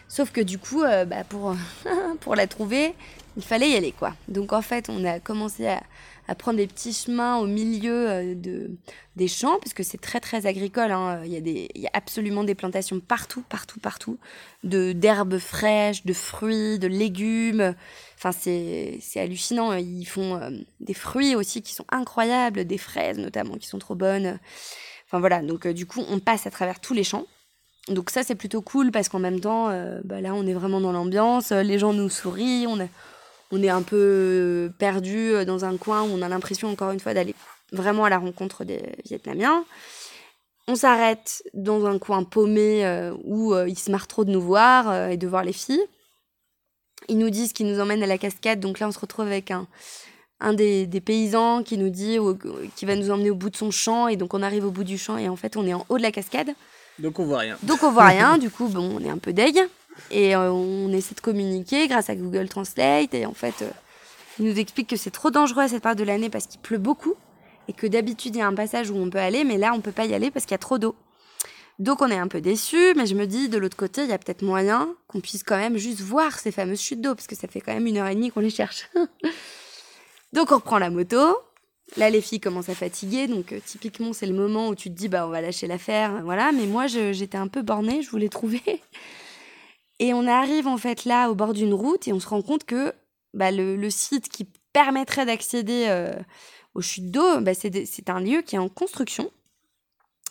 Sauf 0.07 0.31
que 0.31 0.41
du 0.41 0.57
coup, 0.57 0.81
bah, 0.81 1.23
pour, 1.27 1.55
pour 2.21 2.35
la 2.35 2.47
trouver, 2.47 2.93
il 3.37 3.43
fallait 3.43 3.69
y 3.69 3.75
aller 3.75 3.91
quoi. 3.91 4.15
Donc 4.27 4.51
en 4.53 4.61
fait, 4.61 4.89
on 4.89 5.05
a 5.05 5.19
commencé 5.19 5.67
à, 5.67 5.81
à 6.27 6.35
prendre 6.35 6.57
des 6.57 6.67
petits 6.67 6.93
chemins 6.93 7.37
au 7.37 7.45
milieu 7.45 8.09
euh, 8.09 8.35
de, 8.35 8.71
des 9.15 9.27
champs, 9.27 9.57
parce 9.59 9.73
que 9.73 9.83
c'est 9.83 9.99
très 9.99 10.19
très 10.19 10.45
agricole. 10.45 10.91
hein. 10.91 11.21
Il, 11.25 11.31
y 11.31 11.37
a 11.37 11.41
des, 11.41 11.69
il 11.75 11.81
y 11.81 11.87
a 11.87 11.91
absolument 11.93 12.43
des 12.43 12.55
plantations 12.55 12.99
partout, 12.99 13.43
partout, 13.49 13.79
partout, 13.79 14.17
de 14.63 14.93
d'herbes 14.93 15.37
fraîches, 15.37 16.05
de 16.05 16.13
fruits, 16.13 16.79
de 16.79 16.87
légumes. 16.87 17.75
Enfin, 18.17 18.31
c'est 18.31 18.99
hallucinant. 19.15 19.73
Ils 19.73 20.05
font 20.05 20.35
euh, 20.35 20.49
des 20.79 20.93
fruits 20.93 21.35
aussi 21.35 21.61
qui 21.61 21.73
sont 21.73 21.85
incroyables, 21.89 22.65
des 22.65 22.77
fraises 22.77 23.17
notamment 23.17 23.55
qui 23.55 23.67
sont 23.67 23.79
trop 23.79 23.95
bonnes. 23.95 24.39
Enfin 25.07 25.19
voilà, 25.19 25.41
donc 25.41 25.65
euh, 25.65 25.73
du 25.73 25.85
coup, 25.85 26.03
on 26.09 26.19
passe 26.19 26.47
à 26.47 26.51
travers 26.51 26.79
tous 26.79 26.93
les 26.93 27.03
champs. 27.03 27.25
Donc 27.87 28.11
ça, 28.11 28.23
c'est 28.23 28.35
plutôt 28.35 28.61
cool 28.61 28.91
parce 28.91 29.09
qu'en 29.09 29.17
même 29.17 29.39
temps, 29.39 29.69
bah, 30.03 30.21
là, 30.21 30.35
on 30.35 30.45
est 30.45 30.53
vraiment 30.53 30.79
dans 30.79 30.91
l'ambiance. 30.91 31.51
Les 31.51 31.79
gens 31.79 31.93
nous 31.93 32.09
sourient. 32.09 32.67
On, 32.67 32.77
on 33.51 33.61
est 33.61 33.69
un 33.69 33.81
peu 33.81 34.71
perdu 34.77 35.45
dans 35.45 35.65
un 35.65 35.77
coin 35.77 36.03
où 36.03 36.07
on 36.07 36.21
a 36.21 36.29
l'impression, 36.29 36.69
encore 36.69 36.91
une 36.91 36.99
fois, 36.99 37.13
d'aller 37.13 37.35
vraiment 37.71 38.05
à 38.05 38.09
la 38.09 38.17
rencontre 38.17 38.63
des 38.63 38.81
Vietnamiens. 39.05 39.65
On 40.67 40.75
s'arrête 40.75 41.43
dans 41.53 41.85
un 41.85 41.97
coin 41.99 42.23
paumé 42.23 42.85
euh, 42.85 43.13
où 43.23 43.53
euh, 43.53 43.67
ils 43.67 43.77
se 43.77 43.91
marrent 43.91 44.07
trop 44.07 44.25
de 44.25 44.31
nous 44.31 44.41
voir 44.41 44.89
euh, 44.89 45.09
et 45.09 45.17
de 45.17 45.27
voir 45.27 45.43
les 45.43 45.53
filles. 45.53 45.83
Ils 47.09 47.17
nous 47.17 47.29
disent 47.29 47.51
qu'ils 47.51 47.67
nous 47.67 47.79
emmènent 47.79 48.03
à 48.03 48.07
la 48.07 48.17
cascade. 48.17 48.59
Donc 48.59 48.79
là, 48.79 48.87
on 48.87 48.91
se 48.91 48.99
retrouve 48.99 49.25
avec 49.25 49.51
un, 49.51 49.67
un 50.39 50.53
des, 50.53 50.85
des 50.85 51.01
paysans 51.01 51.63
qui 51.63 51.77
nous 51.77 51.89
dit 51.89 52.17
qui 52.75 52.85
va 52.85 52.95
nous 52.95 53.09
emmener 53.09 53.31
au 53.31 53.35
bout 53.35 53.49
de 53.49 53.57
son 53.57 53.71
champ. 53.71 54.07
Et 54.07 54.17
donc, 54.17 54.33
on 54.33 54.43
arrive 54.43 54.65
au 54.65 54.71
bout 54.71 54.83
du 54.83 54.97
champ 54.97 55.17
et 55.17 55.27
en 55.27 55.35
fait, 55.35 55.57
on 55.57 55.65
est 55.65 55.73
en 55.73 55.85
haut 55.89 55.97
de 55.97 56.03
la 56.03 56.11
cascade. 56.11 56.53
Donc 56.99 57.19
on 57.19 57.25
voit 57.25 57.39
rien. 57.39 57.57
Donc 57.63 57.83
on 57.83 57.91
voit 57.91 58.05
rien, 58.05 58.37
du 58.37 58.49
coup 58.49 58.67
bon, 58.67 58.97
on 58.97 59.03
est 59.03 59.09
un 59.09 59.17
peu 59.17 59.33
deg 59.33 59.57
et 60.09 60.35
euh, 60.35 60.51
on 60.51 60.91
essaie 60.91 61.15
de 61.15 61.21
communiquer 61.21 61.87
grâce 61.87 62.09
à 62.09 62.15
Google 62.15 62.49
Translate 62.49 63.13
et 63.13 63.25
en 63.25 63.33
fait 63.33 63.61
euh, 63.61 63.69
il 64.39 64.45
nous 64.45 64.59
explique 64.59 64.89
que 64.89 64.95
c'est 64.95 65.11
trop 65.11 65.31
dangereux 65.31 65.63
à 65.63 65.67
cette 65.67 65.83
période 65.83 65.99
de 65.99 66.03
l'année 66.03 66.29
parce 66.29 66.47
qu'il 66.47 66.59
pleut 66.59 66.77
beaucoup 66.77 67.15
et 67.67 67.73
que 67.73 67.87
d'habitude 67.87 68.35
il 68.35 68.39
y 68.39 68.41
a 68.41 68.47
un 68.47 68.53
passage 68.53 68.89
où 68.89 68.95
on 68.95 69.09
peut 69.09 69.19
aller 69.19 69.43
mais 69.43 69.57
là 69.57 69.73
on 69.73 69.81
peut 69.81 69.91
pas 69.91 70.05
y 70.05 70.13
aller 70.13 70.31
parce 70.31 70.45
qu'il 70.45 70.53
y 70.53 70.55
a 70.55 70.59
trop 70.59 70.77
d'eau. 70.77 70.95
Donc 71.79 72.01
on 72.01 72.07
est 72.07 72.17
un 72.17 72.27
peu 72.27 72.41
déçus 72.41 72.93
mais 72.95 73.05
je 73.05 73.15
me 73.15 73.25
dis 73.25 73.49
de 73.49 73.57
l'autre 73.57 73.77
côté 73.77 74.03
il 74.03 74.09
y 74.09 74.13
a 74.13 74.17
peut-être 74.17 74.41
moyen 74.41 74.89
qu'on 75.07 75.21
puisse 75.21 75.43
quand 75.43 75.57
même 75.57 75.77
juste 75.77 76.01
voir 76.01 76.39
ces 76.39 76.51
fameuses 76.51 76.81
chutes 76.81 77.01
d'eau 77.01 77.15
parce 77.15 77.27
que 77.27 77.35
ça 77.35 77.47
fait 77.47 77.61
quand 77.61 77.73
même 77.73 77.87
une 77.87 77.97
heure 77.97 78.07
et 78.07 78.15
demie 78.15 78.31
qu'on 78.31 78.39
les 78.39 78.49
cherche. 78.49 78.89
Donc 80.33 80.51
on 80.51 80.55
reprend 80.55 80.79
la 80.79 80.89
moto, 80.89 81.37
Là, 81.97 82.09
les 82.09 82.21
filles 82.21 82.39
commencent 82.39 82.69
à 82.69 82.75
fatiguer, 82.75 83.27
donc 83.27 83.51
euh, 83.51 83.59
typiquement, 83.65 84.13
c'est 84.13 84.25
le 84.25 84.33
moment 84.33 84.69
où 84.69 84.75
tu 84.75 84.89
te 84.89 84.95
dis, 84.95 85.09
bah, 85.09 85.27
on 85.27 85.29
va 85.29 85.41
lâcher 85.41 85.67
l'affaire, 85.67 86.21
voilà. 86.23 86.51
Mais 86.53 86.65
moi, 86.65 86.87
j'étais 86.87 87.37
un 87.37 87.47
peu 87.47 87.61
bornée, 87.61 88.01
je 88.01 88.09
voulais 88.09 88.29
trouver. 88.29 88.61
Et 90.03 90.15
on 90.15 90.25
arrive 90.25 90.65
en 90.65 90.77
fait 90.77 91.05
là, 91.05 91.29
au 91.29 91.35
bord 91.35 91.53
d'une 91.53 91.75
route, 91.75 92.07
et 92.07 92.11
on 92.11 92.19
se 92.19 92.27
rend 92.27 92.41
compte 92.41 92.63
que 92.63 92.91
bah, 93.35 93.51
le, 93.51 93.75
le 93.75 93.89
site 93.91 94.29
qui 94.29 94.47
permettrait 94.73 95.27
d'accéder 95.27 95.85
euh, 95.89 96.11
aux 96.73 96.81
chutes 96.81 97.11
d'eau, 97.11 97.39
bah, 97.39 97.53
c'est 97.53 98.09
un 98.09 98.19
lieu 98.19 98.41
qui 98.41 98.55
est 98.55 98.59
en 98.59 98.67
construction, 98.67 99.29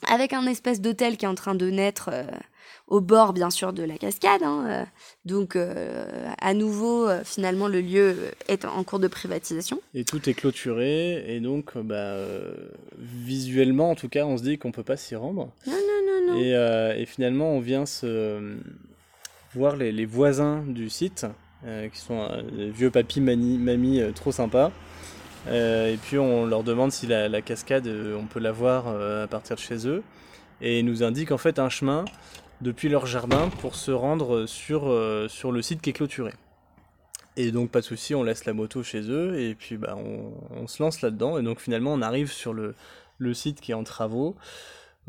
avec 0.09 0.33
un 0.33 0.45
espèce 0.47 0.81
d'hôtel 0.81 1.17
qui 1.17 1.25
est 1.25 1.29
en 1.29 1.37
train 1.37 1.55
de 1.55 1.71
naître 1.71 2.11
euh, 2.13 2.25
au 2.89 3.01
bord, 3.01 3.33
bien 3.33 3.49
sûr, 3.49 3.73
de 3.73 3.85
la 3.85 3.97
cascade. 3.97 4.43
hein, 4.43 4.65
euh. 4.69 4.85
donc, 5.25 5.55
euh, 5.55 6.29
à 6.41 6.53
nouveau, 6.53 7.09
finalement, 7.23 7.69
le 7.69 7.81
lieu 7.81 8.17
est 8.49 8.65
en 8.65 8.83
cours 8.83 8.99
de 8.99 9.07
privatisation. 9.07 9.81
Et 9.95 10.03
tout 10.03 10.29
est 10.29 10.35
clôturé, 10.35 11.33
et 11.33 11.39
donc, 11.39 11.79
bah, 11.79 12.17
visuellement, 12.99 13.91
en 13.93 13.95
tout 13.95 14.09
cas, 14.09 14.27
on 14.27 14.37
se 14.37 14.43
dit 14.43 14.59
qu'on 14.59 14.73
peut 14.73 14.83
pas 14.83 14.97
s'y 14.97 15.15
rendre. 15.15 15.53
Non, 15.65 15.75
non, 15.75 16.01
non, 16.07 16.35
non. 16.35 16.41
Et, 16.41 17.01
et 17.01 17.07
finalement, 17.07 17.53
on 17.53 17.61
vient 17.61 17.87
se 17.87 18.57
voir 19.55 19.77
les, 19.77 19.93
les 19.93 20.07
voisins 20.07 20.63
du 20.67 20.89
site, 20.91 21.27
euh, 21.65 21.89
qui 21.89 21.99
sont 21.99 22.21
euh, 22.21 22.43
des 22.43 22.71
vieux 22.71 22.91
papis, 22.91 23.21
mani, 23.21 23.59
mamies 23.59 24.01
euh, 24.01 24.13
trop 24.13 24.33
sympas. 24.33 24.71
Euh, 25.49 25.93
et 25.93 25.97
puis 25.97 26.19
on 26.19 26.47
leur 26.47 26.63
demande 26.63 26.93
si 26.93 27.07
la, 27.07 27.43
cascade, 27.43 27.87
euh, 27.87 28.17
on 28.17 28.27
peut 28.27 28.41
la 28.41 28.53
voir 28.53 28.89
euh, 28.89 29.25
à 29.25 29.27
partir 29.27 29.57
de 29.57 29.61
chez 29.61 29.87
eux. 29.87 30.03
Et 30.61 30.81
ils 30.81 30.85
nous 30.85 31.03
indiquent 31.03 31.33
en 31.33 31.39
fait 31.39 31.59
un 31.59 31.69
chemin 31.69 32.05
depuis 32.61 32.89
leur 32.89 33.07
jardin 33.07 33.49
pour 33.61 33.75
se 33.75 33.91
rendre 33.91 34.47
sur, 34.47 34.89
euh, 34.91 35.29
le 35.51 35.63
site 35.63 35.81
qui 35.81 35.91
est 35.91 35.95
clôturé. 35.95 36.33
Et 37.37 37.53
donc 37.53 37.71
pas 37.71 37.81
de 37.81 37.87
souci, 37.87 38.15
on 38.15 38.23
laisse 38.23 38.45
la 38.45 38.53
moto 38.53 38.83
chez 38.83 39.01
eux 39.01 39.41
et 39.41 39.55
puis 39.55 39.77
bah, 39.79 39.97
on, 39.97 40.67
se 40.67 40.83
lance 40.83 41.01
là-dedans. 41.01 41.39
Et 41.39 41.43
donc 41.43 41.61
finalement 41.61 41.93
on 41.95 42.03
arrive 42.03 42.31
sur 42.31 42.53
le 42.53 43.35
site 43.35 43.61
qui 43.61 43.73
est 43.73 43.75
en 43.75 43.85
travaux. 43.85 44.37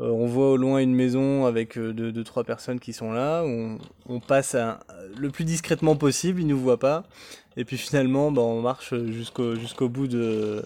Euh, 0.02 0.10
on 0.10 0.26
voit 0.26 0.50
au 0.50 0.56
loin 0.56 0.78
une 0.80 0.94
maison 0.94 1.46
avec 1.46 1.78
euh, 1.78 1.92
deux, 1.92 2.10
deux, 2.12 2.24
trois 2.24 2.44
personnes 2.44 2.80
qui 2.80 2.92
sont 2.92 3.12
là. 3.12 3.42
On, 3.44 3.78
on 4.08 4.20
passe 4.20 4.54
à- 4.54 4.80
le 5.16 5.30
plus 5.30 5.44
discrètement 5.44 5.96
possible, 5.96 6.40
ils 6.40 6.46
nous 6.46 6.58
voient 6.58 6.78
pas. 6.80 7.04
Et 7.56 7.64
puis 7.64 7.76
finalement, 7.78 8.32
bah, 8.32 8.42
on 8.42 8.60
marche 8.62 8.94
jusqu'au 9.10 9.54
jusqu'au 9.54 9.88
bout 9.88 10.08
de, 10.08 10.64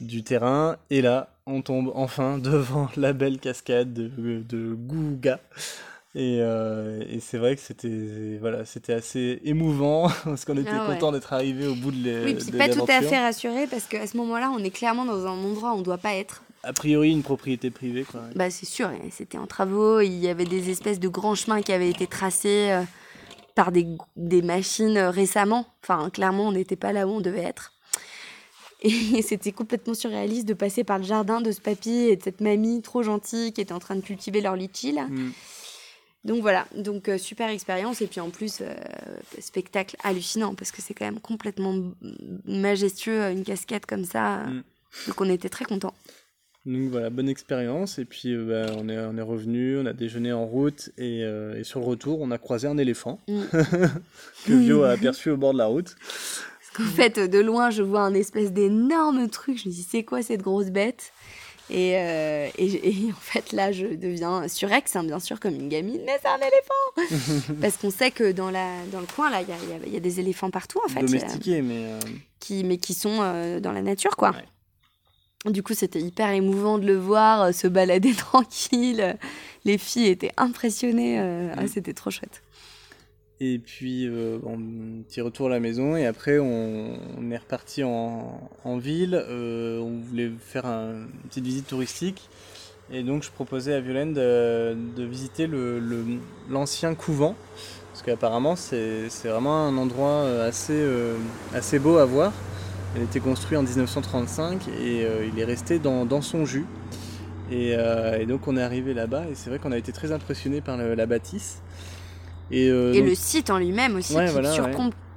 du 0.00 0.22
terrain. 0.22 0.76
Et 0.90 1.02
là, 1.02 1.30
on 1.46 1.62
tombe 1.62 1.90
enfin 1.94 2.38
devant 2.42 2.88
la 2.96 3.12
belle 3.12 3.38
cascade 3.40 3.92
de, 3.92 4.42
de 4.48 4.72
Gouga. 4.74 5.40
Et, 6.16 6.38
euh, 6.40 7.02
et 7.08 7.20
c'est 7.20 7.38
vrai 7.38 7.54
que 7.54 7.62
c'était 7.62 8.36
voilà, 8.40 8.64
c'était 8.64 8.92
assez 8.92 9.40
émouvant 9.44 10.08
parce 10.24 10.44
qu'on 10.44 10.56
était 10.56 10.68
Ah 10.72 10.88
ouais. 10.88 10.94
content 10.94 11.12
d'être 11.12 11.32
arrivé 11.32 11.66
au 11.68 11.74
bout 11.76 11.92
de 11.92 12.02
l'e- 12.02 12.24
Oui, 12.24 12.34
puis 12.34 12.50
de 12.50 12.58
pas 12.58 12.68
tout 12.68 12.82
à 12.82 12.86
l'aventure. 12.86 13.08
fait 13.10 13.18
rassuré 13.20 13.66
parce 13.68 13.84
qu'à 13.86 14.06
ce 14.08 14.16
moment-là, 14.16 14.50
on 14.52 14.58
est 14.62 14.70
clairement 14.70 15.04
dans 15.04 15.24
un 15.26 15.30
endroit 15.30 15.72
où 15.72 15.78
on 15.78 15.82
doit 15.82 15.98
pas 15.98 16.14
être. 16.14 16.42
A 16.62 16.72
priori, 16.72 17.10
une 17.10 17.22
propriété 17.22 17.70
privée, 17.70 18.04
quoi. 18.04 18.20
Bah 18.34 18.50
c'est 18.50 18.66
sûr, 18.66 18.90
c'était 19.10 19.38
en 19.38 19.46
travaux, 19.46 20.00
il 20.00 20.18
y 20.18 20.28
avait 20.28 20.44
des 20.44 20.70
espèces 20.70 21.00
de 21.00 21.08
grands 21.08 21.34
chemins 21.34 21.62
qui 21.62 21.72
avaient 21.72 21.88
été 21.88 22.06
tracés 22.06 22.70
euh, 22.70 22.82
par 23.54 23.72
des, 23.72 23.86
des 24.16 24.42
machines 24.42 24.96
euh, 24.96 25.10
récemment. 25.10 25.66
Enfin, 25.82 26.10
clairement, 26.10 26.48
on 26.48 26.52
n'était 26.52 26.76
pas 26.76 26.92
là 26.92 27.06
où 27.06 27.10
on 27.10 27.20
devait 27.20 27.42
être. 27.42 27.72
Et 28.82 29.22
c'était 29.22 29.52
complètement 29.52 29.94
surréaliste 29.94 30.46
de 30.46 30.54
passer 30.54 30.84
par 30.84 30.98
le 30.98 31.04
jardin 31.04 31.40
de 31.40 31.52
ce 31.52 31.60
papy 31.60 31.90
et 31.90 32.16
de 32.16 32.22
cette 32.22 32.40
mamie 32.40 32.80
trop 32.80 33.02
gentille 33.02 33.52
qui 33.52 33.60
était 33.60 33.74
en 33.74 33.78
train 33.78 33.96
de 33.96 34.00
cultiver 34.00 34.40
leur 34.40 34.56
litchi 34.56 34.92
là. 34.92 35.06
Mm. 35.06 35.32
Donc 36.24 36.42
voilà, 36.42 36.66
donc 36.76 37.08
euh, 37.08 37.16
super 37.16 37.48
expérience 37.48 38.02
et 38.02 38.06
puis 38.06 38.20
en 38.20 38.28
plus 38.28 38.58
euh, 38.60 38.74
spectacle 39.38 39.96
hallucinant 40.02 40.54
parce 40.54 40.70
que 40.70 40.82
c'est 40.82 40.92
quand 40.92 41.06
même 41.06 41.20
complètement 41.20 41.74
majestueux 42.44 43.30
une 43.30 43.44
casquette 43.44 43.86
comme 43.86 44.04
ça. 44.04 44.44
Mm. 44.44 44.62
Donc 45.08 45.20
on 45.20 45.30
était 45.30 45.48
très 45.48 45.64
contents. 45.64 45.94
Donc 46.66 46.90
voilà, 46.90 47.08
bonne 47.10 47.28
expérience. 47.28 47.98
Et 47.98 48.04
puis 48.04 48.34
euh, 48.34 48.66
bah, 48.66 48.72
on, 48.78 48.88
est, 48.88 48.98
on 48.98 49.16
est 49.16 49.22
revenu, 49.22 49.78
on 49.78 49.86
a 49.86 49.92
déjeuné 49.92 50.32
en 50.32 50.44
route 50.46 50.90
et, 50.98 51.24
euh, 51.24 51.58
et 51.58 51.64
sur 51.64 51.80
le 51.80 51.86
retour, 51.86 52.20
on 52.20 52.30
a 52.30 52.38
croisé 52.38 52.66
un 52.68 52.76
éléphant 52.78 53.18
Mm. 53.28 53.40
que 54.46 54.52
Vio 54.52 54.82
a 54.82 54.90
aperçu 54.90 55.30
au 55.30 55.36
bord 55.36 55.52
de 55.52 55.58
la 55.58 55.66
route. 55.66 55.94
En 56.78 56.84
fait, 56.84 57.18
de 57.18 57.38
loin, 57.40 57.70
je 57.70 57.82
vois 57.82 58.02
un 58.02 58.14
espèce 58.14 58.52
d'énorme 58.52 59.28
truc. 59.28 59.58
Je 59.58 59.68
me 59.68 59.74
dis, 59.74 59.82
c'est 59.88 60.04
quoi 60.04 60.22
cette 60.22 60.42
grosse 60.42 60.70
bête? 60.70 61.12
Et, 61.68 61.96
euh, 61.96 62.48
et, 62.58 62.88
et 62.88 63.10
en 63.12 63.14
fait, 63.20 63.52
là, 63.52 63.72
je 63.72 63.86
deviens 63.86 64.46
surex, 64.48 64.94
hein, 64.96 65.04
bien 65.04 65.18
sûr, 65.20 65.40
comme 65.40 65.54
une 65.54 65.68
gamine. 65.68 66.00
Mais 66.06 66.18
c'est 66.22 66.28
un 66.28 66.38
éléphant 66.38 67.52
Parce 67.60 67.76
qu'on 67.76 67.90
sait 67.90 68.10
que 68.10 68.32
dans, 68.32 68.50
la, 68.50 68.84
dans 68.92 69.00
le 69.00 69.06
coin, 69.06 69.30
là, 69.30 69.40
il 69.42 69.48
y 69.48 69.52
a, 69.52 69.56
y 69.56 69.78
a- 69.78 69.86
il 69.86 69.92
y 69.92 69.96
a 69.96 70.00
des 70.00 70.20
éléphants 70.20 70.50
partout, 70.50 70.80
en 70.84 70.88
fait. 70.88 71.00
euh, 71.02 71.06
Domestiqué, 71.06 71.62
mais 71.62 71.86
qui, 72.38 72.64
mais 72.64 72.76
qui 72.78 72.94
sont 72.94 73.16
dans 73.60 73.72
la 73.72 73.82
nature, 73.82 74.16
quoi. 74.16 74.32
Du 75.46 75.62
coup, 75.62 75.72
c'était 75.72 76.00
hyper 76.00 76.30
émouvant 76.30 76.76
de 76.78 76.86
le 76.86 76.96
voir 76.96 77.42
euh, 77.42 77.52
se 77.52 77.66
balader 77.66 78.12
tranquille. 78.16 79.16
Les 79.64 79.78
filles 79.78 80.08
étaient 80.08 80.32
impressionnées. 80.36 81.18
euh, 81.20 81.52
ah, 81.56 81.62
Mm. 81.62 81.68
c'était 81.68 81.94
trop 81.94 82.10
chouette. 82.10 82.42
Et 83.42 83.58
puis, 83.58 84.06
euh, 84.06 84.38
bon, 84.42 84.58
petit 85.08 85.22
retour 85.22 85.46
à 85.46 85.50
la 85.50 85.60
maison. 85.60 85.96
Et 85.96 86.04
après, 86.04 86.38
on, 86.38 86.98
on 87.18 87.30
est 87.30 87.38
reparti 87.38 87.82
en, 87.84 88.38
en 88.64 88.76
ville. 88.76 89.14
Euh, 89.14 89.78
on 89.80 90.00
voulait 90.00 90.30
faire 90.38 90.66
un- 90.66 90.92
une 91.06 91.28
petite 91.30 91.44
visite 91.44 91.66
touristique. 91.66 92.28
Et 92.92 93.02
donc, 93.02 93.22
je 93.22 93.30
proposais 93.30 93.72
à 93.72 93.80
Violaine 93.80 94.12
de, 94.12 94.76
de 94.94 95.04
visiter 95.04 95.46
le- 95.46 95.78
le- 95.80 96.04
l'ancien 96.50 96.94
couvent. 96.94 97.34
Parce 97.92 98.02
qu'apparemment, 98.02 98.56
c'est 98.56 99.08
c'est 99.08 99.28
vraiment 99.28 99.66
un 99.66 99.76
endroit 99.78 100.22
assez, 100.42 100.74
euh, 100.74 101.16
assez 101.54 101.78
beau 101.78 101.96
à 101.96 102.04
voir. 102.04 102.32
Il 102.96 103.00
a 103.02 103.04
été 103.04 103.20
construit 103.20 103.56
en 103.56 103.62
1935 103.62 104.66
et 104.68 105.04
euh, 105.04 105.24
il 105.32 105.38
est 105.38 105.44
resté 105.44 105.78
dans, 105.78 106.04
dans 106.04 106.22
son 106.22 106.44
jus. 106.44 106.66
Et, 107.50 107.74
euh, 107.76 108.18
et 108.18 108.26
donc, 108.26 108.46
on 108.48 108.56
est 108.56 108.62
arrivé 108.62 108.94
là-bas. 108.94 109.24
Et 109.30 109.34
c'est 109.34 109.50
vrai 109.50 109.58
qu'on 109.58 109.72
a 109.72 109.78
été 109.78 109.92
très 109.92 110.12
impressionné 110.12 110.60
par 110.60 110.76
le- 110.76 110.94
la 110.94 111.06
bâtisse. 111.06 111.60
Et, 112.50 112.68
euh, 112.68 112.92
Et 112.92 112.98
donc- 113.00 113.08
le 113.10 113.14
site 113.14 113.50
en 113.50 113.58
lui-même 113.58 113.96
aussi, 113.96 114.14
Ouais, 114.16 114.26
qui 114.26 114.32
voilà, 114.32 114.50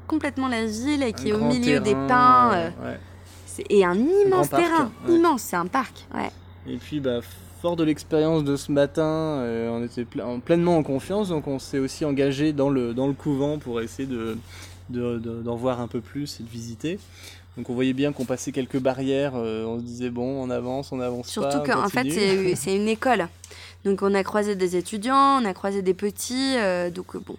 complètement 0.07 0.47
la 0.47 0.65
ville 0.65 1.01
et 1.01 1.13
qui 1.13 1.29
est 1.29 1.33
au 1.33 1.39
milieu 1.45 1.79
des 1.79 1.93
pins. 1.93 2.51
ouais. 2.83 2.99
c'est- 3.47 3.65
et 3.69 3.85
un 3.85 3.95
immense 3.95 4.49
terrain, 4.49 4.91
immense, 5.07 5.41
c'est 5.43 5.55
un 5.55 5.65
parc. 5.67 6.05
Et 6.67 6.77
puis, 6.77 6.99
bah, 6.99 7.19
fort 7.61 7.75
de 7.75 7.83
l'expérience 7.83 8.43
de 8.43 8.55
ce 8.55 8.71
matin, 8.71 9.43
on 9.71 9.83
était 9.83 10.05
en- 10.21 10.39
pleinement 10.39 10.77
en 10.77 10.83
confiance, 10.83 11.29
donc 11.29 11.47
on 11.47 11.57
s'est 11.59 11.79
aussi 11.79 12.03
engagé 12.05 12.51
dans 12.53 12.69
le, 12.69 12.93
dans 12.93 13.07
le 13.07 13.13
couvent 13.13 13.57
pour 13.59 13.79
essayer 13.81 14.07
de, 14.07 14.37
de- 14.89 15.17
de- 15.17 15.41
d'en 15.41 15.55
voir 15.55 15.81
un 15.81 15.87
peu 15.87 16.01
plus 16.01 16.39
et 16.39 16.43
de 16.43 16.49
visiter. 16.49 16.99
Donc 17.57 17.69
on 17.69 17.73
voyait 17.73 17.93
bien 17.93 18.11
qu'on 18.13 18.25
passait 18.25 18.51
quelques 18.51 18.79
barrières, 18.79 19.33
euh, 19.35 19.65
on 19.65 19.79
se 19.79 19.83
disait 19.83 20.09
bon, 20.09 20.41
on 20.43 20.49
avance, 20.49 20.91
on 20.91 20.99
avance 20.99 21.27
pas. 21.27 21.51
Surtout 21.51 21.71
qu'en 21.71 21.87
fait, 21.87 22.09
c'est 22.09 22.55
c'est 22.55 22.75
une 22.75 22.87
école. 22.87 23.27
Donc 23.85 24.01
on 24.01 24.13
a 24.15 24.23
croisé 24.23 24.55
des 24.55 24.75
étudiants, 24.75 25.41
on 25.41 25.45
a 25.45 25.53
croisé 25.53 25.81
des 25.81 25.93
petits. 25.93 26.55
euh, 26.57 26.89
donc 26.89 27.15
bon, 27.17 27.35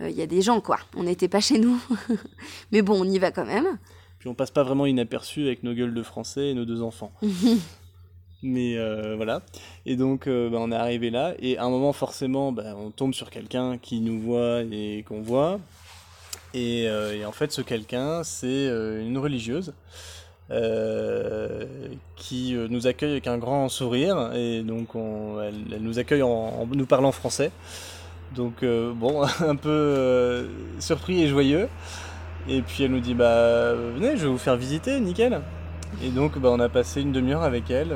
euh, 0.00 0.08
il 0.08 0.16
y 0.16 0.22
a 0.22 0.26
des 0.26 0.40
gens 0.40 0.60
quoi. 0.60 0.78
On 0.96 1.02
n'était 1.02 1.28
pas 1.28 1.40
chez 1.40 1.58
nous. 1.58 1.78
Mais 2.72 2.80
bon, 2.80 3.00
on 3.00 3.04
y 3.04 3.18
va 3.18 3.30
quand 3.32 3.44
même. 3.44 3.78
Puis 4.18 4.28
on 4.28 4.34
passe 4.34 4.50
pas 4.50 4.62
vraiment 4.62 4.86
inaperçu 4.86 5.46
avec 5.46 5.62
nos 5.62 5.74
gueules 5.74 5.94
de 5.94 6.02
français 6.02 6.48
et 6.48 6.54
nos 6.54 6.64
deux 6.64 6.82
enfants. 6.82 7.12
Mais 8.42 8.76
voilà. 9.16 9.42
Et 9.84 9.96
donc, 9.96 10.26
bah, 10.26 10.56
on 10.58 10.72
est 10.72 10.76
arrivé 10.76 11.10
là. 11.10 11.34
Et 11.40 11.58
à 11.58 11.64
un 11.64 11.70
moment, 11.70 11.92
forcément, 11.92 12.52
bah, 12.52 12.74
on 12.74 12.90
tombe 12.90 13.12
sur 13.12 13.28
quelqu'un 13.28 13.76
qui 13.76 14.00
nous 14.00 14.18
voit 14.18 14.62
et 14.62 15.04
qu'on 15.06 15.20
voit. 15.20 15.60
Et, 16.54 16.88
euh, 16.88 17.14
et 17.14 17.24
en 17.24 17.32
fait, 17.32 17.52
ce 17.52 17.62
quelqu'un, 17.62 18.22
c'est 18.24 18.46
euh, 18.48 19.02
une 19.02 19.18
religieuse 19.18 19.72
euh, 20.50 21.64
qui 22.16 22.54
nous 22.70 22.86
accueille 22.86 23.12
avec 23.12 23.26
un 23.28 23.38
grand 23.38 23.68
sourire. 23.68 24.32
Et 24.34 24.62
donc, 24.62 24.94
on- 24.94 25.40
elle, 25.42 25.80
nous 25.80 25.98
accueille 25.98 26.22
en, 26.22 26.66
nous 26.72 26.86
parlant 26.86 27.12
français. 27.12 27.52
Donc, 28.34 28.64
bon, 28.64 29.22
un 29.40 29.56
peu 29.56 30.48
surpris 30.80 31.22
et 31.22 31.28
joyeux. 31.28 31.68
Et 32.48 32.62
puis 32.62 32.84
elle 32.84 32.92
nous 32.92 33.00
dit 33.00 33.14
bah 33.14 33.74
venez, 33.74 34.16
je 34.16 34.22
vais 34.24 34.28
vous 34.28 34.38
faire 34.38 34.56
visiter, 34.56 34.98
nickel. 35.00 35.40
Et 36.02 36.10
donc 36.10 36.38
bah, 36.38 36.50
on 36.52 36.60
a 36.60 36.68
passé 36.68 37.02
une 37.02 37.12
demi-heure 37.12 37.42
avec 37.42 37.70
elle 37.70 37.94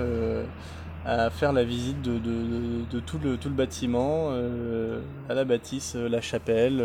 à 1.04 1.30
faire 1.30 1.52
la 1.52 1.64
visite 1.64 2.02
de, 2.02 3.00
tout, 3.00 3.18
le, 3.22 3.36
tout 3.38 3.48
le 3.48 3.54
bâtiment, 3.54 4.30
à 5.28 5.34
la 5.34 5.44
bâtisse, 5.44 5.94
la 5.96 6.20
chapelle. 6.20 6.82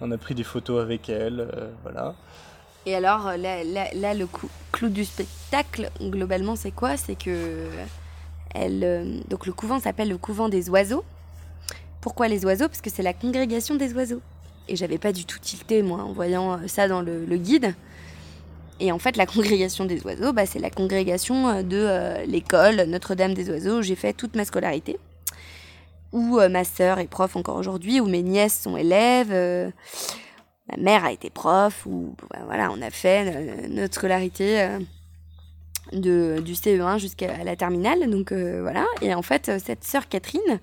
On 0.00 0.10
a 0.10 0.18
pris 0.18 0.34
des 0.34 0.44
photos 0.44 0.82
avec 0.82 1.08
elle, 1.08 1.40
euh, 1.40 1.70
voilà. 1.82 2.14
Et 2.84 2.94
alors, 2.94 3.26
euh, 3.28 3.36
là, 3.36 4.14
le 4.14 4.28
clou 4.72 4.88
du 4.88 5.04
spectacle, 5.04 5.90
globalement, 6.00 6.56
c'est 6.56 6.70
quoi? 6.70 6.96
C'est 6.96 7.16
que 7.16 7.66
elle, 8.54 8.84
euh, 8.84 9.20
donc 9.28 9.46
le 9.46 9.52
couvent 9.52 9.80
s'appelle 9.80 10.08
le 10.08 10.18
couvent 10.18 10.48
des 10.48 10.70
oiseaux. 10.70 11.04
Pourquoi 12.00 12.28
les 12.28 12.44
oiseaux? 12.44 12.68
Parce 12.68 12.80
que 12.80 12.90
c'est 12.90 13.02
la 13.02 13.12
congrégation 13.12 13.74
des 13.74 13.92
oiseaux. 13.94 14.20
Et 14.68 14.76
j'avais 14.76 14.98
pas 14.98 15.12
du 15.12 15.24
tout 15.24 15.38
tilté, 15.38 15.82
moi, 15.82 16.02
en 16.02 16.12
voyant 16.12 16.60
ça 16.68 16.88
dans 16.88 17.00
le, 17.00 17.36
guide. 17.36 17.74
Et 18.78 18.92
en 18.92 18.98
fait, 18.98 19.16
la 19.16 19.26
congrégation 19.26 19.84
des 19.84 20.02
oiseaux, 20.04 20.32
bah, 20.32 20.46
c'est 20.46 20.58
la 20.58 20.70
congrégation 20.70 21.62
de 21.62 22.24
l'école 22.26 22.82
Notre-Dame 22.88 23.34
des 23.34 23.48
Oiseaux 23.48 23.78
où 23.78 23.82
j'ai 23.82 23.94
fait 23.94 24.12
toute 24.12 24.36
ma 24.36 24.44
scolarité. 24.44 24.98
Où 26.16 26.40
euh, 26.40 26.48
ma 26.48 26.64
sœur 26.64 26.98
est 26.98 27.08
prof 27.08 27.36
encore 27.36 27.56
aujourd'hui, 27.56 28.00
où 28.00 28.06
mes 28.06 28.22
nièces 28.22 28.62
sont 28.62 28.78
élèves. 28.78 29.30
euh, 29.32 29.70
ma 30.70 30.82
mère 30.82 31.04
a 31.04 31.12
été 31.12 31.28
prof, 31.28 31.84
ou 31.84 32.16
bah, 32.30 32.38
voilà, 32.46 32.70
on 32.72 32.80
a 32.80 32.88
fait 32.88 33.34
euh, 33.36 33.68
notre 33.68 33.96
scolarité 33.96 34.66
du 35.92 36.54
CE1 36.54 36.98
jusqu'à 36.98 37.44
la 37.44 37.54
terminale. 37.54 38.08
Donc 38.08 38.32
voilà. 38.32 38.86
Et 39.02 39.12
en 39.14 39.20
fait, 39.20 39.60
cette 39.62 39.84
sœur 39.84 40.08
Catherine 40.08 40.58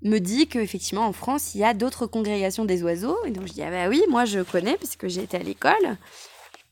me 0.00 0.18
dit 0.18 0.48
qu'effectivement 0.48 1.06
en 1.06 1.12
France, 1.12 1.54
il 1.54 1.58
y 1.58 1.64
a 1.64 1.74
d'autres 1.74 2.06
congrégations 2.06 2.64
des 2.64 2.82
oiseaux. 2.82 3.18
Et 3.26 3.32
donc 3.32 3.46
je 3.46 3.52
dis, 3.52 3.62
ah 3.62 3.70
bah 3.70 3.88
oui, 3.90 4.02
moi 4.08 4.24
je 4.24 4.40
connais 4.40 4.78
puisque 4.78 5.08
j'ai 5.08 5.24
été 5.24 5.36
à 5.36 5.42
l'école. 5.42 5.98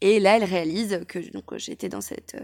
Et 0.00 0.18
là, 0.18 0.38
elle 0.38 0.44
réalise 0.44 1.04
que 1.06 1.20
j'étais 1.58 1.90
dans 1.90 2.00
cette 2.00 2.36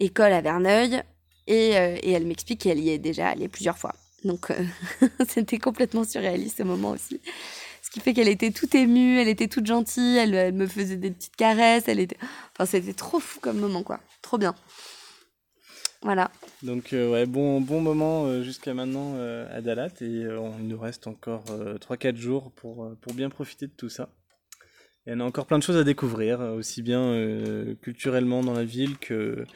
école 0.00 0.32
à 0.32 0.40
Verneuil. 0.40 1.02
Et 1.46 1.70
elle 1.70 2.26
m'explique 2.26 2.62
qu'elle 2.62 2.80
y 2.80 2.88
est 2.88 2.98
déjà 2.98 3.28
allée 3.28 3.48
plusieurs 3.48 3.76
fois. 3.76 3.92
Donc 4.24 4.50
euh, 4.50 4.64
c'était 5.28 5.58
complètement 5.58 6.04
surréaliste 6.04 6.58
ce 6.58 6.62
moment 6.62 6.90
aussi. 6.90 7.20
Ce 7.82 7.90
qui 7.90 8.00
fait 8.00 8.14
qu'elle 8.14 8.28
était 8.28 8.50
toute 8.50 8.74
émue, 8.74 9.20
elle 9.20 9.28
était 9.28 9.46
toute 9.46 9.66
gentille, 9.66 10.16
elle, 10.16 10.34
elle 10.34 10.54
me 10.54 10.66
faisait 10.66 10.96
des 10.96 11.10
petites 11.10 11.36
caresses, 11.36 11.84
elle 11.86 12.00
était... 12.00 12.16
Enfin, 12.52 12.66
c'était 12.66 12.92
trop 12.92 13.20
fou 13.20 13.38
comme 13.40 13.58
moment, 13.58 13.84
quoi. 13.84 14.00
Trop 14.22 14.38
bien. 14.38 14.54
Voilà. 16.02 16.30
Donc 16.62 16.92
euh, 16.92 17.10
ouais, 17.10 17.26
bon, 17.26 17.60
bon 17.60 17.80
moment 17.80 18.26
euh, 18.26 18.42
jusqu'à 18.42 18.74
maintenant 18.74 19.16
à 19.50 19.60
Dalat 19.60 19.88
et 20.00 20.06
il 20.06 20.66
nous 20.66 20.78
reste 20.78 21.06
encore 21.06 21.44
3-4 21.44 22.16
jours 22.16 22.50
pour, 22.52 22.90
pour 23.00 23.14
bien 23.14 23.30
profiter 23.30 23.66
de 23.66 23.72
tout 23.72 23.88
ça. 23.88 24.08
Et 25.06 25.12
on 25.14 25.20
a 25.20 25.24
encore 25.24 25.46
plein 25.46 25.58
de 25.58 25.62
choses 25.62 25.76
à 25.76 25.84
découvrir, 25.84 26.40
aussi 26.40 26.82
bien 26.82 27.14
culturellement 27.80 28.42
dans 28.42 28.54
la 28.54 28.64
ville 28.64 28.98
que, 28.98 29.46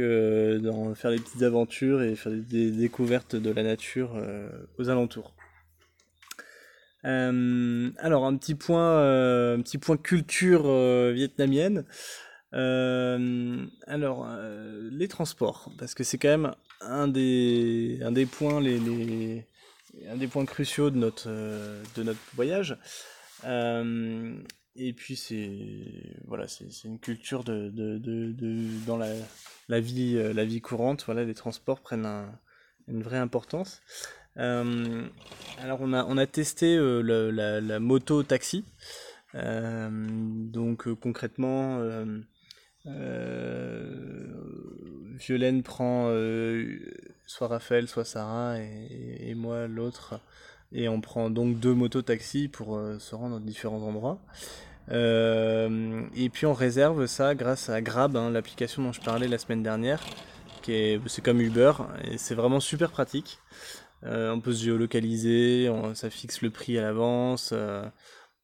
que 0.00 0.58
dans 0.58 0.94
faire 0.94 1.10
des 1.10 1.18
petites 1.18 1.42
aventures 1.42 2.02
et 2.02 2.16
faire 2.16 2.32
des, 2.32 2.70
découvertes 2.70 3.36
de 3.36 3.50
la 3.50 3.62
nature 3.62 4.16
euh, 4.16 4.48
aux 4.78 4.88
alentours. 4.88 5.34
Euh, 7.04 7.90
alors 7.98 8.24
un 8.26 8.36
petit 8.36 8.54
point, 8.54 8.98
euh, 8.98 9.56
un 9.56 9.60
petit 9.60 9.78
point 9.78 9.96
culture 9.96 10.62
vietnamienne. 11.12 11.84
Alors, 12.52 14.28
les 14.90 15.08
transports, 15.08 15.70
parce 15.78 15.94
que 15.94 16.02
c'est 16.02 16.18
quand 16.18 16.28
même 16.28 16.52
un 16.80 17.06
des, 17.06 18.00
un 18.02 18.12
des 18.12 18.26
points 18.26 18.60
les, 18.60 19.46
un 20.08 20.16
des 20.16 20.26
points 20.26 20.46
cruciaux 20.46 20.90
de 20.90 20.96
notre, 20.96 21.28
de 21.28 22.02
notre 22.02 22.20
voyage. 22.34 22.76
Et 24.76 24.92
puis 24.92 25.16
c'est 25.16 26.16
voilà, 26.26 26.46
c'est 26.48 26.68
une 26.84 26.98
culture 27.00 27.44
de, 27.44 27.68
de, 27.70 27.98
de, 27.98 28.32
de- 28.32 28.86
dans 28.86 28.96
la, 28.96 29.12
la 29.68 29.80
vie, 29.80 30.16
euh, 30.16 30.32
la 30.32 30.44
vie 30.44 30.60
courante. 30.60 31.02
Voilà, 31.06 31.24
les 31.24 31.34
transports 31.34 31.80
prennent 31.80 32.06
un- 32.06 32.38
une 32.88 33.02
vraie 33.02 33.18
importance. 33.18 33.82
Euh, 34.36 35.06
alors 35.60 35.80
on 35.80 35.92
a, 35.92 36.04
on 36.04 36.16
a 36.16 36.26
testé 36.26 36.76
euh, 36.76 37.02
le- 37.02 37.30
la, 37.30 37.60
la 37.60 37.80
moto 37.80 38.22
taxi. 38.22 38.64
Donc 39.34 40.92
concrètement, 40.94 41.80
Violaine 45.14 45.62
prend 45.62 46.10
soit 47.26 47.48
Raphaël, 47.48 47.88
soit 47.88 48.04
Sarah 48.04 48.58
et, 48.60 49.30
et 49.30 49.34
moi 49.34 49.66
l'autre. 49.66 50.20
Et 50.72 50.88
on 50.88 51.00
prend 51.00 51.30
donc 51.30 51.58
deux 51.58 51.74
motos 51.74 52.02
taxi 52.02 52.48
pour 52.48 52.76
euh, 52.76 52.98
se 52.98 53.14
rendre 53.14 53.38
dans 53.38 53.44
différents 53.44 53.82
endroits. 53.82 54.18
Euh, 54.90 56.02
et 56.16 56.28
puis 56.30 56.46
on 56.46 56.52
réserve 56.52 57.06
ça 57.06 57.34
grâce 57.34 57.68
à 57.68 57.80
Grab, 57.80 58.16
hein, 58.16 58.30
l'application 58.30 58.82
dont 58.82 58.92
je 58.92 59.00
parlais 59.00 59.28
la 59.28 59.38
semaine 59.38 59.62
dernière, 59.62 60.02
qui 60.62 60.72
est 60.72 61.00
c'est 61.06 61.22
comme 61.22 61.40
Uber 61.40 61.72
et 62.04 62.18
c'est 62.18 62.34
vraiment 62.34 62.60
super 62.60 62.90
pratique. 62.90 63.38
Euh, 64.04 64.32
on 64.32 64.40
peut 64.40 64.52
se 64.52 64.64
géolocaliser, 64.64 65.70
ça 65.94 66.10
fixe 66.10 66.42
le 66.42 66.50
prix 66.50 66.78
à 66.78 66.82
l'avance. 66.82 67.52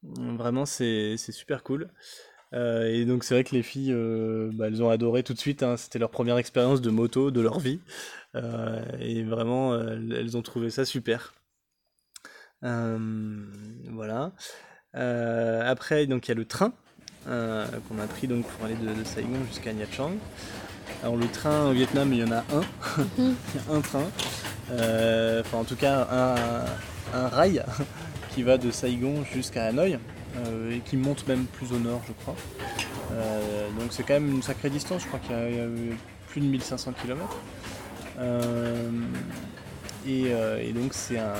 vraiment 0.02 0.66
c'est 0.66 1.16
super 1.16 1.62
cool. 1.62 1.88
Et 2.52 3.04
donc 3.04 3.24
c'est 3.24 3.34
vrai 3.34 3.44
que 3.44 3.54
les 3.54 3.62
filles, 3.62 3.94
bah, 4.54 4.66
elles 4.68 4.82
ont 4.82 4.90
adoré 4.90 5.22
tout 5.22 5.34
de 5.34 5.38
suite. 5.38 5.62
hein, 5.62 5.76
C'était 5.76 5.98
leur 5.98 6.10
première 6.10 6.38
expérience 6.38 6.80
de 6.80 6.90
moto 6.90 7.30
de 7.30 7.40
leur 7.40 7.58
vie. 7.58 7.80
Et 9.00 9.22
vraiment, 9.24 9.74
elles 9.80 10.36
ont 10.36 10.42
trouvé 10.42 10.70
ça 10.70 10.84
super. 10.84 11.34
Euh, 12.64 12.98
voilà. 13.90 14.32
Euh, 14.94 15.70
après, 15.70 16.06
donc 16.06 16.26
il 16.26 16.30
y 16.30 16.32
a 16.32 16.34
le 16.34 16.46
train 16.46 16.72
euh, 17.28 17.66
qu'on 17.88 17.98
a 17.98 18.06
pris 18.06 18.28
donc 18.28 18.46
pour 18.46 18.64
aller 18.64 18.76
de, 18.76 19.04
Saigon 19.04 19.44
jusqu'à 19.48 19.72
Nha 19.72 19.86
Trang. 19.86 20.12
Alors 21.02 21.16
le 21.16 21.26
train 21.26 21.66
au 21.68 21.72
Vietnam, 21.72 22.12
il 22.12 22.20
y 22.20 22.24
en 22.24 22.32
a 22.32 22.38
un. 22.38 22.62
il 23.18 23.24
y 23.24 23.70
a 23.70 23.74
un 23.74 23.80
train. 23.80 24.04
Enfin, 24.70 25.58
en 25.58 25.64
tout 25.64 25.76
cas, 25.76 26.08
un, 26.10 27.18
un 27.18 27.28
rail 27.28 27.62
qui 28.34 28.42
va 28.42 28.58
de 28.58 28.70
Saigon 28.70 29.24
jusqu'à 29.32 29.66
Hanoï 29.66 29.98
et 30.70 30.80
qui 30.80 30.98
monte 30.98 31.26
même 31.26 31.46
plus 31.46 31.72
au 31.72 31.78
nord, 31.78 32.02
je 32.06 32.12
crois. 32.12 32.36
Donc 33.78 33.88
c'est 33.90 34.02
quand 34.02 34.14
même 34.14 34.28
une 34.28 34.42
sacrée 34.42 34.70
distance. 34.70 35.02
Je 35.02 35.06
crois 35.06 35.20
qu'il 35.20 35.30
y 35.30 35.60
a, 35.60 35.66
plus 36.28 36.40
de 36.40 36.46
1500 36.46 36.92
km. 37.00 37.36
Et 40.06 40.72
donc 40.72 40.92
c'est 40.92 41.18
un, 41.18 41.34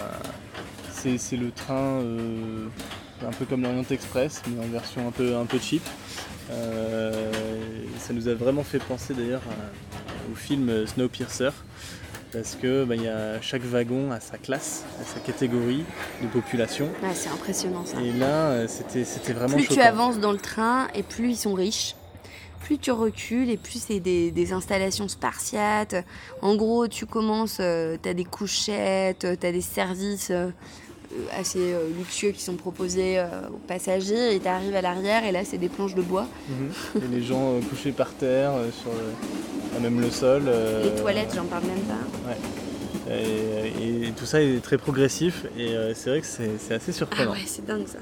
c'est 1.18 1.36
le 1.36 1.50
train 1.50 2.00
euh, 2.00 2.66
un 3.26 3.32
peu 3.32 3.44
comme 3.44 3.62
l'Orient 3.62 3.84
Express, 3.90 4.42
mais 4.48 4.64
en 4.64 4.68
version 4.68 5.06
un 5.06 5.12
peu, 5.12 5.36
un 5.36 5.46
peu 5.46 5.58
cheap. 5.58 5.82
Euh, 6.50 7.30
ça 7.98 8.12
nous 8.12 8.28
a 8.28 8.34
vraiment 8.34 8.64
fait 8.64 8.78
penser 8.78 9.14
d'ailleurs 9.14 9.42
au 10.30 10.34
film 10.34 10.86
Snowpiercer, 10.86 11.50
parce 12.32 12.56
que 12.56 12.84
bah, 12.84 12.96
y 12.96 13.08
a, 13.08 13.40
chaque 13.40 13.62
wagon 13.62 14.10
a 14.10 14.20
sa 14.20 14.38
classe, 14.38 14.84
a 15.00 15.04
sa 15.04 15.20
catégorie 15.20 15.84
de 16.22 16.28
population. 16.28 16.88
C'est 17.14 17.30
impressionnant 17.30 17.84
ça. 17.84 18.00
Et 18.00 18.12
là, 18.12 18.50
euh, 18.50 18.66
c'était 18.68 19.04
c'était 19.04 19.32
vraiment 19.32 19.56
plus 19.56 19.68
tu 19.68 19.80
avances 19.80 20.18
dans 20.18 20.32
le 20.32 20.38
train 20.38 20.88
et 20.94 21.02
plus 21.02 21.30
ils 21.30 21.36
sont 21.36 21.54
riches. 21.54 21.94
Plus 22.60 22.78
tu 22.78 22.90
recules 22.90 23.48
et 23.48 23.56
plus 23.56 23.80
c'est 23.80 24.00
des, 24.00 24.32
des 24.32 24.52
installations 24.52 25.06
spartiates. 25.06 25.94
En 26.42 26.56
gros, 26.56 26.88
tu 26.88 27.06
commences, 27.06 27.56
tu 27.56 27.62
as 28.08 28.14
des 28.14 28.24
couchettes, 28.24 29.20
tu 29.40 29.46
as 29.46 29.52
des 29.52 29.60
services 29.60 30.30
euh, 30.32 30.50
assez 31.38 31.58
euh, 31.74 31.88
luxueux 31.96 32.30
qui 32.30 32.42
sont 32.42 32.54
proposés 32.56 33.18
euh, 33.18 33.26
aux 33.52 33.58
passagers 33.66 34.34
et 34.34 34.40
tu 34.40 34.48
arrives 34.48 34.74
à 34.74 34.82
l'arrière 34.82 35.24
et 35.24 35.32
là 35.32 35.44
c'est 35.44 35.58
des 35.58 35.68
planches 35.68 35.94
de 35.94 36.02
bois. 36.02 36.26
Mhm. 36.48 37.02
Et 37.04 37.16
les 37.16 37.22
gens 37.22 37.54
euh, 37.54 37.60
couchés 37.68 37.92
par 37.92 38.12
terre, 38.14 38.52
euh, 38.54 38.70
sur 38.70 38.90
le- 38.92 39.80
même 39.80 40.00
le 40.00 40.10
sol. 40.10 40.44
euh, 40.46 40.84
Les 40.84 41.00
toilettes, 41.02 41.32
j'en 41.34 41.44
parle 41.44 41.64
même 41.66 41.80
pas. 41.80 42.32
Et, 43.12 44.08
et 44.08 44.12
tout 44.12 44.24
ça 44.26 44.42
est 44.42 44.60
très 44.62 44.78
progressif 44.78 45.44
et 45.56 45.68
euh, 45.76 45.92
c'est 45.94 46.10
vrai 46.10 46.20
que 46.22 46.26
c'est 46.26 46.74
assez 46.74 46.90
Ah 46.90 46.92
surprenant. 46.92 47.32
ouais, 47.32 47.38
c'est 47.46 47.64
dingue 47.64 47.86
ça. 47.86 47.98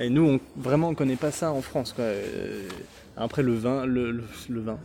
Et 0.00 0.08
nous, 0.08 0.24
on, 0.24 0.40
vraiment, 0.60 0.88
on 0.88 0.94
connaît 0.94 1.16
pas 1.16 1.30
ça 1.32 1.50
en 1.52 1.60
France. 1.62 1.92
Quoi. 1.92 2.04
Euh, 2.04 2.62
Après, 3.16 3.42
le 3.42 3.54
vin, 3.54 3.84
le, 3.84 4.12
le, 4.12 4.22
le 4.48 4.60
vin, 4.60 4.78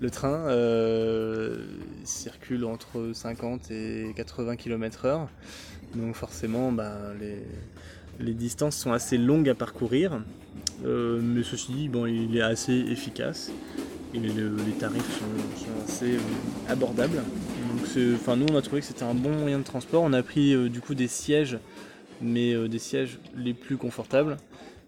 le 0.00 0.10
train 0.10 0.46
euh, 0.46 1.58
circule 2.04 2.64
entre 2.64 3.10
50 3.12 3.70
et 3.72 4.12
80 4.16 4.56
km/h. 4.56 5.26
Donc, 5.94 6.14
forcément, 6.14 6.72
bah, 6.72 6.96
les, 8.20 8.34
distances 8.34 8.76
sont 8.76 8.92
assez 8.92 9.18
longues 9.18 9.48
à 9.48 9.54
parcourir. 9.54 10.20
Euh, 10.84 11.20
mais 11.22 11.42
ceci 11.42 11.72
dit, 11.72 11.88
bon, 11.88 12.06
il 12.06 12.36
est 12.36 12.42
assez 12.42 12.72
efficace 12.72 13.50
et 14.12 14.18
le- 14.18 14.56
les 14.66 14.72
tarifs 14.72 15.18
sont, 15.18 15.84
assez 15.84 16.16
euh, 16.16 16.18
abordables. 16.68 17.16
Donc, 17.16 17.86
enfin, 18.14 18.36
nous, 18.36 18.46
on 18.50 18.56
a 18.56 18.62
trouvé 18.62 18.80
que 18.80 18.86
c'était 18.86 19.04
un 19.04 19.14
bon 19.14 19.30
moyen 19.30 19.58
de 19.58 19.64
transport. 19.64 20.02
On 20.02 20.12
a 20.12 20.22
pris 20.22 20.54
euh, 20.54 20.68
du 20.68 20.80
coup 20.80 20.94
des 20.94 21.08
sièges 21.08 21.58
mais 22.20 22.54
des 22.68 22.78
sièges 22.78 23.18
les 23.36 23.52
plus 23.54 23.76
confortables. 23.76 24.36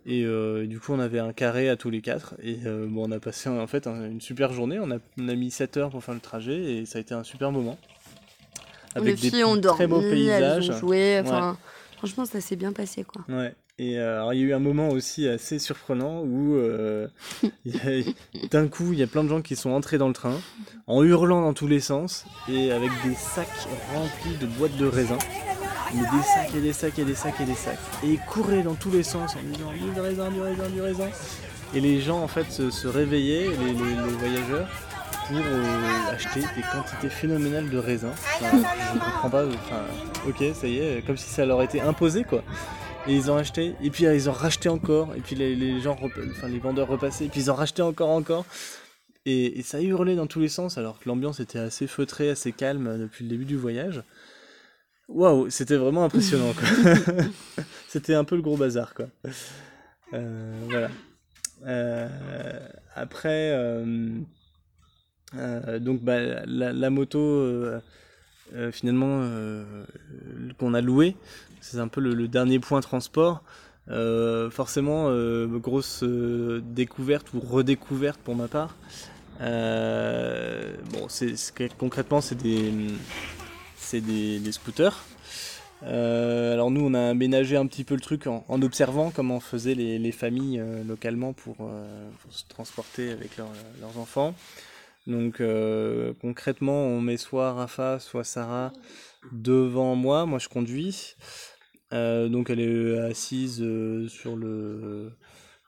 Et 0.06 0.24
du 0.66 0.78
coup, 0.78 0.92
on 0.92 1.00
avait 1.00 1.18
un 1.18 1.32
carré 1.32 1.68
à 1.68 1.76
tous 1.76 1.90
les 1.90 2.00
quatre. 2.00 2.34
Et 2.40 2.54
bon, 2.64 3.08
on 3.08 3.10
a 3.10 3.18
passé 3.18 3.48
en 3.48 3.66
fait 3.66 3.88
un- 3.88 4.08
une 4.08 4.20
super 4.20 4.52
journée. 4.52 4.78
On 4.78 4.90
a, 4.92 4.98
on 5.18 5.28
a 5.28 5.34
mis 5.34 5.50
7 5.50 5.76
heures 5.76 5.90
pour 5.90 6.02
faire 6.04 6.14
le 6.14 6.20
trajet 6.20 6.76
et 6.76 6.86
ça 6.86 6.98
a 6.98 7.00
été 7.00 7.14
un 7.14 7.24
super 7.24 7.50
moment. 7.50 7.76
Les 9.04 9.16
filles 9.16 9.44
ont 9.44 9.56
dormi, 9.56 9.76
très 9.78 9.86
beaux 9.86 10.00
paysages. 10.00 10.68
elles 10.68 10.74
ont 10.74 10.78
joué. 10.78 11.20
Enfin, 11.24 11.56
Franchement, 11.98 12.24
ça 12.26 12.40
s'est 12.40 12.56
bien 12.56 12.72
passé 12.72 13.04
quoi. 13.04 13.22
Ouais. 13.28 13.54
Et 13.78 13.98
euh, 13.98 14.16
alors, 14.20 14.32
il 14.34 14.40
y 14.40 14.42
a 14.42 14.46
eu 14.46 14.52
un 14.54 14.58
moment 14.58 14.88
aussi 14.88 15.28
assez 15.28 15.58
surprenant 15.58 16.22
où 16.22 16.54
euh, 16.56 17.08
d'un 18.50 18.68
coup, 18.68 18.92
il 18.92 18.98
y 18.98 19.02
a 19.02 19.06
plein 19.06 19.24
de 19.24 19.28
gens 19.28 19.42
qui 19.42 19.56
sont 19.56 19.70
entrés 19.70 19.98
dans 19.98 20.08
le 20.08 20.14
train 20.14 20.34
en 20.86 21.02
hurlant 21.02 21.42
dans 21.42 21.52
tous 21.52 21.66
les 21.66 21.80
sens 21.80 22.24
et 22.48 22.72
avec 22.72 22.90
des 23.04 23.14
sacs 23.14 23.48
remplis 23.94 24.36
de 24.40 24.46
boîtes 24.46 24.76
de 24.76 24.86
raisins. 24.86 25.18
Mais 25.94 26.00
des 26.00 26.22
sacs 26.24 26.54
et 26.56 26.60
des 26.60 26.72
sacs 26.72 26.98
et 26.98 27.04
des 27.04 27.14
sacs 27.14 27.40
et 27.40 27.44
des 27.44 27.54
sacs. 27.54 27.78
Et 28.04 28.08
ils 28.12 28.20
couraient 28.20 28.62
dans 28.62 28.74
tous 28.74 28.90
les 28.90 29.02
sens 29.02 29.34
en 29.36 29.42
disant 29.52 29.72
du 29.72 30.00
raisin, 30.00 30.30
du 30.30 30.40
raisin, 30.40 30.68
du 30.70 30.80
raisin. 30.80 31.08
Et 31.74 31.80
les 31.80 32.00
gens 32.00 32.20
en 32.22 32.28
fait 32.28 32.50
se, 32.50 32.70
se 32.70 32.88
réveillaient, 32.88 33.48
les, 33.48 33.72
les- 33.72 33.94
les 33.94 34.12
voyageurs, 34.18 34.68
pour 35.28 35.36
euh, 35.36 36.12
acheter 36.12 36.40
des 36.40 36.62
quantités 36.62 37.08
phénoménales 37.08 37.68
de 37.68 37.78
raisins. 37.78 38.12
Enfin, 38.12 38.58
je 38.94 38.98
comprends 38.98 39.30
pas, 39.30 39.46
enfin, 39.46 39.82
ok, 40.28 40.54
ça 40.54 40.66
y 40.66 40.78
est, 40.78 41.06
comme 41.06 41.16
si 41.16 41.28
ça 41.28 41.44
leur 41.44 41.62
était 41.62 41.80
imposé 41.80 42.24
quoi. 42.24 42.42
Et 43.06 43.14
ils 43.14 43.30
ont 43.30 43.36
acheté, 43.36 43.74
et 43.82 43.90
puis 43.90 44.04
ils 44.04 44.28
ont 44.28 44.32
racheté 44.32 44.68
encore, 44.68 45.14
et 45.16 45.20
puis 45.20 45.36
les, 45.36 45.54
les 45.54 45.80
gens, 45.80 45.96
enfin 46.02 46.48
les 46.48 46.58
vendeurs 46.58 46.88
repassaient, 46.88 47.26
et 47.26 47.28
puis 47.28 47.40
ils 47.40 47.50
ont 47.50 47.54
racheté 47.54 47.82
encore, 47.82 48.10
encore. 48.10 48.44
Et, 49.24 49.58
et 49.58 49.62
ça 49.62 49.80
hurlait 49.80 50.14
dans 50.14 50.26
tous 50.26 50.40
les 50.40 50.48
sens, 50.48 50.78
alors 50.78 50.98
que 51.00 51.08
l'ambiance 51.08 51.40
était 51.40 51.58
assez 51.58 51.86
feutrée, 51.86 52.30
assez 52.30 52.52
calme 52.52 52.86
euh, 52.86 52.98
depuis 52.98 53.24
le 53.24 53.30
début 53.30 53.44
du 53.44 53.56
voyage. 53.56 54.02
Waouh, 55.08 55.50
c'était 55.50 55.76
vraiment 55.76 56.04
impressionnant 56.04 56.52
quoi. 56.52 56.94
c'était 57.88 58.14
un 58.14 58.24
peu 58.24 58.36
le 58.36 58.42
gros 58.42 58.56
bazar 58.56 58.92
quoi. 58.94 59.06
Euh, 60.14 60.60
voilà. 60.68 60.88
Euh, 61.66 62.08
après, 62.94 63.50
euh, 63.52 64.18
donc 65.80 66.02
bah, 66.02 66.44
la, 66.46 66.90
moto 66.90 67.18
euh, 67.18 67.80
euh, 68.54 68.70
finalement 68.70 69.20
euh, 69.22 69.84
qu'on 70.58 70.74
a 70.74 70.80
louée, 70.80 71.16
c'est 71.60 71.78
un 71.78 71.88
peu 71.88 72.00
le, 72.00 72.28
dernier 72.28 72.58
point 72.58 72.80
transport. 72.80 73.42
Euh, 73.88 74.50
forcément, 74.50 75.06
euh, 75.08 75.46
grosse 75.46 76.02
euh, 76.02 76.60
découverte 76.64 77.32
ou 77.34 77.40
redécouverte 77.40 78.20
pour 78.20 78.34
ma 78.34 78.48
part. 78.48 78.74
Euh, 79.40 80.74
bon, 80.92 81.06
c'est 81.08 81.34
concrètement 81.78 82.20
c'est 82.20 82.36
des 82.36 82.72
c'est 83.76 84.00
des, 84.00 84.40
scooters. 84.50 85.04
Euh, 85.82 86.54
alors 86.54 86.70
nous, 86.70 86.80
on 86.80 86.94
a 86.94 87.10
aménagé 87.10 87.56
un 87.56 87.66
petit 87.66 87.84
peu 87.84 87.94
le 87.94 88.00
truc 88.00 88.26
en, 88.26 88.44
observant 88.62 89.10
comment 89.10 89.40
faisaient 89.40 89.74
les, 89.74 89.98
les 89.98 90.12
familles 90.12 90.58
euh, 90.58 90.82
localement 90.82 91.32
pour, 91.32 91.56
euh, 91.60 92.08
se 92.30 92.44
transporter 92.48 93.10
avec 93.10 93.36
leurs 93.36 93.98
enfants. 93.98 94.34
Donc 95.06 95.40
euh, 95.40 96.12
concrètement, 96.20 96.84
on 96.86 97.00
met 97.00 97.16
soit 97.16 97.52
Rafa, 97.52 97.98
soit 98.00 98.24
Sarah 98.24 98.72
devant 99.32 99.94
moi. 99.94 100.26
Moi, 100.26 100.38
je 100.38 100.48
conduis. 100.48 101.14
Euh, 101.92 102.28
donc 102.28 102.50
elle 102.50 102.60
est 102.60 102.98
assise 102.98 103.62
euh, 103.62 104.08
sur 104.08 104.36
le 104.36 105.12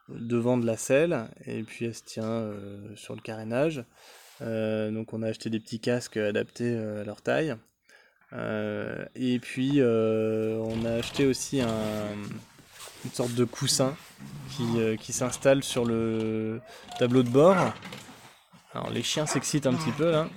devant 0.09 0.57
de 0.57 0.65
la 0.65 0.75
selle 0.75 1.29
et 1.45 1.63
puis 1.63 1.85
elle 1.85 1.93
se 1.93 2.03
tient 2.03 2.51
sur 2.95 3.15
le 3.15 3.21
carénage. 3.21 3.83
Donc 4.41 5.13
on 5.13 5.21
a 5.21 5.27
acheté 5.27 5.51
des 5.51 5.59
petits 5.59 5.79
casques 5.79 6.17
adaptés 6.17 6.75
à 6.75 7.03
leur 7.03 7.21
taille. 7.21 7.55
Et 8.33 9.39
puis 9.39 9.81
on 9.83 10.85
a 10.85 10.93
acheté 10.93 11.27
aussi 11.27 11.61
un, 11.61 12.15
une 13.05 13.11
sorte 13.11 13.35
de 13.35 13.45
coussin 13.45 13.95
qui 14.99 15.13
s'installe 15.13 15.63
sur 15.63 15.85
le 15.85 16.59
tableau 16.97 17.21
de 17.21 17.29
bord. 17.29 17.55
Alors 18.73 18.89
les 18.91 19.03
chiens 19.03 19.25
s'excitent 19.25 19.67
un 19.67 19.73
petit 19.73 19.91
peu 19.91 20.11
là. 20.11 20.27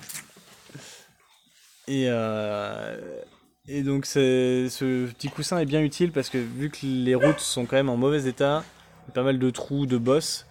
Et, 1.88 2.06
euh, 2.08 2.96
et 3.68 3.82
donc 3.82 4.06
ce 4.06 5.06
petit 5.12 5.28
coussin 5.28 5.58
est 5.58 5.66
bien 5.66 5.82
utile 5.82 6.12
parce 6.12 6.30
que 6.30 6.38
vu 6.38 6.70
que 6.70 6.86
les 6.86 7.14
routes 7.14 7.40
sont 7.40 7.66
quand 7.66 7.76
même 7.76 7.88
en 7.88 7.96
mauvais 7.96 8.28
état, 8.28 8.64
pas 9.14 9.22
mal 9.22 9.38
de 9.38 9.50
trous, 9.50 9.86
de 9.86 9.98
bosses, 9.98 10.46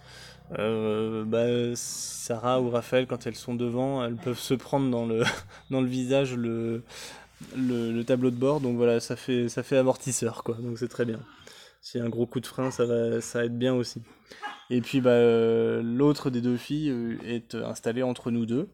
euh, 0.58 1.24
bah, 1.24 1.74
Sarah 1.74 2.60
ou 2.60 2.70
Raphaël 2.70 3.06
quand 3.06 3.26
elles 3.26 3.36
sont 3.36 3.54
devant, 3.54 4.04
elles 4.04 4.16
peuvent 4.16 4.38
se 4.38 4.54
prendre 4.54 4.90
dans 4.90 5.06
le, 5.06 5.24
visage 5.86 6.34
le, 6.34 6.82
le, 7.56 7.92
le 7.92 8.04
tableau 8.04 8.30
de 8.30 8.36
bord, 8.36 8.60
donc 8.60 8.76
voilà, 8.76 9.00
ça 9.00 9.16
fait, 9.16 9.48
ça 9.48 9.62
fait 9.62 9.78
amortisseur, 9.78 10.44
quoi, 10.44 10.56
donc 10.60 10.78
c'est 10.78 10.88
très 10.88 11.04
bien. 11.04 11.20
A 11.94 11.98
un 11.98 12.08
gros 12.08 12.26
coup 12.26 12.40
de 12.40 12.46
frein, 12.46 12.70
ça 12.70 12.86
va, 12.86 13.20
ça 13.20 13.44
aide 13.44 13.58
bien 13.58 13.74
aussi. 13.74 14.02
Et 14.70 14.80
puis 14.80 15.00
bah, 15.00 15.10
euh, 15.10 15.82
l'autre 15.82 16.30
des 16.30 16.40
deux 16.40 16.56
filles 16.56 16.90
euh, 16.90 17.18
est 17.24 17.54
installée 17.54 18.02
entre 18.02 18.30
nous 18.30 18.46
deux. 18.46 18.68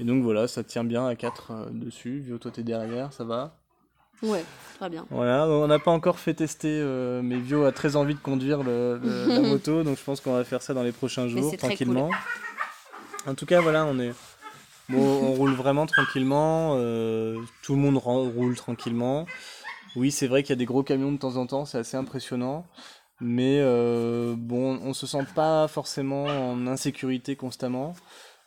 Et 0.00 0.04
donc 0.04 0.22
voilà, 0.22 0.48
ça 0.48 0.64
tient 0.64 0.84
bien 0.84 1.06
à 1.06 1.14
quatre 1.14 1.52
euh, 1.52 1.66
dessus. 1.70 2.18
Vio, 2.20 2.38
toi 2.38 2.50
t'es 2.50 2.62
derrière, 2.62 3.12
ça 3.12 3.24
va? 3.24 3.58
Ouais, 4.22 4.44
très 4.78 4.90
bien. 4.90 5.06
Voilà, 5.10 5.46
on 5.48 5.66
n'a 5.66 5.78
pas 5.78 5.90
encore 5.90 6.18
fait 6.18 6.34
tester, 6.34 6.68
euh, 6.80 7.22
mais 7.22 7.38
Vio 7.38 7.64
a 7.64 7.72
très 7.72 7.96
envie 7.96 8.14
de 8.14 8.20
conduire 8.20 8.62
le, 8.62 8.98
le- 9.02 9.28
la 9.28 9.42
moto, 9.48 9.82
donc 9.82 9.98
je 9.98 10.04
pense 10.04 10.20
qu'on 10.20 10.32
va 10.34 10.44
faire 10.44 10.62
ça 10.62 10.74
dans 10.74 10.82
les 10.82 10.92
prochains 10.92 11.28
jours, 11.28 11.50
tranquillement. 11.56 12.10
En 13.26 13.34
tout 13.34 13.46
cas, 13.46 13.60
voilà, 13.60 13.84
on 13.86 13.98
est. 13.98 14.12
Bon, 14.88 14.98
on 15.22 15.32
roule 15.34 15.52
vraiment 15.52 15.86
tranquillement, 15.86 16.74
euh, 16.76 17.40
tout 17.62 17.74
le 17.76 17.80
monde 17.80 17.96
roule 17.96 18.56
tranquillement. 18.56 19.26
Oui, 19.96 20.10
c'est 20.10 20.26
vrai 20.26 20.42
qu'il 20.42 20.50
y 20.50 20.52
a 20.54 20.56
des 20.56 20.64
gros 20.64 20.82
camions 20.82 21.12
de 21.12 21.18
temps 21.18 21.36
en 21.36 21.46
temps, 21.46 21.64
c'est 21.64 21.78
assez 21.78 21.96
impressionnant. 21.96 22.66
Mais 23.20 23.60
euh, 23.60 24.34
bon, 24.36 24.80
on 24.82 24.94
se 24.94 25.06
sent 25.06 25.26
pas 25.34 25.68
forcément 25.68 26.24
en 26.24 26.66
insécurité 26.66 27.36
constamment. 27.36 27.94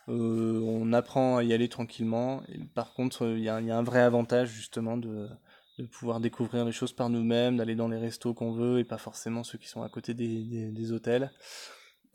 Euh, 0.09 0.59
on 0.61 0.91
apprend 0.91 1.37
à 1.37 1.43
y 1.43 1.53
aller 1.53 1.69
tranquillement. 1.69 2.43
Par 2.73 2.93
contre, 2.93 3.27
il 3.27 3.43
y, 3.43 3.49
a 3.49 3.55
un 3.55 3.83
vrai 3.83 4.01
avantage 4.01 4.49
justement 4.49 4.97
de, 4.97 5.29
pouvoir 5.91 6.19
découvrir 6.19 6.65
les 6.65 6.71
choses 6.71 6.93
par 6.93 7.09
nous-mêmes, 7.09 7.57
d'aller 7.57 7.75
dans 7.75 7.87
les 7.87 7.97
restos 7.97 8.33
qu'on 8.33 8.51
veut 8.51 8.79
et 8.79 8.83
pas 8.83 8.97
forcément 8.97 9.43
ceux 9.43 9.57
qui 9.57 9.67
sont 9.67 9.83
à 9.83 9.89
côté 9.89 10.13
des 10.13 10.91
hôtels. 10.91 11.31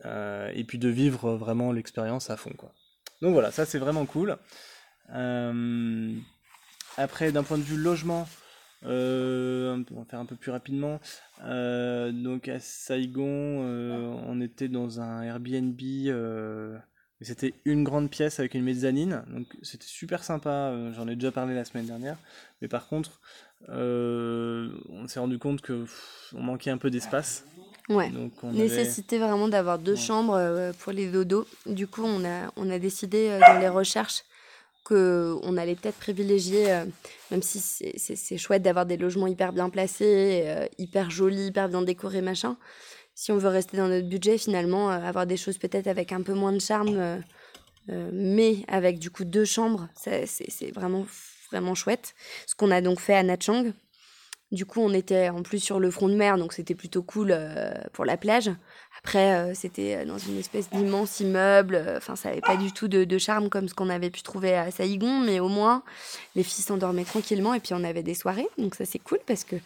Euh, 0.06 0.50
et 0.54 0.64
puis 0.64 0.78
de 0.78 0.88
vivre 0.88 1.34
vraiment 1.34 1.72
l'expérience 1.72 2.30
à 2.30 2.36
fond, 2.36 2.52
quoi. 2.56 2.72
Donc 3.20 3.32
voilà, 3.32 3.50
ça 3.50 3.66
c'est 3.66 3.78
vraiment 3.78 4.06
cool. 4.06 4.38
Euh, 5.14 6.14
après, 6.96 7.32
d'un 7.32 7.42
point 7.42 7.58
de 7.58 7.62
vue 7.62 7.76
logement, 7.76 8.26
euh, 8.84 9.82
on 9.92 9.98
va 9.98 10.04
faire 10.06 10.20
un 10.20 10.26
peu 10.26 10.36
plus 10.36 10.50
rapidement. 10.50 11.00
Euh, 11.44 12.12
donc 12.12 12.48
à 12.48 12.60
Saigon, 12.60 13.26
euh, 13.64 14.14
on 14.26 14.40
était 14.40 14.68
dans 14.68 15.00
un 15.00 15.22
Airbnb. 15.22 15.78
c'était 17.20 17.52
une 17.66 17.84
grande 17.84 18.08
pièce 18.10 18.40
avec 18.40 18.54
une 18.54 18.64
mezzanine, 18.64 19.22
donc 19.28 19.46
c'était 19.62 19.84
super 19.86 20.24
sympa. 20.24 20.72
J'en 20.94 21.06
ai 21.08 21.14
déjà 21.14 21.30
parlé 21.32 21.54
la 21.54 21.64
semaine 21.64 21.86
dernière. 21.86 22.16
Mais 22.62 22.68
par 22.68 22.88
contre, 22.88 23.20
on 23.68 25.06
s'est 25.06 25.20
rendu 25.20 25.38
compte 25.38 25.60
que 25.60 25.82
pff, 25.82 26.34
on 26.36 26.42
manquait 26.42 26.70
un 26.70 26.78
peu 26.78 26.90
d'espace. 26.90 27.44
Ouais. 27.88 28.08
Donc 28.10 28.32
on 28.42 28.50
avait- 28.50 28.58
Nécessité 28.58 29.18
vraiment 29.18 29.48
d'avoir 29.48 29.78
deux 29.78 29.92
Ouais. 29.94 29.98
chambres 29.98 30.72
pour 30.78 30.92
les 30.92 31.10
dodos. 31.10 31.46
Du 31.66 31.86
coup, 31.86 32.04
on 32.04 32.24
a, 32.24 32.50
on 32.56 32.70
a 32.70 32.78
décidé 32.78 33.38
dans 33.40 33.58
les 33.58 33.68
recherches 33.68 34.22
qu'on 34.84 35.56
allait 35.56 35.74
peut-être 35.74 35.98
privilégier, 35.98 36.72
euh, 36.72 36.84
même 37.30 37.42
si 37.42 37.60
c'est- 37.60 38.38
chouette 38.38 38.62
d'avoir 38.62 38.86
des 38.86 38.96
logements 38.96 39.26
hyper 39.26 39.52
bien 39.52 39.70
placés, 39.70 40.42
euh, 40.46 40.66
hyper 40.78 41.10
jolis, 41.10 41.46
hyper 41.46 41.68
bien 41.68 41.82
décorés, 41.82 42.22
machin. 42.22 42.56
Si 43.14 43.30
on 43.32 43.38
veut 43.38 43.48
rester 43.48 43.76
dans 43.76 43.88
notre 43.88 44.08
budget, 44.08 44.38
finalement, 44.38 44.90
euh, 44.90 44.98
avoir 44.98 45.26
des 45.26 45.36
choses 45.36 45.58
peut-être 45.58 45.86
avec 45.86 46.12
un 46.12 46.22
peu 46.22 46.32
moins 46.34 46.52
de 46.52 46.60
charme, 46.60 47.22
mais 48.12 48.64
avec 48.68 48.98
du 48.98 49.10
coup 49.10 49.24
deux 49.24 49.44
chambres, 49.44 49.88
c'est 49.96 50.70
vraiment, 50.72 51.06
vraiment 51.50 51.74
chouette. 51.74 52.14
Ce 52.46 52.54
qu'on 52.54 52.70
a 52.70 52.80
donc 52.80 53.00
fait 53.00 53.14
à 53.14 53.22
Nachang. 53.22 53.72
Du 54.52 54.64
coup, 54.64 54.80
on 54.80 54.92
était 54.92 55.28
en 55.28 55.42
plus 55.42 55.60
sur 55.60 55.78
le 55.78 55.90
front 55.90 56.08
de 56.08 56.14
mer, 56.14 56.36
donc 56.38 56.52
c'était 56.52 56.74
plutôt 56.74 57.02
cool 57.02 57.36
pour 57.92 58.04
la 58.04 58.16
plage. 58.16 58.50
Après, 59.02 59.34
euh, 59.34 59.54
c'était 59.54 60.04
dans 60.04 60.18
une 60.18 60.38
espèce 60.38 60.68
d'immense 60.70 61.20
immeuble. 61.20 61.74
euh, 61.74 61.96
Enfin, 61.96 62.16
ça 62.16 62.28
n'avait 62.28 62.40
pas 62.40 62.56
du 62.56 62.72
tout 62.72 62.88
de, 62.88 63.04
de 63.04 63.18
charme 63.18 63.48
comme 63.48 63.68
ce 63.68 63.74
qu'on 63.74 63.88
avait 63.90 64.10
pu 64.10 64.22
trouver 64.22 64.54
à 64.54 64.70
Saïgon, 64.70 65.20
mais 65.20 65.40
au 65.40 65.48
moins, 65.48 65.82
les 66.36 66.42
filles 66.42 66.64
s'endormaient 66.64 67.04
tranquillement 67.04 67.54
et 67.54 67.60
puis 67.60 67.72
on 67.74 67.82
avait 67.84 68.02
des 68.02 68.14
soirées. 68.14 68.46
Donc 68.58 68.74
ça, 68.74 68.84
c'est 68.84 68.98
cool 68.98 69.18
parce 69.26 69.44
que 69.44 69.56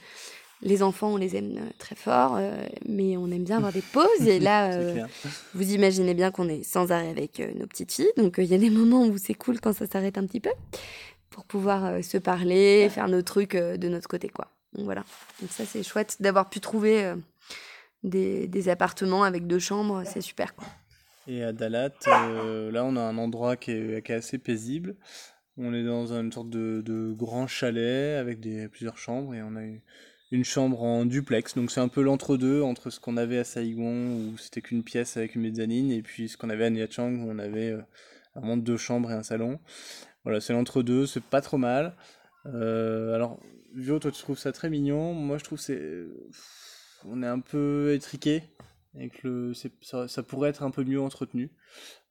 les 0.62 0.82
enfants, 0.82 1.09
on 1.09 1.16
les 1.16 1.37
aime 1.37 1.57
euh, 1.59 1.70
très 1.78 1.95
fort, 1.97 2.37
euh, 2.39 2.51
mais 2.89 3.16
on 3.16 3.30
aime 3.30 3.45
bien 3.45 3.57
avoir 3.59 3.72
des 3.72 3.82
pauses. 3.82 4.26
Et 4.26 4.39
là, 4.41 4.72
euh, 4.72 5.05
vous 5.55 5.72
imaginez 5.72 6.14
bien 6.14 6.30
qu'on 6.30 6.49
est 6.49 6.62
sans 6.62 6.91
arrêt 6.93 7.11
avec 7.11 7.41
euh, 7.41 7.51
nos 7.59 7.66
petites 7.66 7.93
filles. 7.93 8.09
Donc 8.16 8.39
euh, 8.39 8.43
il 8.45 8.49
y 8.51 8.55
a 8.55 8.59
des 8.59 8.70
moments 8.70 9.05
où 9.05 9.18
c'est 9.18 9.35
cool 9.35 9.61
quand 9.61 9.74
ça 9.74 9.87
s'arrête 9.87 10.16
un 10.16 10.24
petit 10.26 10.41
peu 10.41 10.51
pour 11.30 11.45
pouvoir 11.45 11.85
euh, 11.85 12.03
se 12.03 12.16
parler, 12.18 12.89
faire 12.89 13.09
nos 13.09 13.20
trucs 13.22 13.57
euh, 13.57 13.76
de 13.76 13.89
notre 13.89 14.09
côté, 14.09 14.28
quoi. 14.28 14.49
Donc 14.74 14.85
voilà. 14.87 15.05
Donc 15.41 15.51
ça, 15.51 15.64
c'est 15.66 15.82
chouette 15.82 16.16
d'avoir 16.20 16.49
pu 16.49 16.61
trouver 16.61 17.05
euh, 17.05 17.16
des, 18.05 18.46
des 18.46 18.68
appartements 18.68 19.24
avec 19.24 19.46
deux 19.46 19.59
chambres. 19.59 20.05
C'est 20.05 20.20
super, 20.20 20.55
quoi. 20.55 20.66
Et 21.26 21.42
à 21.42 21.52
Dalat, 21.52 21.90
euh, 22.07 22.70
là, 22.70 22.84
on 22.84 22.96
a 22.96 23.00
un 23.00 23.16
endroit 23.16 23.57
qui 23.57 23.70
est, 23.72 24.05
qui 24.05 24.12
est 24.12 24.16
assez 24.16 24.38
paisible. 24.38 24.94
On 25.57 25.72
est 25.72 25.84
dans 25.84 26.12
une 26.12 26.30
sorte 26.30 26.50
de, 26.50 26.82
de 26.84 27.12
grand 27.12 27.46
chalet 27.46 28.18
avec 28.18 28.40
des, 28.40 28.68
plusieurs 28.68 28.98
chambres 28.98 29.34
et 29.34 29.42
on 29.42 29.57
a 29.57 29.62
eu 29.62 29.82
une 30.32 30.44
chambre 30.44 30.82
en 30.82 31.07
duplex. 31.07 31.55
Donc 31.55 31.70
c'est 31.70 31.80
un 31.80 31.88
peu 31.88 32.02
l'entre-deux 32.02 32.61
entre 32.61 32.90
ce 32.90 32.98
qu'on 33.00 33.16
avait 33.16 33.38
à 33.38 33.44
Saigon 33.44 34.16
où 34.16 34.36
c'était 34.36 34.61
qu'une 34.61 34.82
pièce 34.82 35.16
avec 35.16 35.36
une 35.36 35.42
mezzanine 35.42 35.90
et 35.92 36.02
puis 36.02 36.28
ce 36.28 36.36
qu'on 36.36 36.50
avait 36.50 36.64
à 36.64 36.70
Nha 36.70 36.88
Trang 36.88 37.14
où 37.14 37.30
on 37.30 37.38
avait 37.38 37.70
euh, 37.70 37.80
vraiment 38.34 38.57
deux 38.57 38.76
chambres 38.76 39.11
et 39.12 39.14
un 39.14 39.22
salon. 39.22 39.61
Voilà, 40.24 40.40
c'est 40.40 40.52
l'entre-deux, 40.52 41.07
c'est 41.07 41.22
pas 41.22 41.40
trop 41.40 41.59
mal. 41.59 41.94
Euh, 42.46 43.14
alors, 43.14 43.38
Vio, 43.74 43.98
toi 43.98 44.11
tu 44.11 44.20
trouves 44.20 44.38
ça 44.38 44.52
très 44.52 44.70
mignon. 44.70 45.14
Moi 45.14 45.38
je 45.38 45.44
trouve 45.44 45.59
c'est. 45.61 46.05
On 47.09 47.22
est 47.22 47.26
un 47.26 47.40
peu 47.40 47.92
étriqué 47.94 48.42
et 48.98 49.09
que 49.11 49.26
le, 49.28 49.55
c'est- 49.55 49.72
ça, 49.82 50.09
ça 50.09 50.22
pourrait 50.22 50.50
être 50.50 50.62
un 50.62 50.70
peu 50.70 50.84
mieux 50.84 51.00
entretenu. 51.00 51.50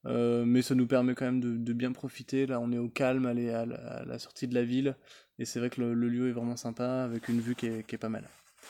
Euh, 0.06 0.44
mais 0.44 0.60
ça 0.62 0.74
nous 0.74 0.86
permet 0.86 1.14
quand 1.14 1.24
même 1.24 1.40
de, 1.40 1.56
de 1.56 1.72
bien 1.72 1.92
profiter. 1.92 2.46
Là, 2.46 2.60
on 2.60 2.70
est 2.72 2.78
au 2.78 2.88
calme, 2.88 3.26
aller 3.26 3.50
à 3.50 3.64
la, 3.64 3.76
à 3.76 4.04
la 4.04 4.18
sortie 4.18 4.46
de 4.46 4.54
la 4.54 4.62
ville. 4.64 4.96
Et 5.38 5.46
c'est 5.46 5.58
vrai 5.58 5.70
que 5.70 5.80
le, 5.80 5.94
le 5.94 6.08
lieu 6.08 6.28
est 6.28 6.32
vraiment 6.32 6.56
sympa, 6.56 7.02
avec 7.04 7.28
une 7.28 7.40
vue 7.40 7.54
qui 7.54 7.66
est, 7.66 7.86
qui 7.86 7.94
est 7.94 7.98
pas 7.98 8.08
mal. 8.10 8.28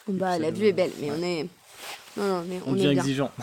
Bah, 0.08 0.38
la 0.38 0.50
vue 0.50 0.66
est 0.66 0.72
belle, 0.72 0.92
mais 1.00 1.10
on 1.10 1.22
est. 1.22 1.48
Non, 2.16 2.28
non, 2.28 2.44
mais 2.48 2.60
On, 2.66 2.74
est 2.76 2.80
bien. 2.80 2.90
exigeant. 2.92 3.30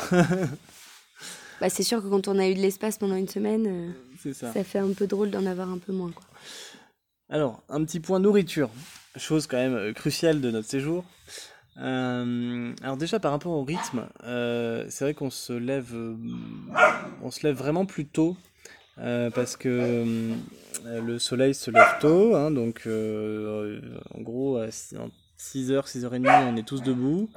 Bah, 1.59 1.69
c'est 1.69 1.83
sûr 1.83 2.01
que 2.01 2.07
quand 2.07 2.27
on 2.27 2.39
a 2.39 2.47
eu 2.49 2.55
de 2.55 2.59
l'espace 2.59 2.97
pendant 2.97 3.15
une 3.15 3.27
semaine, 3.27 3.67
euh, 3.67 3.91
c'est 4.19 4.33
ça. 4.33 4.51
ça 4.51 4.63
fait 4.63 4.79
un 4.79 4.93
peu 4.93 5.05
drôle 5.05 5.29
d'en 5.29 5.45
avoir 5.45 5.69
un 5.69 5.77
peu 5.77 5.93
moins, 5.93 6.09
quoi. 6.11 6.23
Alors, 7.29 7.61
un 7.69 7.83
petit 7.85 7.99
point 7.99 8.19
nourriture. 8.19 8.69
Chose 9.15 9.45
quand 9.45 9.57
même 9.57 9.75
euh, 9.75 9.93
cruciale 9.93 10.41
de 10.41 10.49
notre 10.49 10.67
séjour. 10.67 11.05
Euh, 11.77 12.73
alors 12.83 12.97
déjà 12.97 13.19
par 13.19 13.31
rapport 13.31 13.53
au 13.53 13.63
rythme, 13.63 14.07
euh, 14.23 14.85
c'est 14.89 15.05
vrai 15.05 15.13
qu'on 15.13 15.29
se 15.29 15.53
lève, 15.53 15.93
euh, 15.93 16.15
on 17.23 17.31
se 17.31 17.45
lève 17.45 17.55
vraiment 17.55 17.85
plus 17.85 18.05
tôt 18.05 18.35
parce 19.33 19.57
que 19.57 20.05
le 20.85 21.17
soleil 21.17 21.55
se 21.55 21.71
lève 21.71 21.97
tôt, 21.99 22.35
hein, 22.35 22.51
donc 22.51 22.87
en 22.87 24.21
gros 24.21 24.57
à 24.57 24.67
6h, 24.67 25.09
6h30 25.39 26.53
on 26.53 26.55
est 26.55 26.67
tous 26.67 26.83
debout 26.83 27.27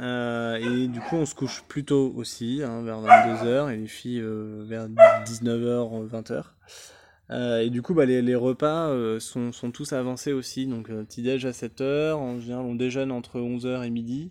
et 0.00 0.86
du 0.88 1.00
coup 1.00 1.16
on 1.16 1.26
se 1.26 1.34
couche 1.34 1.62
plus 1.68 1.84
tôt 1.84 2.14
aussi, 2.16 2.62
hein, 2.64 2.82
vers 2.84 3.02
22h 3.02 3.70
et 3.70 3.76
les 3.76 3.86
filles 3.86 4.24
vers 4.66 4.88
19h, 4.88 6.08
20h. 6.08 6.44
Euh, 7.30 7.60
et 7.60 7.70
du 7.70 7.82
coup, 7.82 7.92
bah, 7.94 8.06
les, 8.06 8.22
les 8.22 8.34
repas 8.34 8.88
euh, 8.88 9.20
sont, 9.20 9.52
sont 9.52 9.70
tous 9.70 9.92
avancés 9.92 10.32
aussi. 10.32 10.66
Donc, 10.66 10.88
euh, 10.90 11.02
petit 11.04 11.22
déj 11.22 11.44
à 11.44 11.50
7h. 11.50 12.12
En 12.14 12.40
général, 12.40 12.64
on 12.64 12.74
déjeune 12.74 13.10
entre 13.12 13.38
11h 13.38 13.84
et 13.84 13.90
midi. 13.90 14.30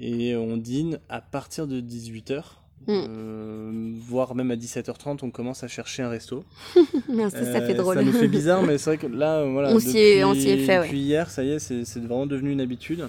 Et 0.00 0.34
on 0.34 0.56
dîne 0.56 0.98
à 1.08 1.20
partir 1.20 1.66
de 1.68 1.80
18h. 1.80 2.42
Mm. 2.86 2.90
Euh, 3.08 3.92
voire 4.00 4.34
même 4.34 4.50
à 4.50 4.56
17h30, 4.56 5.20
on 5.22 5.30
commence 5.30 5.62
à 5.64 5.68
chercher 5.68 6.02
un 6.02 6.08
resto. 6.10 6.44
Non, 7.08 7.30
ça, 7.30 7.44
ça 7.44 7.58
Euh, 7.60 7.66
fait 7.66 7.74
drôle. 7.74 7.94
Ça 7.96 8.02
nous 8.02 8.12
fait 8.12 8.28
bizarre, 8.28 8.62
mais 8.62 8.76
c'est 8.78 8.90
vrai 8.90 8.98
que 8.98 9.06
là, 9.06 9.44
voilà. 9.50 9.70
On 9.72 9.78
s'y 9.78 9.96
est- 9.96 10.24
on 10.24 10.34
est 10.34 10.36
depuis- 10.38 10.66
fait, 10.66 10.78
ouais. 10.80 10.86
Depuis 10.86 10.98
hier, 11.00 11.30
ça 11.30 11.44
y 11.44 11.50
est, 11.52 11.58
c'est 11.60 12.00
vraiment 12.00 12.26
devenu 12.26 12.50
une 12.50 12.60
habitude. 12.60 13.06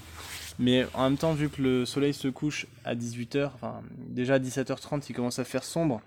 Mais 0.57 0.85
en 0.93 1.03
même 1.09 1.17
temps, 1.17 1.33
vu 1.33 1.49
que 1.49 1.61
le 1.61 1.85
soleil 1.85 2.13
se 2.13 2.27
couche 2.27 2.65
à 2.85 2.95
18h, 2.95 3.51
enfin, 3.55 3.81
déjà 4.07 4.35
à 4.35 4.39
17h30, 4.39 5.03
il 5.09 5.13
commence 5.13 5.39
à 5.39 5.43
faire 5.43 5.63
sombre. 5.63 6.01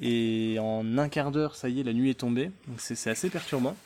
Et 0.00 0.56
en 0.60 0.98
un 0.98 1.08
quart 1.08 1.30
d'heure, 1.30 1.54
ça 1.54 1.68
y 1.68 1.80
est, 1.80 1.84
la 1.84 1.92
nuit 1.92 2.10
est 2.10 2.18
tombée. 2.20 2.50
Donc 2.66 2.78
c'est 2.80 3.10
assez 3.10 3.30
perturbant. 3.30 3.76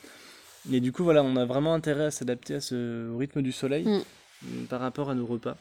Et 0.72 0.80
du 0.80 0.90
coup, 0.90 1.04
voilà, 1.04 1.22
on 1.22 1.36
a 1.36 1.44
vraiment 1.44 1.74
intérêt 1.74 2.06
à 2.06 2.10
s'adapter 2.10 2.54
à 2.54 2.60
ce, 2.60 3.10
au 3.10 3.18
rythme 3.18 3.42
du 3.42 3.52
soleil 3.52 3.86
Mm. 4.42 4.66
par 4.68 4.80
rapport 4.80 5.10
à 5.10 5.14
nos 5.14 5.26
repas. 5.26 5.56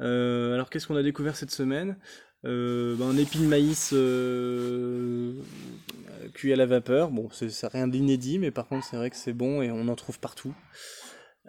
Euh, 0.00 0.54
alors, 0.54 0.70
qu'est-ce 0.70 0.86
qu'on 0.86 0.96
a 0.96 1.02
découvert 1.02 1.36
cette 1.36 1.50
semaine? 1.50 1.96
Euh, 2.44 2.94
ben, 2.96 3.06
Un 3.08 3.16
épi 3.16 3.38
de 3.38 3.46
maïs 3.46 3.90
euh, 3.92 5.32
cuit 6.34 6.52
à 6.52 6.56
la 6.56 6.66
vapeur. 6.66 7.10
Bon, 7.10 7.28
c'est 7.32 7.66
rien 7.68 7.88
d'inédit, 7.88 8.38
mais 8.38 8.50
par 8.50 8.68
contre, 8.68 8.86
c'est 8.86 8.96
vrai 8.96 9.10
que 9.10 9.16
c'est 9.16 9.32
bon 9.32 9.62
et 9.62 9.70
on 9.70 9.88
en 9.88 9.96
trouve 9.96 10.18
partout. 10.20 10.54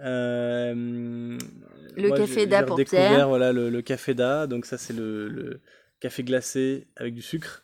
Euh, 0.01 1.37
Le 1.97 2.07
moi, 2.07 2.17
café 2.17 2.45
d'A 2.47 2.63
pour 2.63 2.77
Pierre. 2.83 3.27
Voilà, 3.27 3.51
le, 3.51 3.69
le 3.69 3.81
café 3.81 4.13
d'A. 4.13 4.47
Donc, 4.47 4.65
ça, 4.65 4.77
c'est 4.77 4.93
le, 4.93 5.27
le 5.29 5.59
café 5.99 6.23
glacé 6.23 6.87
avec 6.95 7.13
du 7.13 7.21
sucre. 7.21 7.63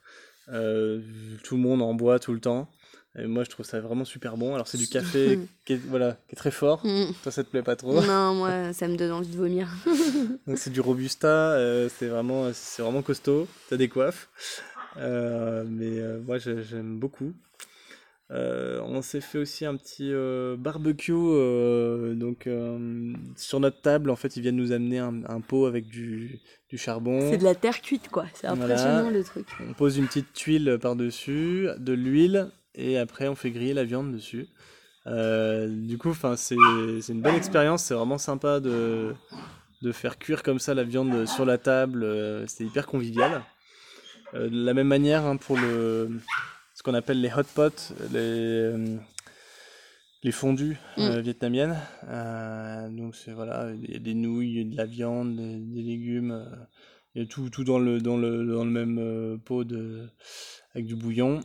Euh, 0.49 1.01
tout 1.43 1.55
le 1.55 1.61
monde 1.61 1.81
en 1.81 1.93
boit 1.93 2.19
tout 2.19 2.33
le 2.33 2.39
temps. 2.39 2.69
Et 3.17 3.27
moi, 3.27 3.45
je 3.45 3.49
trouve 3.49 3.65
ça 3.65 3.79
vraiment 3.79 4.03
super 4.03 4.35
bon. 4.35 4.53
Alors, 4.55 4.67
c'est 4.67 4.77
du 4.77 4.87
café 4.87 5.39
qui 5.65 5.73
est, 5.73 5.81
voilà, 5.87 6.17
qui 6.27 6.33
est 6.33 6.35
très 6.35 6.51
fort. 6.51 6.85
Mm. 6.85 7.05
Toi, 7.23 7.31
ça 7.31 7.43
te 7.43 7.49
plaît 7.49 7.63
pas 7.63 7.75
trop. 7.77 8.01
Non, 8.01 8.33
moi, 8.35 8.73
ça 8.73 8.87
me 8.89 8.97
donne 8.97 9.11
envie 9.11 9.29
de 9.29 9.37
vomir. 9.37 9.69
Donc 10.47 10.57
c'est 10.57 10.69
du 10.69 10.81
robusta, 10.81 11.27
euh, 11.53 11.87
c'est 11.97 12.07
vraiment, 12.07 12.49
c'est 12.53 12.81
vraiment 12.81 13.01
costaud. 13.01 13.47
T'as 13.69 13.77
des 13.77 13.87
coiffes, 13.89 14.27
Euh, 14.97 15.63
mais 15.67 15.99
euh, 15.99 16.19
moi 16.25 16.37
j'ai- 16.37 16.63
j'aime 16.63 16.99
beaucoup. 16.99 17.33
Euh, 18.31 18.81
on 18.83 19.03
s'est 19.03 19.21
fait 19.21 19.37
aussi 19.37 19.67
un 19.67 19.75
petit 19.75 20.09
euh, 20.11 20.55
barbecue 20.57 21.13
euh, 21.13 22.15
donc 22.15 22.49
sur 23.35 23.59
notre 23.59 23.81
table 23.81 24.09
en 24.09 24.15
fait 24.15 24.35
ils 24.35 24.41
viennent 24.41 24.55
nous 24.55 24.71
amener 24.71 24.97
un, 24.97 25.21
un 25.27 25.41
pot 25.41 25.67
avec 25.67 25.87
du, 25.87 26.39
du 26.69 26.77
charbon 26.79 27.19
C'est 27.29 27.37
de 27.37 27.43
la 27.43 27.53
terre 27.53 27.81
cuite, 27.83 28.09
quoi. 28.09 28.25
C'est 28.33 28.47
Voilà. 28.47 28.63
impressionnant 28.63 29.11
le 29.11 29.23
truc. 29.23 29.45
on 29.69 29.73
pose 29.73 29.97
une 29.99 30.07
petite 30.07 30.33
tuile 30.33 30.79
par 30.81 30.95
dessus 30.95 31.67
de 31.77 31.93
l'huile 31.93 32.49
et 32.73 32.97
après 32.97 33.27
on 33.27 33.35
fait 33.35 33.51
griller 33.51 33.75
la 33.75 33.83
viande 33.83 34.11
dessus 34.11 34.47
du 35.05 35.97
coup 35.99 36.15
c'est 36.35 36.55
une 36.55 37.21
bonne 37.21 37.35
expérience 37.35 37.83
c'est 37.83 37.93
vraiment 37.93 38.17
sympa 38.17 38.59
de 38.59 39.13
de 39.83 39.91
faire 39.91 40.17
cuire 40.17 40.41
comme 40.41 40.57
ça 40.57 40.73
la 40.73 40.83
viande 40.83 41.27
sur 41.27 41.45
la 41.45 41.59
table 41.59 42.43
c'est 42.47 42.63
hyper 42.63 42.87
convivial 42.87 43.43
de 44.33 44.49
la 44.65 44.73
même 44.73 44.87
manière 44.87 45.25
hein, 45.25 45.37
pour 45.37 45.57
le 45.57 46.09
qu'on 46.85 46.93
appelle 46.93 47.19
les 47.19 47.33
hot 47.33 47.43
pots 47.55 47.93
les 48.11 48.19
euh, 48.19 48.97
les 50.21 50.31
fondues 50.31 50.77
euh, 50.99 51.19
vietnamiennes. 51.19 51.77
Euh, 52.07 52.89
donc 52.89 53.15
c'est 53.15 53.31
voilà 53.31 53.71
il 53.73 53.91
y 53.91 53.95
a 53.95 53.99
des 53.99 54.13
nouilles 54.13 54.65
de 54.65 54.77
la 54.77 54.85
viande 54.85 55.35
des, 55.35 55.57
des 55.57 55.81
légumes 55.81 56.45
il 57.15 57.23
y 57.23 57.25
a 57.25 57.27
tout, 57.27 57.49
tout 57.49 57.63
dans 57.63 57.79
le 57.79 57.99
dans 57.99 58.17
le 58.17 58.45
dans 58.45 58.63
le 58.63 58.69
même 58.69 59.39
pot 59.43 59.63
de 59.63 60.07
avec 60.75 60.85
du 60.85 60.95
bouillon. 60.95 61.39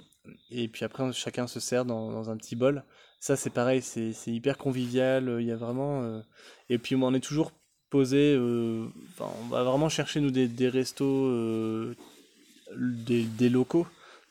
Et 0.50 0.68
puis 0.68 0.84
après 0.84 1.10
chacun 1.12 1.46
se 1.46 1.58
sert 1.58 1.86
dans, 1.86 2.12
dans 2.12 2.28
un 2.28 2.36
petit 2.36 2.54
bol. 2.54 2.84
Ça 3.18 3.34
c'est 3.36 3.50
pareil 3.50 3.80
c'est 3.80 4.12
hyper 4.26 4.58
convivial 4.58 5.38
il 5.40 5.46
y 5.46 5.52
a 5.52 5.56
vraiment 5.56 6.22
et 6.68 6.76
puis 6.76 6.96
on 6.96 7.14
est 7.14 7.20
toujours 7.20 7.52
posé 7.88 8.34
euh, 8.34 8.86
enfin, 9.12 9.30
on 9.42 9.48
va 9.48 9.64
vraiment 9.64 9.88
chercher 9.88 10.20
nous 10.20 10.30
des, 10.30 10.48
des 10.48 10.68
restos 10.68 11.26
euh, 11.26 11.96
des, 12.76 13.24
des 13.24 13.48
locaux 13.48 13.86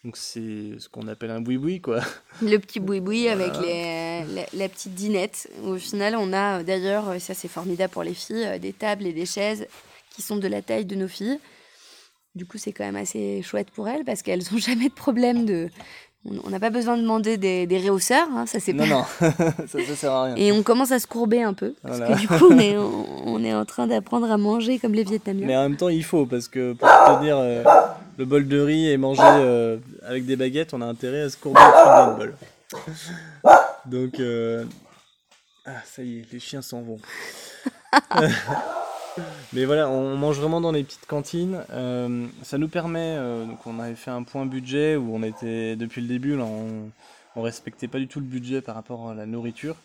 donc 0.06 0.16
c'est 0.16 0.80
ce 0.80 0.88
qu'on 0.90 1.08
appelle 1.08 1.30
un 1.32 1.42
boui-boui 1.42 1.82
quoi 1.82 2.00
Le 2.42 2.58
petit 2.58 2.80
boui-boui 2.80 3.28
avec 3.28 3.52
les, 3.62 4.24
la, 4.34 4.44
la 4.54 4.70
petite 4.70 4.94
dinette. 4.96 5.50
Au 5.64 5.76
final, 5.76 6.16
on 6.18 6.32
a 6.32 6.60
euh, 6.60 6.64
d'ailleurs, 6.64 7.10
euh, 7.10 7.20
ça 7.20 7.34
c'est 7.34 7.48
formidable 7.50 7.92
pour 7.92 8.04
les 8.04 8.14
filles, 8.14 8.46
euh, 8.46 8.60
des 8.60 8.72
tables 8.74 9.06
et 9.06 9.14
des 9.14 9.26
chaises 9.26 9.68
qui 10.16 10.22
sont 10.22 10.38
de 10.38 10.48
la 10.48 10.62
taille 10.62 10.86
de 10.86 10.96
nos 10.96 11.08
filles. 11.10 11.40
Du 12.36 12.46
coup, 12.46 12.58
c'est 12.58 12.72
quand 12.72 12.86
même 12.86 12.96
assez 12.96 13.42
chouette 13.42 13.72
pour 13.72 13.90
elles 13.90 14.06
parce 14.06 14.22
qu'elles 14.22 14.44
n'ont 14.52 14.58
jamais 14.70 14.88
de 14.90 14.94
problème 14.94 15.46
de. 15.46 15.70
On 16.44 16.50
n'a 16.50 16.60
pas 16.60 16.70
besoin 16.70 16.98
de 16.98 17.02
demander 17.02 17.38
des, 17.38 17.66
des 17.66 17.78
réhausseurs, 17.78 18.28
hein, 18.36 18.46
ça 18.46 18.60
c'est 18.60 18.74
non 18.74 18.84
pas. 18.84 18.90
non 18.90 19.32
ça, 19.68 19.86
ça 19.86 19.96
sert 19.96 20.12
à 20.12 20.24
rien 20.26 20.36
Et 20.36 20.52
on 20.52 20.64
commence 20.64 20.92
à 20.92 21.00
se 21.00 21.08
courber 21.08 21.42
un 21.44 21.54
peu 21.54 21.76
parce 21.82 21.98
Voilà. 21.98 22.14
que 22.16 22.20
du 22.20 22.28
coup, 22.28 22.48
on 22.52 22.60
est, 22.60 22.78
on, 22.78 23.28
on 23.36 23.44
est 23.44 23.54
en 23.54 23.64
train 23.64 23.88
d'apprendre 23.88 24.30
à 24.30 24.38
manger 24.38 24.80
comme 24.80 24.94
les 24.94 25.06
Vietnamiens. 25.06 25.48
Mais 25.48 25.56
en 25.56 25.64
même 25.64 25.78
temps, 25.78 25.88
il 25.88 26.04
faut, 26.04 26.26
parce 26.26 26.50
que 26.50 26.74
pour 26.74 26.90
tenir 27.20 27.38
euh, 27.38 27.64
le 28.20 28.26
bol 28.26 28.48
de 28.50 28.60
riz 28.60 28.90
et 28.90 28.98
manger 28.98 29.22
euh, 29.24 29.78
avec 30.06 30.26
des 30.26 30.36
baguettes, 30.36 30.74
on 30.74 30.82
a 30.82 30.86
intérêt 30.86 31.22
à 31.22 31.30
se 31.30 31.38
courber 31.38 31.62
de 31.62 32.06
notre 32.06 32.18
bol. 32.18 32.36
Donc, 33.86 34.20
euh, 34.20 34.66
ah, 35.66 35.82
ça 35.86 36.04
y 36.04 36.20
est, 36.20 36.32
les 36.34 36.40
chiens 36.42 36.62
s'en 36.62 36.82
vont. 36.82 37.00
Mais 39.54 39.64
voilà, 39.64 39.88
on 39.90 40.18
mange 40.18 40.38
vraiment 40.38 40.60
dans 40.60 40.74
les 40.74 40.84
petites 40.84 41.06
cantines. 41.06 41.64
Euh, 41.72 42.28
ça 42.44 42.58
nous 42.58 42.68
permet, 42.68 43.16
donc 43.16 43.66
on 43.66 43.80
avait 43.80 43.96
fait 43.96 44.12
un 44.12 44.24
point 44.24 44.46
budget 44.46 44.98
où 44.98 45.16
on 45.16 45.24
était, 45.24 45.78
depuis 45.78 46.02
le 46.02 46.08
début, 46.08 46.36
là, 46.36 46.44
on, 46.44 46.92
respectait 47.42 47.88
pas 47.88 48.00
du 48.00 48.10
tout 48.10 48.20
le 48.20 48.26
budget 48.26 48.60
par 48.60 48.76
rapport 48.76 49.12
à 49.12 49.14
la 49.14 49.26
nourriture. 49.26 49.78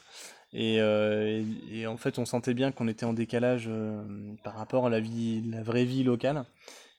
Et, 0.52 0.82
en 0.82 1.96
fait, 1.96 2.18
on 2.18 2.24
sentait 2.26 2.52
bien 2.54 2.72
qu'on 2.72 2.88
était 2.88 3.06
en 3.06 3.12
décalage 3.12 3.70
par 4.42 4.56
rapport 4.56 4.86
à 4.86 4.90
la 4.90 4.98
vie, 4.98 5.40
la 5.52 5.62
vraie 5.62 5.84
vie 5.84 6.02
locale. 6.02 6.44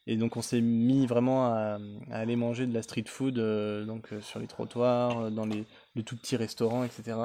Et 0.08 0.18
donc, 0.18 0.38
on 0.38 0.42
s'est 0.42 0.62
mis 0.62 1.08
vraiment 1.08 1.48
à, 1.48 1.80
à 2.12 2.20
aller 2.20 2.36
manger 2.36 2.68
de 2.68 2.74
la 2.74 2.84
street 2.84 3.06
food, 3.08 3.40
euh, 3.40 3.86
donc 3.86 4.14
euh, 4.14 4.22
sur 4.22 4.40
les 4.40 4.46
trottoirs, 4.48 5.20
euh, 5.20 5.30
dans 5.32 5.46
les, 5.46 5.66
les 5.96 6.04
tout 6.04 6.16
petits 6.16 6.36
restaurants, 6.36 6.84
etc. 6.84 7.18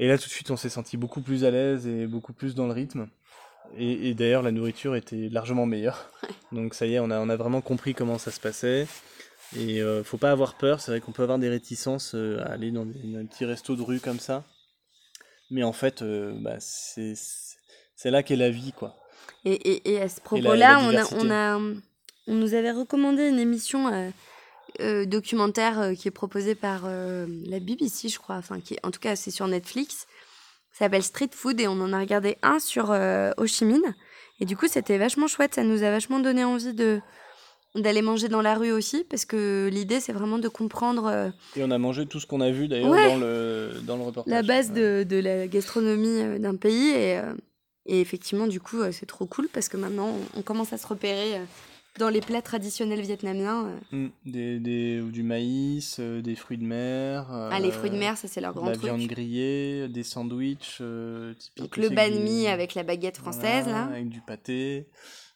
Et 0.00 0.08
là, 0.08 0.18
tout 0.18 0.24
de 0.24 0.30
suite, 0.30 0.50
on 0.50 0.56
s'est 0.56 0.70
senti 0.70 0.96
beaucoup 0.96 1.20
plus 1.20 1.44
à 1.44 1.50
l'aise 1.50 1.86
et 1.86 2.06
beaucoup 2.06 2.32
plus 2.32 2.54
dans 2.56 2.66
le 2.66 2.72
rythme. 2.72 3.08
Et, 3.76 4.08
et 4.08 4.14
d'ailleurs, 4.14 4.42
la 4.42 4.50
nourriture 4.50 4.96
était 4.96 5.28
largement 5.28 5.66
meilleure. 5.66 6.10
Donc, 6.52 6.74
ça 6.74 6.86
y 6.86 6.94
est, 6.94 6.98
on 6.98 7.10
a, 7.10 7.20
on 7.20 7.28
a 7.28 7.36
vraiment 7.36 7.60
compris 7.60 7.94
comment 7.94 8.18
ça 8.18 8.32
se 8.32 8.40
passait. 8.40 8.88
Et 9.56 9.80
faut 10.04 10.16
pas 10.16 10.30
avoir 10.30 10.56
peur. 10.56 10.80
C'est 10.80 10.92
vrai 10.92 11.00
qu'on 11.00 11.10
peut 11.12 11.24
avoir 11.24 11.38
des 11.38 11.48
réticences 11.48 12.14
à 12.14 12.44
aller 12.44 12.70
dans 12.70 12.86
des, 12.86 12.98
dans 13.00 13.20
des 13.20 13.26
petits 13.26 13.44
restos 13.44 13.76
de 13.76 13.82
rue 13.82 14.00
comme 14.00 14.20
ça. 14.20 14.44
Mais 15.50 15.64
en 15.64 15.72
fait, 15.72 16.02
bah, 16.02 16.56
c'est 16.60 17.14
là 18.10 18.22
qu'est 18.22 18.36
la 18.36 18.50
vie, 18.50 18.72
quoi. 18.72 18.96
Et, 19.44 19.52
et, 19.52 19.92
et 19.92 20.00
à 20.00 20.08
ce 20.08 20.20
propos-là, 20.20 20.78
a, 20.78 20.80
on, 21.14 21.30
a, 21.30 21.58
on 22.26 22.34
nous 22.34 22.54
avait 22.54 22.72
recommandé 22.72 23.28
une 23.28 23.38
émission 23.38 23.88
euh, 23.88 24.10
euh, 24.80 25.04
documentaire 25.04 25.80
euh, 25.80 25.94
qui 25.94 26.08
est 26.08 26.12
proposée 26.12 26.54
par 26.54 26.82
la 26.86 27.60
BBC, 27.60 28.08
je 28.08 28.18
crois. 28.18 28.36
Enfin, 28.36 28.60
qui 28.60 28.74
est- 28.74 28.86
en 28.86 28.90
tout 28.90 29.00
cas, 29.00 29.16
c'est 29.16 29.30
sur 29.30 29.46
Netflix. 29.48 30.06
Ça 30.72 30.84
s'appelle 30.86 31.02
Street 31.02 31.30
Food 31.32 31.60
et 31.60 31.68
on 31.68 31.72
en 31.80 31.92
a 31.92 31.98
regardé 32.00 32.36
un 32.42 32.58
sur 32.58 32.90
Ho 32.90 33.46
Chi 33.46 33.64
Minh. 33.64 33.82
Et 34.40 34.44
du 34.46 34.56
coup, 34.56 34.66
c'était 34.68 34.96
vachement 34.98 35.26
chouette. 35.26 35.54
Ça 35.56 35.64
nous 35.64 35.82
a 35.82 35.90
vachement 35.90 36.20
donné 36.20 36.44
envie 36.44 36.72
de 36.74 37.00
d'aller 37.76 38.02
manger 38.02 38.26
dans 38.28 38.42
la 38.42 38.56
rue 38.56 38.72
aussi 38.72 39.04
parce 39.08 39.24
que 39.24 39.68
l'idée 39.72 40.00
c'est 40.00 40.12
vraiment 40.12 40.38
de 40.40 40.48
comprendre 40.48 41.06
euh, 41.06 41.30
Et 41.54 41.62
on 41.62 41.70
a 41.70 41.78
mangé 41.78 42.04
tout 42.04 42.18
ce 42.18 42.26
qu'on 42.26 42.40
a 42.40 42.50
vu 42.50 42.66
d'ailleurs 42.66 42.90
Ouais. 42.90 43.06
dans, 43.10 43.16
le, 43.20 43.70
dans 43.84 43.96
le 43.96 44.02
reportage. 44.02 44.28
la 44.32 44.42
base 44.42 44.70
Ouais. 44.70 45.04
de, 45.04 45.04
de 45.08 45.16
la 45.20 45.46
gastronomie 45.46 46.20
euh, 46.20 46.38
d'un 46.40 46.56
pays 46.56 46.88
et, 46.88 47.18
euh, 47.18 47.32
et 47.86 48.00
effectivement 48.00 48.48
du 48.48 48.58
coup 48.60 48.78
c'est 48.90 49.06
trop 49.06 49.24
cool 49.26 49.46
parce 49.52 49.68
que 49.68 49.76
maintenant 49.76 50.08
on, 50.34 50.40
on 50.40 50.42
commence 50.42 50.72
à 50.72 50.78
se 50.78 50.86
repérer 50.88 51.36
dans 51.98 52.08
les 52.08 52.20
plats 52.20 52.42
traditionnels 52.42 53.00
vietnamiens 53.00 53.66
euh. 53.92 53.96
Mm, 53.96 54.10
des, 54.26 54.58
des, 54.60 55.00
du 55.02 55.22
maïs, 55.22 55.96
euh, 55.98 56.22
des 56.22 56.36
fruits 56.36 56.58
de 56.58 56.64
mer. 56.64 57.26
ah 57.30 57.58
les 57.60 57.70
fruits 57.72 57.90
de 57.90 57.96
euh, 57.96 57.98
mer 57.98 58.16
ça 58.16 58.28
c'est 58.28 58.40
leur 58.40 58.54
grand 58.54 58.66
la 58.66 58.72
truc 58.72 58.84
viande 58.84 59.06
grillée, 59.08 59.88
des 59.88 60.02
sandwichs 60.04 60.78
euh, 60.80 61.34
typiques. 61.34 61.58
donc 61.64 61.76
le 61.76 61.88
banh 61.90 62.10
mi 62.22 62.46
avec 62.46 62.74
la 62.74 62.82
baguette 62.84 63.16
française 63.18 63.64
Voilà, 63.64 63.86
là 63.86 63.92
Avec 63.92 64.08
du 64.08 64.20
pâté, 64.20 64.86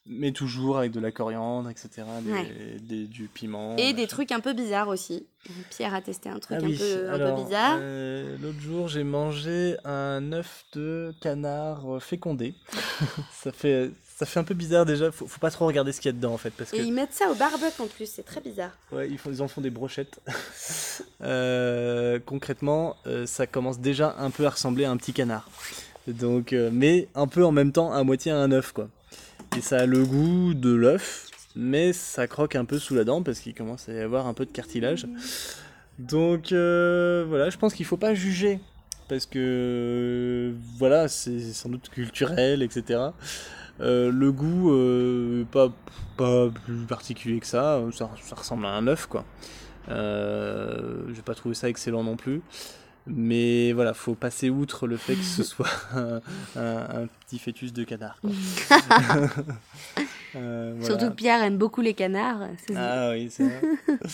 mais 0.07 0.33
toujours 0.33 0.79
avec 0.79 0.93
de 0.93 1.01
la 1.01 1.11
coriandre, 1.13 1.69
etc. 1.71 1.91
Des, 2.23 2.31
Ouais. 2.31 2.77
des- 2.81 3.07
du 3.07 3.27
piment. 3.29 3.77
et 3.77 3.93
des 3.93 4.07
trucs 4.07 4.31
un 4.33 4.41
peu 4.41 4.53
bizarres 4.53 4.89
aussi 4.89 5.27
Pierre 5.71 5.93
a 5.95 6.01
testé 6.03 6.29
un 6.31 6.39
truc 6.39 6.59
Ah 6.61 6.65
un, 6.65 6.69
oui, 6.69 6.77
peu, 6.79 7.11
un 7.11 7.19
peu 7.19 7.43
bizarre 7.43 7.79
L'autre 8.41 8.61
jour, 8.61 8.89
j'ai 8.89 9.05
mangé 9.05 9.77
un 9.85 10.33
œuf 10.33 10.65
de 10.73 11.13
canard 11.21 12.03
fécondé. 12.03 12.55
ça, 13.33 13.53
fait, 13.53 13.91
ça 14.17 14.27
fait 14.27 14.39
un 14.39 14.45
peu 14.45 14.55
bizarre 14.55 14.87
déjà. 14.87 15.11
Faut, 15.11 15.27
faut 15.27 15.41
pas 15.41 15.51
trop 15.51 15.67
regarder 15.67 15.93
ce 15.93 16.01
qu'il 16.01 16.09
y 16.09 16.15
a 16.15 16.17
dedans 16.17 16.35
en 16.35 16.39
fait. 16.39 16.51
Parce 16.51 16.71
que 16.71 16.77
et 16.77 16.83
ils 16.83 16.93
mettent 16.93 17.13
ça 17.13 17.31
au 17.31 17.35
barbecue 17.35 17.83
en 17.83 17.87
plus 17.87 18.09
c'est 18.09 18.23
très 18.23 18.41
bizarre 18.41 18.71
ouais, 18.93 19.09
ils, 19.11 19.19
font, 19.19 19.31
ils 19.31 19.43
en 19.43 19.49
font 19.49 19.61
des 19.61 19.71
brochettes. 19.71 20.21
Euh, 21.23 22.21
concrètement, 22.25 22.97
euh, 23.07 23.27
ça 23.27 23.49
commence 23.49 23.81
déjà 23.81 24.15
un 24.19 24.31
peu 24.31 24.47
à 24.47 24.51
ressembler 24.51 24.85
à 24.85 24.91
un 24.91 24.97
petit 24.97 25.13
canard. 25.13 25.49
Donc, 26.07 26.53
euh, 26.53 26.71
mais 26.73 27.09
un 27.17 27.27
peu 27.27 27.45
en 27.45 27.51
même 27.51 27.73
temps 27.73 27.93
à 27.93 28.05
moitié 28.05 28.31
à 28.31 28.37
un 28.37 28.53
œuf 28.53 28.71
quoi. 28.73 28.89
Et 29.57 29.61
ça 29.61 29.79
a 29.79 29.87
le 29.87 30.05
goût 30.05 30.55
de 30.55 30.73
l'œuf, 30.73 31.27
mais 31.57 31.93
ça 31.93 32.29
croque 32.29 32.55
un 32.55 32.65
peu 32.65 32.79
sous 32.79 32.95
la 32.95 33.03
dent 33.03 33.23
parce 33.23 33.41
qu'il 33.41 33.55
commence 33.55 33.89
à 33.89 33.93
y 33.93 33.99
avoir 33.99 34.29
un 34.29 34.35
peu 34.35 34.47
de 34.47 34.53
cartilage. 34.53 35.09
Donc 35.99 36.51
voilà, 36.51 37.51
je 37.51 37.57
pense 37.57 37.75
qu'il 37.75 37.87
faut 37.87 37.97
pas 37.97 38.15
juger 38.15 38.61
parce 39.09 39.27
que 39.27 40.55
voilà, 40.79 41.09
c'est 41.09 41.41
sans 41.41 41.71
doute 41.71 41.89
culturel, 41.89 42.63
etc. 42.63 43.01
Euh, 43.81 44.11
le 44.13 44.31
goût, 44.33 44.71
euh, 44.73 45.45
pas, 45.51 45.69
pas 46.17 46.49
plus 46.65 46.85
particulier 46.87 47.41
que 47.41 47.47
ça, 47.47 47.81
ça, 47.93 48.09
ça 48.23 48.35
ressemble 48.37 48.67
à 48.67 48.71
un 48.71 48.87
œuf 48.87 49.07
quoi. 49.07 49.25
Euh, 49.89 51.03
je 51.09 51.13
vais 51.13 51.23
pas 51.23 51.35
trouver 51.35 51.55
ça 51.55 51.69
excellent 51.69 52.05
non 52.05 52.17
plus. 52.17 52.41
Mais 53.07 53.73
voilà, 53.73 53.93
faut 53.93 54.15
passer 54.15 54.49
outre 54.49 54.87
le 54.87 54.97
fait 54.97 55.15
que 55.15 55.23
ce 55.23 55.43
soit 55.43 55.69
un, 55.95 56.21
un- 56.57 57.03
un 57.03 57.07
petit 57.27 57.39
fœtus 57.39 57.73
de 57.73 57.85
canard. 57.85 58.19
quoi. 58.21 58.31
Euh, 60.37 60.73
voilà. 60.77 60.85
surtout 60.87 61.11
que 61.11 61.15
Pierre 61.15 61.43
aime 61.45 61.59
beaucoup 61.59 61.81
les 61.81 61.95
canards 61.95 62.41
Ah 62.77 63.11
oui, 63.13 63.29
c'est 63.31 63.45
vrai. 63.45 63.61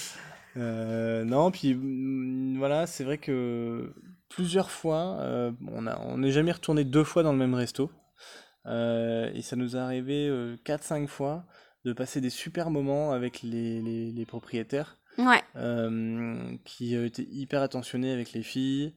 Euh, 0.56 1.22
non, 1.24 1.52
puis 1.52 1.74
mm, 1.74 2.58
voilà, 2.58 2.88
c'est 2.88 3.04
vrai 3.04 3.18
que 3.18 3.92
plusieurs 4.28 4.70
fois, 4.72 5.16
euh, 5.20 5.52
on 5.68 5.86
a, 5.86 5.96
on 6.00 6.18
n'est 6.18 6.32
jamais 6.32 6.50
retourné 6.50 6.82
deux 6.82 7.04
fois 7.04 7.22
dans 7.22 7.30
le 7.30 7.38
même 7.38 7.54
resto. 7.54 7.88
Euh, 8.66 9.30
et 9.34 9.42
ça 9.42 9.56
nous 9.56 9.76
est 9.76 9.78
arrivé 9.78 10.28
euh, 10.28 10.56
4-5 10.64 11.06
fois 11.06 11.44
de 11.84 11.92
passer 11.92 12.20
des 12.20 12.30
super 12.30 12.70
moments 12.70 13.12
avec 13.12 13.42
les, 13.42 13.80
les, 13.80 14.12
les 14.12 14.26
propriétaires 14.26 14.98
ouais 15.18 15.42
euh, 15.56 16.36
qui 16.64 16.94
euh, 16.94 17.06
étaient 17.06 17.26
hyper 17.30 17.62
attentionnés 17.62 18.12
avec 18.12 18.32
les 18.32 18.42
filles. 18.42 18.92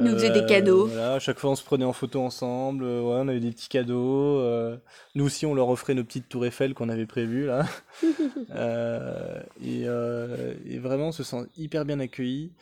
Nous 0.00 0.10
faisaient 0.14 0.30
des 0.32 0.44
cadeaux. 0.44 0.86
Voilà, 0.88 1.14
à 1.14 1.18
chaque 1.20 1.38
fois 1.38 1.50
on 1.52 1.54
se 1.54 1.62
prenait 1.62 1.84
en 1.84 1.92
photo 1.92 2.20
ensemble, 2.20 2.82
euh, 2.82 3.00
ouais, 3.00 3.18
on 3.20 3.28
avait 3.28 3.38
des 3.38 3.52
petits 3.52 3.68
cadeaux. 3.68 4.40
euh, 4.40 4.76
nous 5.14 5.24
aussi 5.26 5.46
on 5.46 5.54
leur 5.54 5.68
offrait 5.68 5.94
nos 5.94 6.02
petites 6.02 6.28
tours 6.28 6.44
Eiffel 6.44 6.74
qu'on 6.74 6.88
avait 6.88 7.06
prévues 7.06 7.46
là. 7.46 7.64
Euh, 8.50 9.40
et, 9.62 9.84
euh, 9.86 10.54
et 10.66 10.78
vraiment 10.78 11.08
on 11.08 11.12
se 11.12 11.22
sent 11.24 11.46
hyper 11.56 11.84
bien 11.84 11.98
accueillis. 12.00 12.52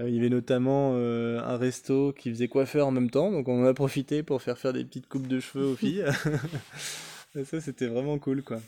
Euh, 0.00 0.08
il 0.08 0.14
y 0.14 0.18
avait 0.18 0.28
notamment 0.28 0.92
euh, 0.94 1.40
un 1.40 1.56
resto 1.56 2.12
qui 2.12 2.30
faisait 2.30 2.48
coiffeur 2.48 2.86
en 2.86 2.90
même 2.90 3.10
temps, 3.10 3.30
donc 3.30 3.48
on 3.48 3.62
en 3.62 3.66
a 3.66 3.74
profité 3.74 4.22
pour 4.22 4.42
faire 4.42 4.58
faire 4.58 4.72
des 4.72 4.84
petites 4.84 5.08
coupes 5.08 5.28
de 5.28 5.40
cheveux 5.40 5.66
aux 5.66 5.76
filles. 5.76 6.04
Ça 7.44 7.60
c'était 7.60 7.86
vraiment 7.86 8.18
cool 8.18 8.42
quoi. 8.42 8.60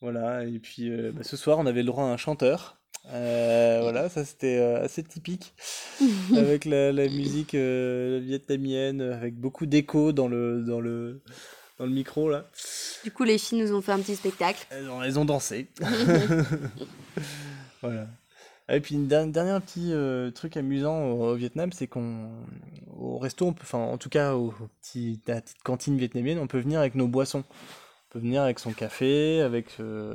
Voilà, 0.00 0.44
et 0.44 0.58
puis 0.58 0.88
euh, 0.88 1.12
bah, 1.12 1.22
ce 1.22 1.36
soir 1.36 1.58
on 1.58 1.66
avait 1.66 1.82
le 1.82 1.86
droit 1.86 2.04
à 2.04 2.08
un 2.08 2.16
chanteur. 2.16 2.76
Euh, 3.12 3.80
voilà, 3.82 4.08
ça 4.08 4.24
c'était 4.24 4.58
euh, 4.58 4.84
assez 4.84 5.02
typique 5.02 5.54
avec 6.36 6.64
la, 6.64 6.92
la 6.92 7.08
musique 7.08 7.54
vietnamienne, 7.54 9.00
avec 9.00 9.36
beaucoup 9.36 9.66
d'écho 9.66 10.12
dans 10.12 10.28
le, 10.28 10.62
dans, 10.62 10.80
le, 10.80 11.20
dans 11.78 11.86
le 11.86 11.92
micro 11.92 12.30
là. 12.30 12.46
Du 13.02 13.10
coup, 13.10 13.24
les 13.24 13.38
filles 13.38 13.62
nous 13.62 13.74
ont 13.74 13.80
fait 13.80 13.92
un 13.92 14.00
petit 14.00 14.16
spectacle. 14.16 14.66
Elles 14.70 14.90
ont, 14.90 15.02
elles 15.02 15.18
ont 15.18 15.24
dansé. 15.24 15.68
voilà. 17.82 18.06
Et 18.70 18.80
puis, 18.80 18.94
une 18.94 19.08
der- 19.08 19.26
dernier 19.26 19.58
petit 19.60 19.92
euh, 19.92 20.30
truc 20.30 20.56
amusant 20.56 21.10
au, 21.10 21.34
Vietnam, 21.34 21.72
c'est 21.72 21.86
qu'on, 21.88 22.30
au 22.96 23.18
resto, 23.18 23.48
enfin, 23.48 23.78
en 23.78 23.98
tout 23.98 24.08
cas, 24.08 24.34
au 24.34 24.54
petit, 24.80 25.20
à 25.28 25.32
la 25.32 25.40
petite 25.40 25.62
cantine 25.62 25.98
vietnamienne, 25.98 26.38
on 26.38 26.46
peut 26.46 26.60
venir 26.60 26.78
avec 26.78 26.94
nos 26.94 27.08
boissons. 27.08 27.44
On 27.48 28.12
peut 28.12 28.18
venir 28.20 28.42
avec 28.42 28.58
son 28.58 28.72
café, 28.72 29.40
avec, 29.40 29.66
euh, 29.80 30.14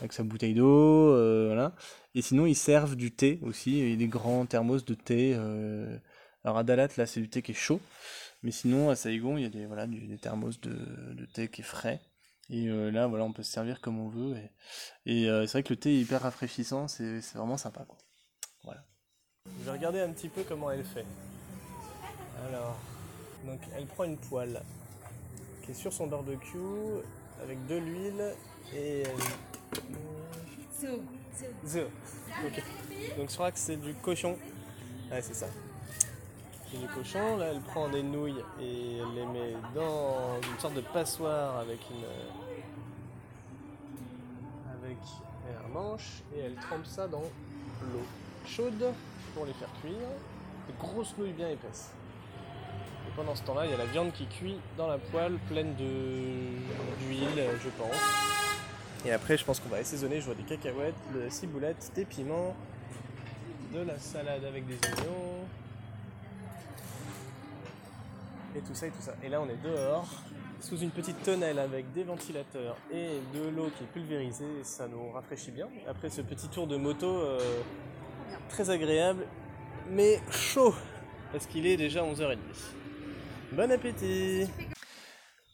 avec 0.00 0.12
sa 0.12 0.22
bouteille 0.22 0.54
d'eau, 0.54 1.12
euh, 1.12 1.46
voilà. 1.48 1.74
Et 2.14 2.22
sinon, 2.22 2.46
ils 2.46 2.56
servent 2.56 2.96
du 2.96 3.10
thé 3.10 3.38
aussi, 3.42 3.80
et 3.80 3.96
des 3.96 4.08
grands 4.08 4.46
thermos 4.46 4.84
de 4.84 4.94
thé. 4.94 5.34
Alors, 6.44 6.58
à 6.58 6.64
Dalat, 6.64 6.88
là, 6.96 7.06
c'est 7.06 7.20
du 7.20 7.28
thé 7.28 7.42
qui 7.42 7.52
est 7.52 7.54
chaud. 7.54 7.80
Mais 8.42 8.50
sinon, 8.50 8.90
à 8.90 8.96
Saigon, 8.96 9.36
il 9.38 9.42
y 9.42 9.46
a 9.46 9.50
des, 9.50 9.66
voilà, 9.66 9.86
des 9.86 10.18
thermos 10.18 10.60
de, 10.60 10.70
de 11.14 11.24
thé 11.26 11.48
qui 11.48 11.62
est 11.62 11.64
frais. 11.64 12.00
Et 12.50 12.68
euh, 12.68 12.90
là, 12.90 13.06
voilà, 13.06 13.24
on 13.24 13.32
peut 13.32 13.42
se 13.42 13.52
servir 13.52 13.80
comme 13.80 13.98
on 13.98 14.08
veut. 14.08 14.36
Et, 15.06 15.22
et, 15.22 15.28
euh, 15.28 15.46
c'est 15.46 15.52
vrai 15.52 15.62
que 15.62 15.72
le 15.72 15.78
thé 15.78 15.94
est 15.94 16.00
hyper 16.00 16.22
rafraîchissant, 16.22 16.88
c'est 16.88 17.20
c'est 17.20 17.38
vraiment 17.38 17.56
sympa. 17.56 17.84
Quoi. 17.88 17.98
Voilà. 18.64 18.84
Je 19.58 19.64
vais 19.64 19.70
regarder 19.72 20.00
un 20.00 20.10
petit 20.12 20.28
peu 20.28 20.42
comment 20.42 20.70
elle 20.70 20.84
fait. 20.84 21.06
Alors, 22.48 22.76
donc 23.46 23.60
elle 23.74 23.86
prend 23.86 24.04
une 24.04 24.18
poêle 24.18 24.60
qui 25.64 25.70
est 25.70 25.74
sur 25.74 25.92
son 25.92 26.06
barbecue 26.06 26.58
avec 27.42 27.66
de 27.66 27.76
l'huile 27.76 28.34
et. 28.74 29.04
Zeu. 31.64 31.88
Ok. 32.44 32.62
Donc 33.16 33.30
je 33.30 33.34
crois 33.34 33.50
que 33.50 33.58
c'est 33.58 33.76
du 33.76 33.94
cochon. 33.94 34.36
Ouais, 35.10 35.22
c'est 35.22 35.34
ça. 35.34 35.46
Du 36.80 36.86
cochon. 36.88 37.36
Là, 37.36 37.46
elle 37.52 37.60
prend 37.60 37.88
des 37.88 38.02
nouilles 38.02 38.42
et 38.60 38.98
elle 38.98 39.14
les 39.14 39.26
met 39.26 39.54
dans 39.74 40.40
une 40.42 40.58
sorte 40.58 40.74
de 40.74 40.80
passoire 40.80 41.58
avec 41.58 41.78
une. 41.90 42.04
avec 44.82 44.98
un 45.64 45.68
manche 45.68 46.22
et 46.36 46.40
elle 46.40 46.54
trempe 46.56 46.84
ça 46.84 47.06
dans 47.06 47.20
l'eau 47.20 48.02
chaude 48.46 48.92
pour 49.34 49.46
les 49.46 49.52
faire 49.52 49.68
cuire. 49.80 50.08
Des 50.66 50.74
grosses 50.78 51.14
nouilles 51.16 51.32
bien 51.32 51.48
épaisses. 51.48 51.90
Et 53.08 53.16
pendant 53.16 53.34
ce 53.34 53.42
temps-là, 53.44 53.66
il 53.66 53.70
y 53.70 53.74
a 53.74 53.78
la 53.78 53.86
viande 53.86 54.12
qui 54.12 54.26
cuit 54.26 54.56
dans 54.76 54.88
la 54.88 54.98
poêle 54.98 55.38
pleine 55.48 55.74
de 55.76 57.04
d'huile, 57.04 57.44
je 57.62 57.68
pense. 57.70 57.96
Et 59.06 59.12
après, 59.12 59.36
je 59.36 59.44
pense 59.44 59.60
qu'on 59.60 59.68
va 59.68 59.76
assaisonner. 59.78 60.20
Je 60.20 60.26
vois 60.26 60.34
des 60.34 60.42
cacahuètes, 60.42 60.94
de 61.14 61.20
la 61.20 61.30
ciboulette, 61.30 61.92
des 61.94 62.04
piments, 62.04 62.56
de 63.72 63.80
la 63.80 63.98
salade 63.98 64.44
avec 64.44 64.66
des 64.66 64.74
oignons. 64.74 65.46
Et 68.56 68.60
tout 68.60 68.74
ça 68.74 68.86
et 68.86 68.90
tout 68.90 69.02
ça. 69.02 69.14
Et 69.22 69.28
là, 69.28 69.40
on 69.40 69.48
est 69.48 69.62
dehors, 69.62 70.08
sous 70.60 70.78
une 70.78 70.90
petite 70.90 71.22
tonnelle 71.22 71.58
avec 71.58 71.92
des 71.92 72.04
ventilateurs 72.04 72.76
et 72.92 73.20
de 73.34 73.48
l'eau 73.48 73.70
qui 73.76 73.84
est 73.84 73.92
pulvérisée. 73.92 74.60
Et 74.60 74.64
ça 74.64 74.86
nous 74.86 75.10
rafraîchit 75.10 75.50
bien. 75.50 75.68
Après 75.88 76.08
ce 76.08 76.22
petit 76.22 76.48
tour 76.48 76.66
de 76.66 76.76
moto, 76.76 77.06
euh, 77.06 77.38
très 78.48 78.70
agréable, 78.70 79.26
mais 79.90 80.20
chaud, 80.30 80.74
parce 81.32 81.46
qu'il 81.46 81.66
est 81.66 81.76
déjà 81.76 82.02
11h30. 82.02 82.38
Bon 83.52 83.70
appétit 83.70 84.48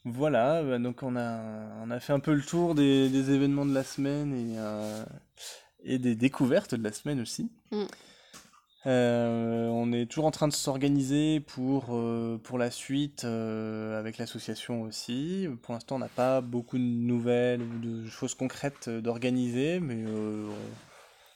voilà, 0.05 0.63
bah, 0.63 0.79
donc 0.79 1.03
on 1.03 1.15
a, 1.15 1.41
on 1.83 1.91
a 1.91 2.01
fait 2.01 2.15
un 2.15 2.21
peu 2.21 2.33
le 2.33 2.41
tour 2.41 2.75
des, 2.75 3.11
des 3.11 3.33
événements 3.33 3.67
de 3.67 3.75
la 3.75 3.85
semaine 3.85 4.33
et, 4.33 4.55
euh, 4.57 5.05
et 5.85 5.99
des 5.99 6.15
découvertes 6.15 6.75
de 6.75 6.83
la 6.83 6.93
semaine 6.93 7.21
aussi. 7.21 7.51
Mm. 7.71 7.85
Euh, 8.87 9.69
on 9.69 9.93
est 9.93 10.07
toujours 10.07 10.25
en 10.25 10.31
train 10.31 10.49
de 10.49 10.55
s'organiser 10.55 11.41
pour, 11.41 11.89
euh, 11.91 12.41
pour 12.43 12.57
la 12.57 12.71
suite 12.71 13.25
euh, 13.25 13.99
avec 13.99 14.17
l'association 14.17 14.83
aussi. 14.83 15.47
Pour 15.63 15.75
l'instant, 15.75 15.97
on 15.97 15.99
n'a 15.99 16.09
pas 16.09 16.41
beaucoup 16.41 16.79
de 16.79 16.83
nouvelles 16.83 17.61
ou 17.63 17.79
de 17.79 18.07
choses 18.07 18.35
concrètes 18.35 18.89
d'organiser, 18.89 19.81
mais 19.81 20.03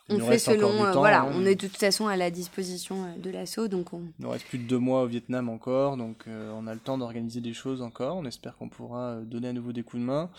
on, 0.09 0.21
fait 0.21 0.39
selon. 0.39 0.71
temps, 0.71 1.01
voilà, 1.01 1.23
hein. 1.23 1.33
on 1.35 1.45
est 1.45 1.55
de 1.55 1.61
toute 1.61 1.77
façon 1.77 2.07
à 2.07 2.17
la 2.17 2.31
disposition 2.31 3.15
de 3.19 3.31
l'assaut, 3.31 3.69
donc 3.69 3.93
on. 3.93 4.03
Il 4.19 4.25
nous 4.25 4.31
reste 4.31 4.47
plus 4.47 4.59
de 4.59 4.67
deux 4.67 4.79
mois 4.79 5.03
au 5.03 5.07
Vietnam 5.07 5.51
encore, 5.51 5.99
donc 5.99 6.25
on 6.27 6.67
a 6.67 6.73
le 6.73 6.81
temps 6.81 6.97
d'organiser 6.97 7.43
des 7.43 7.53
choses 7.53 7.83
encore. 7.83 8.17
On 8.17 8.25
espère 8.25 8.57
qu'on 8.57 8.71
pourra 8.71 9.17
donner 9.17 9.49
à 9.49 9.53
nouveau 9.53 9.73
des 9.73 9.83
coups 9.83 10.01
de 10.01 10.07
main. 10.07 10.31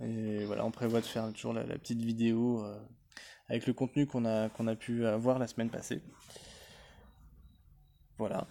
Et 0.00 0.44
voilà, 0.44 0.64
on 0.64 0.70
prévoit 0.70 1.00
de 1.00 1.06
faire 1.06 1.32
toujours 1.32 1.52
la, 1.52 1.64
la 1.64 1.76
petite 1.76 2.00
vidéo 2.00 2.64
avec 3.48 3.66
le 3.66 3.72
contenu 3.72 4.06
qu'on 4.06 4.24
a, 4.24 4.48
qu'on 4.48 4.66
a 4.66 4.74
pu 4.74 5.06
avoir 5.06 5.38
la 5.38 5.46
semaine 5.46 5.70
passée. 5.70 6.00
Voilà. 8.18 8.46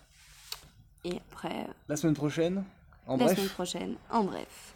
Et 1.04 1.18
après, 1.32 1.50
euh, 1.68 1.74
La 1.90 1.96
semaine 1.96 2.16
prochaine, 2.16 2.64
en 3.06 3.18
la 3.18 3.26
bref, 3.26 3.36
semaine 3.38 3.50
prochaine, 3.50 3.96
en 4.10 4.24
bref. 4.24 4.74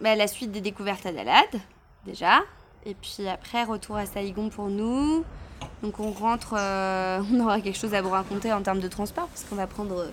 Bah, 0.00 0.14
la 0.14 0.26
suite 0.26 0.50
des 0.50 0.60
découvertes 0.60 1.06
à 1.06 1.12
Dalad, 1.12 1.48
déjà. 2.04 2.40
Et 2.84 2.94
puis 2.94 3.28
après, 3.28 3.64
retour 3.64 3.96
à 3.96 4.06
Saigon 4.06 4.48
pour 4.48 4.68
nous. 4.68 5.24
Donc 5.82 6.00
on 6.00 6.10
rentre, 6.10 6.54
euh, 6.58 7.22
on 7.32 7.40
aura 7.40 7.60
quelque 7.60 7.78
chose 7.78 7.94
à 7.94 8.02
vous 8.02 8.10
raconter 8.10 8.52
en 8.52 8.62
termes 8.62 8.80
de 8.80 8.88
transport, 8.88 9.28
parce 9.28 9.44
qu'on 9.44 9.56
va 9.56 9.66
prendre 9.66 9.98
euh, 9.98 10.10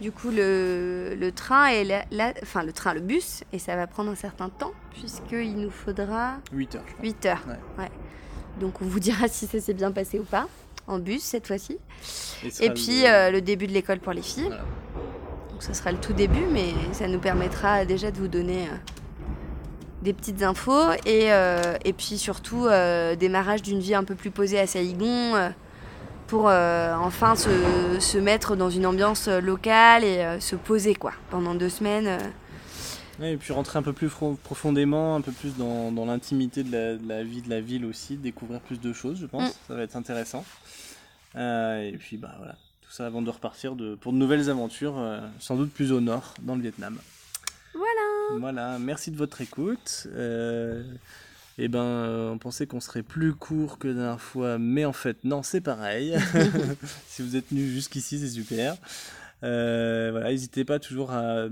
du 0.00 0.12
coup 0.12 0.30
le, 0.30 1.14
le 1.18 1.32
train 1.32 1.66
et 1.68 1.84
la, 1.84 2.04
la- 2.10 2.34
enfin 2.42 2.62
le 2.62 2.72
train, 2.72 2.94
le 2.94 3.00
bus, 3.00 3.44
et 3.52 3.58
ça 3.58 3.76
va 3.76 3.86
prendre 3.86 4.10
un 4.10 4.14
certain 4.14 4.48
temps, 4.48 4.72
puisqu'il 4.92 5.56
nous 5.56 5.70
faudra 5.70 6.36
8 6.52 6.74
heures, 6.76 6.82
je 6.86 6.92
crois. 6.92 7.04
8 7.04 7.26
heures. 7.26 7.44
Ouais. 7.48 7.84
Ouais. 7.84 7.90
Donc 8.60 8.80
on 8.82 8.84
vous 8.86 9.00
dira 9.00 9.28
si 9.28 9.46
ça 9.46 9.60
s'est 9.60 9.74
bien 9.74 9.92
passé 9.92 10.18
ou 10.18 10.24
pas, 10.24 10.48
en 10.86 10.98
bus 10.98 11.22
cette 11.22 11.46
fois-ci. 11.46 11.78
Et, 12.60 12.70
puis 12.70 13.02
le- 13.02 13.08
euh, 13.08 13.30
le 13.30 13.40
début 13.40 13.66
de 13.66 13.72
l'école 13.72 13.98
pour 14.00 14.12
les 14.12 14.22
filles. 14.22 14.44
Voilà. 14.46 14.64
Donc 15.50 15.62
ça 15.62 15.72
sera 15.72 15.90
le 15.92 15.98
tout 15.98 16.12
début, 16.12 16.44
mais 16.52 16.72
ça 16.92 17.08
nous 17.08 17.18
permettra 17.18 17.84
déjà 17.86 18.10
de 18.10 18.18
vous 18.18 18.28
donner 18.28 18.64
euh, 18.64 18.76
des 20.02 20.12
petites 20.12 20.42
infos 20.42 20.92
et, 21.06 21.32
euh, 21.32 21.76
et 21.84 21.92
puis 21.94 22.18
surtout 22.18 22.66
démarrage 23.18 23.62
d'une 23.62 23.80
vie 23.80 23.94
un 23.94 24.04
peu 24.04 24.14
plus 24.14 24.30
posée 24.30 24.58
à 24.60 24.66
Saigon 24.66 25.34
euh, 25.34 25.48
pour 26.26 26.48
euh, 26.48 26.94
enfin 26.96 27.36
se, 27.36 27.50
se 28.00 28.18
mettre 28.18 28.56
dans 28.56 28.70
une 28.70 28.86
ambiance 28.86 29.28
euh, 29.28 29.40
locale 29.40 30.04
et 30.04 30.18
euh, 30.18 30.40
se 30.40 30.56
poser 30.56 30.94
quoi 30.94 31.12
pendant 31.30 31.54
deux 31.54 31.68
semaines. 31.68 32.06
euh. 32.06 32.18
Ouais, 33.18 33.32
et 33.32 33.36
puis 33.36 33.52
rentrer 33.52 33.78
un 33.78 33.82
peu 33.82 33.92
plus 33.94 34.10
profondément, 34.42 35.16
un 35.16 35.22
peu 35.22 35.32
plus 35.32 35.56
dans, 35.56 35.90
dans 35.90 36.04
l'intimité 36.04 36.62
de 36.62 36.72
la, 36.72 36.96
de 36.96 37.08
la 37.08 37.24
vie 37.24 37.40
de 37.40 37.48
la 37.48 37.60
ville 37.60 37.86
aussi, 37.86 38.16
découvrir 38.16 38.60
plus 38.60 38.78
de 38.80 38.92
choses, 38.92 39.18
je 39.18 39.26
pense. 39.26 39.50
Mm. 39.50 39.54
Ça 39.68 39.74
va 39.74 39.82
être 39.82 39.96
intéressant. 39.96 40.44
Et 41.34 41.96
puis 41.98 42.16
bah 42.16 42.34
voilà, 42.38 42.56
tout 42.82 42.90
ça 42.90 43.06
avant 43.06 43.22
de 43.22 43.30
repartir 43.30 43.74
de, 43.74 43.94
pour 43.94 44.12
de 44.12 44.18
nouvelles 44.18 44.50
aventures, 44.50 44.96
sans 45.38 45.56
doute 45.56 45.72
plus 45.72 45.92
au 45.92 46.00
nord, 46.00 46.34
dans 46.42 46.54
le 46.54 46.62
Vietnam. 46.62 46.98
Voilà. 47.74 48.40
Voilà, 48.40 48.78
merci 48.78 49.10
de 49.10 49.16
votre 49.16 49.40
écoute. 49.40 50.08
Eh 51.58 51.68
ben, 51.68 51.78
euh, 51.78 52.30
on 52.30 52.38
pensait 52.38 52.66
qu'on 52.66 52.80
serait 52.80 53.02
plus 53.02 53.34
court 53.34 53.78
que 53.78 53.88
la 53.88 53.94
dernière 53.94 54.20
fois, 54.20 54.58
mais 54.58 54.84
en 54.84 54.92
fait, 54.92 55.16
non, 55.24 55.42
c'est 55.42 55.62
pareil. 55.62 56.14
si 57.08 57.22
vous 57.22 57.36
êtes 57.36 57.50
venus 57.50 57.72
jusqu'ici, 57.72 58.18
c'est 58.18 58.28
super. 58.28 58.76
Euh, 59.42 60.08
voilà, 60.12 60.30
n'hésitez 60.30 60.64
pas 60.64 60.78
toujours 60.78 61.12
à, 61.12 61.46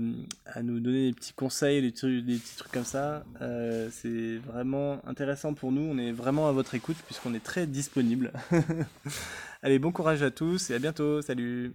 à 0.47 0.63
nous 0.63 0.79
donner 0.79 1.07
des 1.07 1.13
petits 1.13 1.33
conseils, 1.33 1.81
des, 1.81 1.91
trucs, 1.91 2.25
des 2.25 2.37
petits 2.37 2.55
trucs 2.57 2.71
comme 2.71 2.85
ça. 2.85 3.23
Euh, 3.41 3.89
c'est 3.91 4.37
vraiment 4.37 4.99
intéressant 5.07 5.53
pour 5.53 5.71
nous. 5.71 5.81
On 5.81 5.97
est 5.97 6.11
vraiment 6.11 6.47
à 6.47 6.51
votre 6.51 6.73
écoute 6.75 6.97
puisqu'on 7.05 7.33
est 7.33 7.43
très 7.43 7.67
disponible. 7.67 8.31
Allez, 9.61 9.79
bon 9.79 9.91
courage 9.91 10.23
à 10.23 10.31
tous 10.31 10.69
et 10.71 10.75
à 10.75 10.79
bientôt. 10.79 11.21
Salut. 11.21 11.73